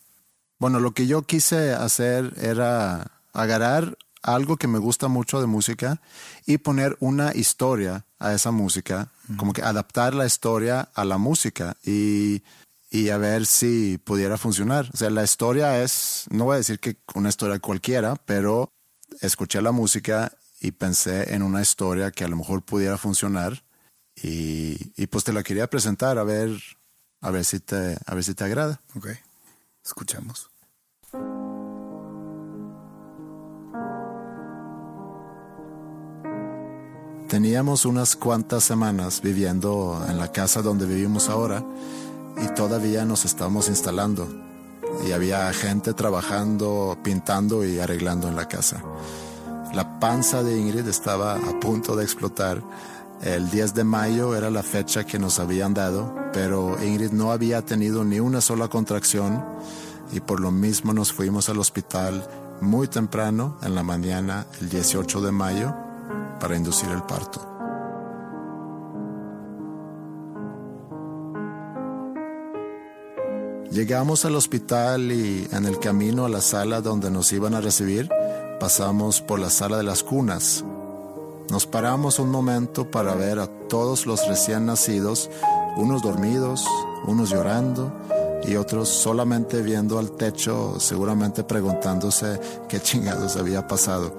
[0.59, 6.01] Bueno, lo que yo quise hacer era agarrar algo que me gusta mucho de música
[6.47, 11.77] y poner una historia a esa música, como que adaptar la historia a la música
[11.85, 12.43] y,
[12.91, 14.91] y a ver si pudiera funcionar.
[14.93, 18.73] O sea, la historia es, no voy a decir que una historia cualquiera, pero
[19.21, 23.63] escuché la música y pensé en una historia que a lo mejor pudiera funcionar
[24.15, 26.51] y, y pues te la quería presentar a ver,
[27.21, 28.81] a ver si te, a ver si te agrada.
[28.95, 29.09] Ok.
[29.85, 30.50] Escuchemos.
[37.31, 41.65] Teníamos unas cuantas semanas viviendo en la casa donde vivimos ahora
[42.43, 44.27] y todavía nos estábamos instalando.
[45.07, 48.83] Y había gente trabajando, pintando y arreglando en la casa.
[49.73, 52.65] La panza de Ingrid estaba a punto de explotar.
[53.23, 57.63] El 10 de mayo era la fecha que nos habían dado, pero Ingrid no había
[57.65, 59.45] tenido ni una sola contracción
[60.13, 62.29] y por lo mismo nos fuimos al hospital
[62.61, 65.90] muy temprano en la mañana, el 18 de mayo,
[66.41, 67.47] para inducir el parto.
[73.71, 78.11] Llegamos al hospital y en el camino a la sala donde nos iban a recibir,
[78.59, 80.65] pasamos por la sala de las cunas.
[81.51, 85.31] Nos paramos un momento para ver a todos los recién nacidos,
[85.77, 86.67] unos dormidos,
[87.07, 87.93] unos llorando
[88.43, 94.13] y otros solamente viendo al techo, seguramente preguntándose qué chingados había pasado.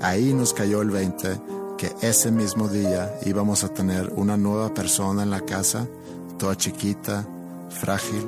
[0.00, 1.40] Ahí nos cayó el 20
[1.76, 5.86] que ese mismo día íbamos a tener una nueva persona en la casa,
[6.38, 7.26] toda chiquita,
[7.68, 8.26] frágil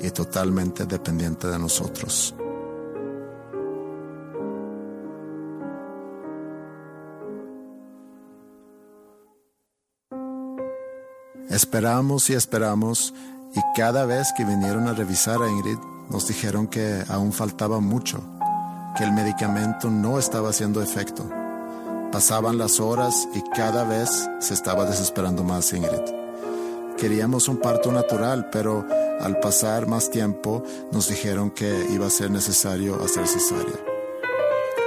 [0.00, 2.34] y totalmente dependiente de nosotros.
[11.50, 13.14] Esperamos y esperamos
[13.54, 15.78] y cada vez que vinieron a revisar a Ingrid
[16.10, 18.22] nos dijeron que aún faltaba mucho,
[18.98, 21.24] que el medicamento no estaba haciendo efecto.
[22.10, 26.02] Pasaban las horas y cada vez se estaba desesperando más Ingrid.
[26.96, 28.84] Queríamos un parto natural, pero
[29.20, 33.78] al pasar más tiempo nos dijeron que iba a ser necesario hacer cesárea.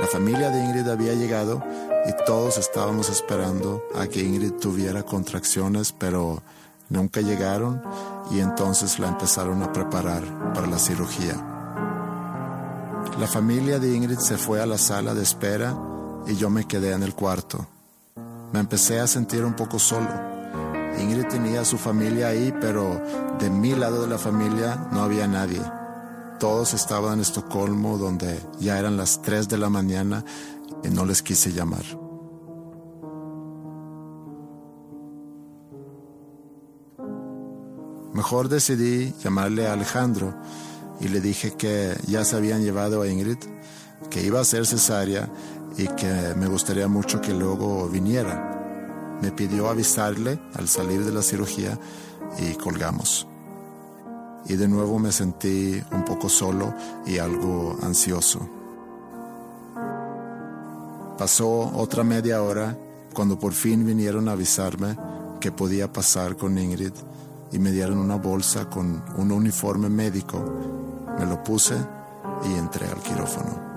[0.02, 1.64] La familia de Ingrid había llegado
[2.06, 6.42] y todos estábamos esperando a que Ingrid tuviera contracciones, pero
[6.90, 7.82] nunca llegaron
[8.30, 11.61] y entonces la empezaron a preparar para la cirugía.
[13.19, 15.78] La familia de Ingrid se fue a la sala de espera
[16.28, 17.68] y yo me quedé en el cuarto.
[18.52, 20.10] Me empecé a sentir un poco solo.
[20.99, 23.02] Ingrid tenía a su familia ahí, pero
[23.40, 25.61] de mi lado de la familia no había nadie.
[26.40, 30.26] Todos estaban en Estocolmo, donde ya eran las 3 de la mañana
[30.84, 31.84] y no les quise llamar.
[38.14, 40.34] Mejor decidí llamarle a Alejandro
[41.02, 43.38] y le dije que ya se habían llevado a Ingrid,
[44.10, 45.30] que iba a ser cesárea
[45.78, 49.18] y que me gustaría mucho que luego viniera.
[49.22, 51.78] Me pidió avisarle al salir de la cirugía
[52.40, 53.28] y colgamos.
[54.45, 56.73] Y de nuevo me sentí un poco solo
[57.06, 58.49] y algo ansioso.
[61.18, 62.76] Pasó otra media hora
[63.14, 64.98] cuando por fin vinieron a avisarme
[65.40, 66.94] que podía pasar con Ingrid
[67.52, 70.44] y me dieron una bolsa con un uniforme médico.
[71.20, 71.76] Me lo puse
[72.44, 73.72] y entré al quirófano.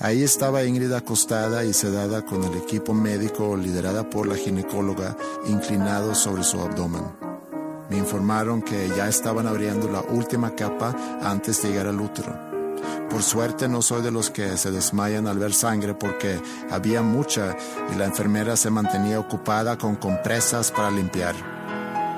[0.00, 5.16] Ahí estaba Ingrid acostada y sedada con el equipo médico liderada por la ginecóloga
[5.46, 7.04] inclinado sobre su abdomen.
[7.88, 12.34] Me informaron que ya estaban abriendo la última capa antes de llegar al útero.
[13.08, 16.40] Por suerte no soy de los que se desmayan al ver sangre porque
[16.70, 17.56] había mucha
[17.92, 21.53] y la enfermera se mantenía ocupada con compresas para limpiar.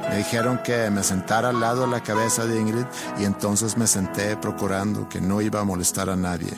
[0.09, 2.87] Me dijeron que me sentara al lado de la cabeza de Ingrid
[3.19, 6.53] y entonces me senté procurando que no iba a molestar a nadie.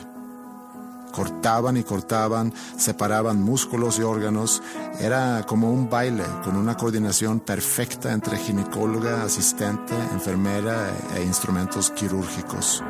[1.11, 4.61] Cortaban y cortaban, separaban músculos y órganos.
[4.99, 12.83] Era como un baile con una coordinación perfecta entre ginecóloga, asistente, enfermera e instrumentos quirúrgicos.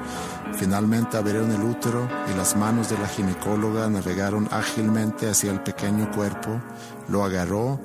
[0.54, 6.12] Finalmente abrieron el útero y las manos de la ginecóloga navegaron ágilmente hacia el pequeño
[6.12, 6.62] cuerpo,
[7.08, 7.80] lo agarró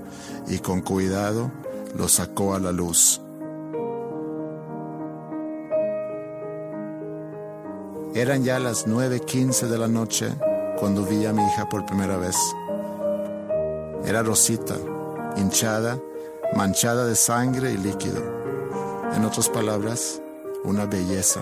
[0.49, 1.51] y con cuidado
[1.95, 3.21] lo sacó a la luz.
[8.15, 10.29] Eran ya las 9.15 de la noche
[10.79, 12.37] cuando vi a mi hija por primera vez.
[14.05, 14.77] Era rosita,
[15.37, 15.99] hinchada,
[16.55, 18.23] manchada de sangre y líquido.
[19.17, 20.21] En otras palabras,
[20.63, 21.41] una belleza.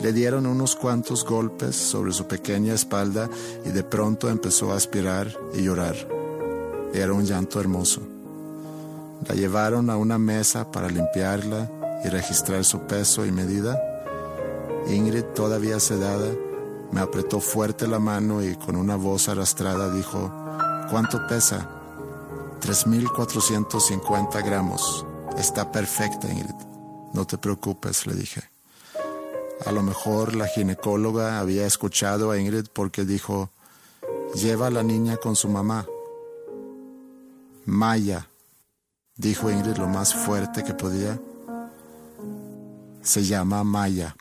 [0.00, 3.28] Le dieron unos cuantos golpes sobre su pequeña espalda
[3.64, 5.94] y de pronto empezó a aspirar y llorar.
[6.92, 8.13] Era un llanto hermoso.
[9.28, 11.70] La llevaron a una mesa para limpiarla
[12.04, 13.78] y registrar su peso y medida
[14.88, 16.30] Ingrid, todavía sedada,
[16.92, 20.30] me apretó fuerte la mano y con una voz arrastrada dijo,
[20.90, 21.68] ¿cuánto pesa?
[22.60, 25.06] 3.450 gramos.
[25.38, 26.54] Está perfecta, Ingrid.
[27.14, 28.42] No te preocupes, le dije.
[29.64, 33.48] A lo mejor la ginecóloga había escuchado a Ingrid porque dijo,
[34.34, 35.86] lleva a la niña con su mamá.
[37.64, 38.28] Maya,
[39.16, 41.18] dijo Ingrid lo más fuerte que podía.
[43.02, 44.14] Se llama Maya.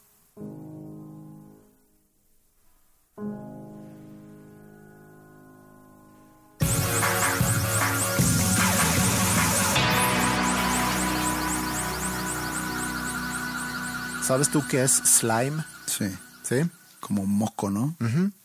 [14.22, 15.64] ¿Sabes tú qué es slime?
[15.86, 16.06] Sí.
[16.44, 16.56] ¿Sí?
[17.00, 17.96] Como moco, ¿no?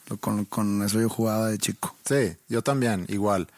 [0.09, 1.95] Lo- con, con eso yo jugaba de chico.
[2.05, 3.49] Sí, yo también, igual.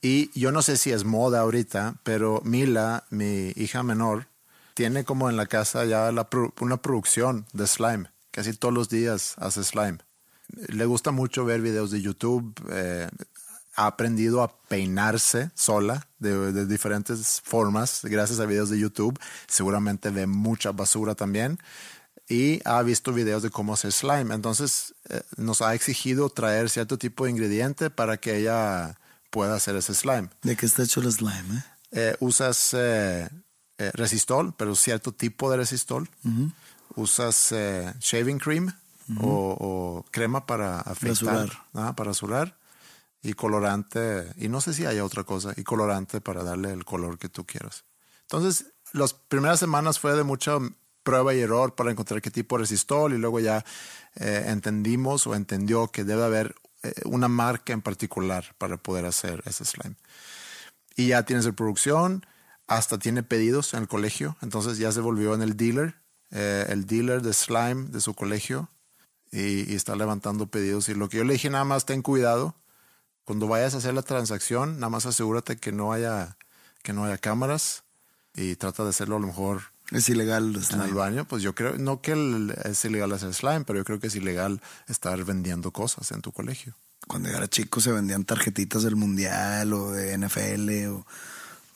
[0.00, 4.28] Y yo no sé si es moda ahorita, pero Mila, mi hija menor,
[4.74, 6.10] tiene como en la casa ya
[6.60, 8.10] una producción de slime.
[8.30, 9.98] Casi todos los días hace slime.
[10.68, 12.54] Le gusta mucho ver videos de YouTube.
[12.70, 13.08] eh,
[13.76, 19.18] ha aprendido a peinarse sola de, de diferentes formas gracias a videos de YouTube.
[19.46, 21.58] Seguramente ve mucha basura también.
[22.28, 24.34] Y ha visto videos de cómo hacer slime.
[24.34, 28.98] Entonces eh, nos ha exigido traer cierto tipo de ingrediente para que ella
[29.36, 30.30] pueda hacer ese slime.
[30.42, 31.62] ¿De qué está hecho el slime, eh?
[31.92, 33.28] Eh, usas eh,
[33.92, 36.08] resistol, pero cierto tipo de resistol.
[36.94, 37.52] Usas
[38.00, 38.72] shaving cream
[39.20, 42.56] o, o crema para afeitar, ah, para rasurar
[43.22, 44.32] y colorante.
[44.38, 45.52] Y no sé si hay otra cosa.
[45.54, 47.84] Y colorante para darle el color que tú quieras.
[48.22, 50.56] Entonces, las primeras semanas fue de mucha
[51.02, 53.64] prueba y error para encontrar qué tipo de resistol y luego ya
[54.16, 56.56] eh, entendimos o entendió que debe haber
[57.04, 59.96] una marca en particular para poder hacer ese slime
[60.96, 62.26] y ya tienes de producción,
[62.66, 65.94] hasta tiene pedidos en el colegio, entonces ya se volvió en el dealer,
[66.30, 68.70] eh, el dealer de slime de su colegio
[69.30, 70.88] y, y está levantando pedidos.
[70.88, 72.56] Y lo que yo le dije, nada más ten cuidado,
[73.24, 76.38] cuando vayas a hacer la transacción, nada más asegúrate que no haya,
[76.82, 77.84] que no haya cámaras
[78.34, 80.92] y trata de hacerlo a lo mejor Es ilegal el en el slime.
[80.92, 81.24] baño.
[81.26, 84.14] Pues yo creo, no que el- es ilegal hacer slime, pero yo creo que es
[84.16, 86.74] ilegal estar vendiendo cosas en tu colegio.
[87.06, 91.06] Cuando yo era chico se vendían tarjetitas del mundial o de NFL o,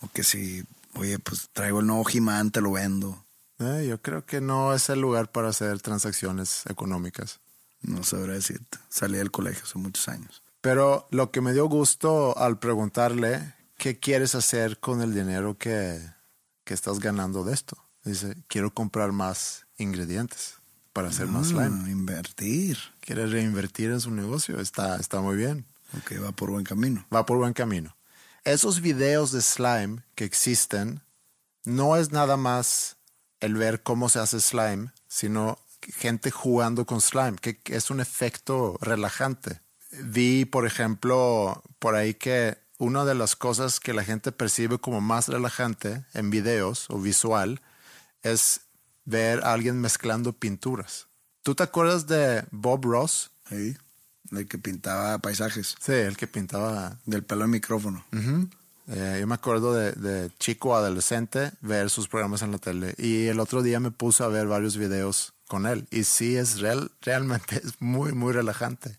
[0.01, 0.65] o que si,
[0.95, 3.25] oye, pues traigo el nuevo He-Man, te lo vendo.
[3.61, 7.39] Eh, yo creo que no es el lugar para hacer transacciones económicas.
[7.83, 8.79] No sabré decirte.
[8.89, 10.43] Salí del colegio hace muchos años.
[10.61, 16.01] Pero lo que me dio gusto al preguntarle qué quieres hacer con el dinero que,
[16.65, 17.77] que estás ganando de esto.
[18.05, 20.55] Dice, quiero comprar más ingredientes
[20.93, 21.85] para hacer más slime.
[21.85, 22.79] Ah, invertir.
[23.01, 24.61] Quiere reinvertir en su negocio.
[24.61, 25.65] Está, está muy bien.
[25.99, 27.07] Ok, va por buen camino.
[27.15, 27.97] Va por buen camino.
[28.45, 31.03] Esos videos de slime que existen
[31.65, 32.97] no es nada más
[33.41, 38.79] el ver cómo se hace slime, sino gente jugando con slime, que es un efecto
[38.81, 39.61] relajante.
[39.93, 45.01] Vi, por ejemplo, por ahí que una de las cosas que la gente percibe como
[45.01, 47.61] más relajante en videos o visual
[48.23, 48.63] es
[49.05, 51.07] ver a alguien mezclando pinturas.
[51.43, 53.31] ¿Tú te acuerdas de Bob Ross?
[53.49, 53.77] Sí.
[54.31, 55.75] El que pintaba paisajes.
[55.81, 58.05] Sí, el que pintaba Del pelo de micrófono.
[58.89, 63.27] Eh, yo me acuerdo de, de chico adolescente ver sus programas en la tele y
[63.27, 66.91] el otro día me puse a ver varios videos con él y sí es real,
[67.01, 68.99] realmente es muy muy relajante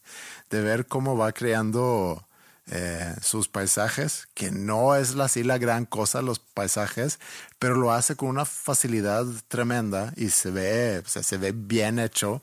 [0.49, 2.25] de ver cómo va creando
[2.71, 7.19] eh, sus paisajes que no es así la gran cosa los paisajes
[7.59, 11.99] pero lo hace con una facilidad tremenda y se ve o sea, se ve bien
[11.99, 12.41] hecho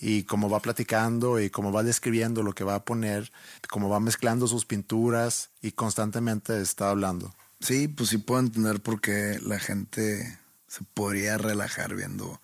[0.00, 3.30] y cómo va platicando y cómo va describiendo lo que va a poner,
[3.68, 7.34] cómo va mezclando sus pinturas y constantemente está hablando.
[7.60, 10.38] Sí, pues sí puedo entender por qué la gente
[10.68, 12.40] se podría relajar viendo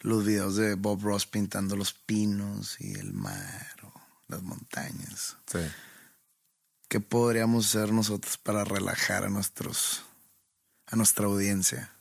[0.00, 3.92] los videos de Bob Ross pintando los pinos y el mar o
[4.28, 5.36] las montañas.
[5.46, 5.60] Sí.
[6.88, 10.02] ¿Qué podríamos hacer nosotros para relajar a nuestros
[10.86, 11.92] a nuestra audiencia?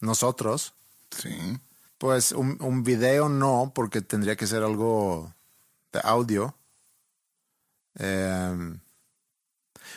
[0.00, 0.74] Nosotros,
[1.16, 1.58] Sí.
[1.98, 5.32] pues un, un video no, porque tendría que ser algo
[5.92, 6.56] de audio.
[7.94, 8.80] Em,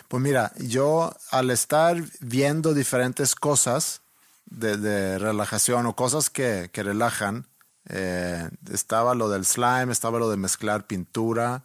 [0.07, 4.01] pues mira, yo al estar viendo diferentes cosas
[4.45, 7.47] de, de relajación o cosas que, que relajan,
[7.87, 11.63] eh, estaba lo del slime, estaba lo de mezclar pintura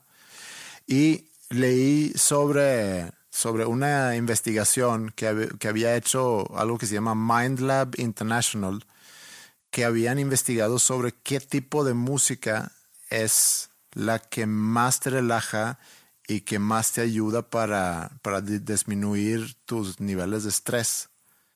[0.87, 7.61] y leí sobre, sobre una investigación que, que había hecho algo que se llama Mind
[7.61, 8.85] Lab International,
[9.71, 12.73] que habían investigado sobre qué tipo de música
[13.11, 15.79] es la que más te relaja
[16.27, 21.11] y que más te ayuda para, para di- disminuir tus niveles de estrés.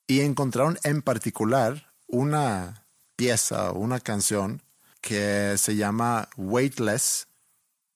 [0.07, 4.63] Y encontraron en particular una pieza una canción
[5.01, 7.29] que se llama Weightless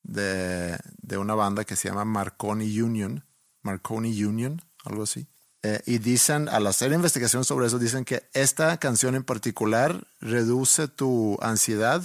[0.08, 3.24] de, de una banda que se llama Marconi Union.
[3.62, 5.28] Marconi Union, algo así.
[5.62, 10.86] Eh, y dicen, al hacer investigación sobre eso, dicen que esta canción en particular reduce
[10.88, 12.02] tu ansiedad,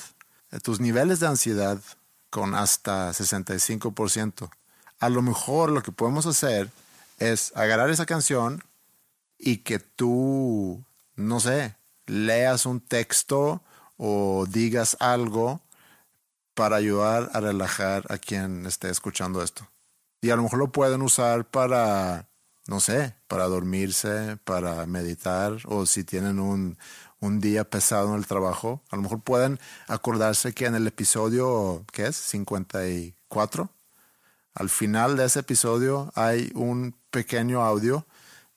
[0.51, 1.79] eh, tus niveles de ansiedad
[2.29, 4.49] con hasta 65%.
[4.99, 6.69] A lo mejor lo que podemos hacer
[7.19, 8.63] es agarrar esa canción
[9.37, 10.83] y que tú,
[11.15, 11.75] no sé,
[12.07, 13.61] leas un texto
[13.97, 15.61] o digas algo
[16.53, 19.67] para ayudar a relajar a quien esté escuchando esto.
[20.21, 22.27] Y a lo mejor lo pueden usar para
[22.67, 26.77] no sé, para dormirse, para meditar, o si tienen un,
[27.19, 31.83] un día pesado en el trabajo, a lo mejor pueden acordarse que en el episodio,
[31.91, 32.15] ¿qué es?
[32.15, 33.69] 54.
[34.55, 38.05] Al final de ese episodio hay un pequeño audio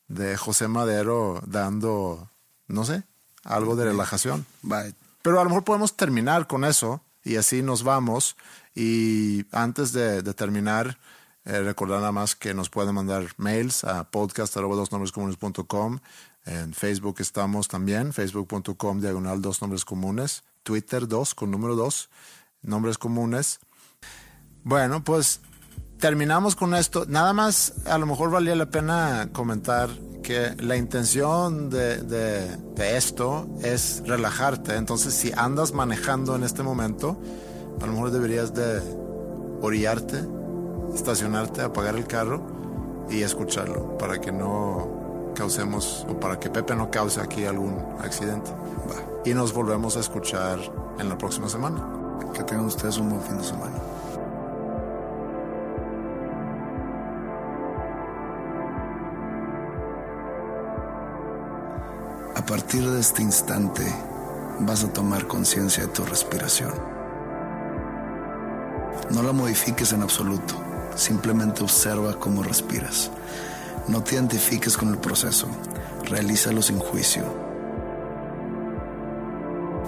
[0.09, 2.31] de José Madero dando,
[2.68, 3.02] no sé,
[3.43, 4.47] algo de relajación.
[4.62, 4.94] Bye.
[5.23, 8.36] Pero a lo mejor podemos terminar con eso y así nos vamos.
[8.74, 10.98] Y antes de, terminar,
[11.44, 15.98] eh, recordar nada más que nos pueden mandar mails a podcast.com.
[16.44, 22.09] En Facebook estamos también, facebook.com diagonal dos nombres comunes, Twitter dos con número dos,
[22.62, 23.59] nombres comunes.
[24.62, 25.40] Bueno, pues
[25.98, 27.07] terminamos con esto.
[27.09, 29.90] Nada más, a lo mejor valía la pena comentar
[30.27, 34.74] que la intención de, de, de, esto es relajarte.
[34.74, 37.16] Entonces, si andas manejando en este momento,
[37.81, 38.82] a lo mejor deberías de
[39.62, 40.20] orillarte,
[40.93, 42.43] estacionarte, apagar el carro
[43.09, 48.51] y escucharlo para que no causemos o para que Pepe no cause aquí algún accidente.
[48.51, 49.23] Va.
[49.24, 50.59] Y nos volvemos a escuchar
[50.98, 51.86] en la próxima semana.
[52.35, 53.77] Que tengan ustedes un buen fin de semana.
[62.37, 63.83] A partir de este instante
[64.61, 66.71] vas a tomar conciencia de tu respiración.
[69.11, 70.55] No la modifiques en absoluto,
[70.97, 73.11] simplemente observa cómo respiras.
[73.89, 75.49] No te identifiques con el proceso,
[76.05, 77.25] realízalo sin juicio.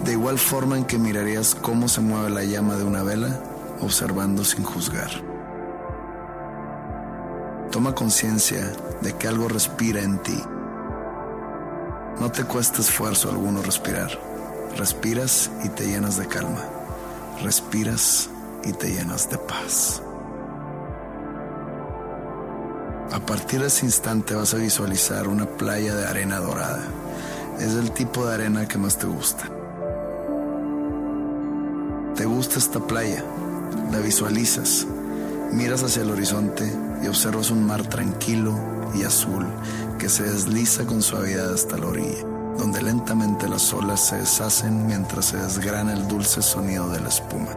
[0.07, 3.39] De igual forma en que mirarías cómo se mueve la llama de una vela,
[3.83, 5.11] observando sin juzgar.
[7.71, 8.73] Toma conciencia
[9.03, 10.43] de que algo respira en ti.
[12.21, 14.11] No te cuesta esfuerzo alguno respirar.
[14.77, 16.65] Respiras y te llenas de calma.
[17.45, 18.29] Respiras
[18.65, 20.03] y te llenas de paz.
[23.13, 26.83] A partir de ese instante vas a visualizar una playa de arena dorada.
[27.61, 29.45] Es el tipo de arena que más te gusta.
[32.17, 33.23] ¿Te gusta esta playa?
[33.93, 34.89] La visualizas.
[35.53, 36.69] Miras hacia el horizonte
[37.01, 38.59] y observas un mar tranquilo
[38.93, 39.47] y azul
[39.99, 42.23] que se desliza con suavidad hasta la orilla,
[42.57, 47.51] donde lentamente las olas se deshacen mientras se desgrana el dulce sonido de la espuma.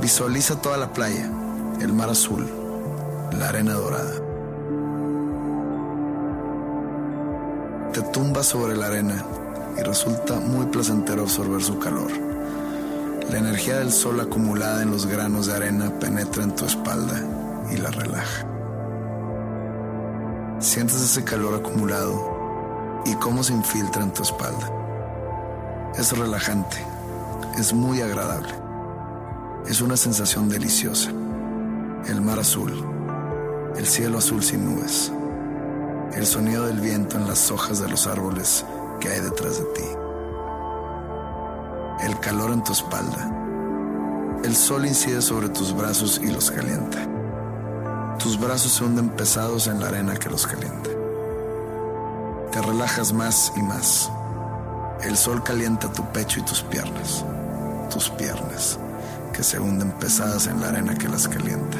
[0.00, 1.30] Visualiza toda la playa,
[1.80, 2.48] el mar azul,
[3.38, 4.14] la arena dorada.
[7.92, 9.22] Te tumbas sobre la arena
[9.78, 12.10] y resulta muy placentero absorber su calor.
[13.30, 17.20] La energía del sol acumulada en los granos de arena penetra en tu espalda
[17.70, 18.59] y la relaja.
[20.60, 24.70] Sientes ese calor acumulado y cómo se infiltra en tu espalda.
[25.96, 26.76] Es relajante,
[27.58, 28.52] es muy agradable.
[29.66, 31.12] Es una sensación deliciosa.
[32.06, 32.86] El mar azul,
[33.74, 35.10] el cielo azul sin nubes,
[36.12, 38.66] el sonido del viento en las hojas de los árboles
[39.00, 39.88] que hay detrás de ti,
[42.02, 43.34] el calor en tu espalda.
[44.44, 47.19] El sol incide sobre tus brazos y los calienta.
[48.22, 50.90] Tus brazos se hunden pesados en la arena que los calienta.
[52.52, 54.12] Te relajas más y más.
[55.02, 57.24] El sol calienta tu pecho y tus piernas.
[57.90, 58.78] Tus piernas,
[59.32, 61.78] que se hunden pesadas en la arena que las calienta.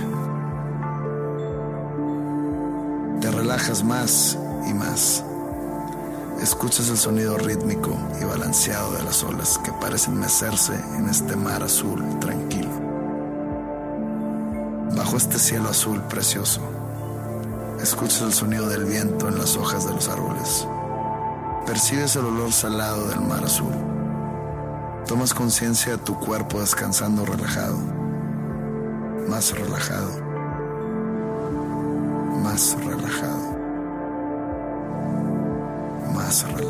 [3.20, 5.22] Te relajas más y más.
[6.40, 11.62] Escuchas el sonido rítmico y balanceado de las olas que parecen mecerse en este mar
[11.62, 12.49] azul tranquilo.
[15.16, 16.62] Este cielo azul precioso,
[17.82, 20.66] escuchas el sonido del viento en las hojas de los árboles.
[21.66, 23.72] Percibes el olor salado del mar azul.
[25.06, 27.76] Tomas conciencia de tu cuerpo descansando relajado,
[29.28, 30.10] más relajado,
[32.42, 33.60] más relajado.
[36.14, 36.69] Más relajado,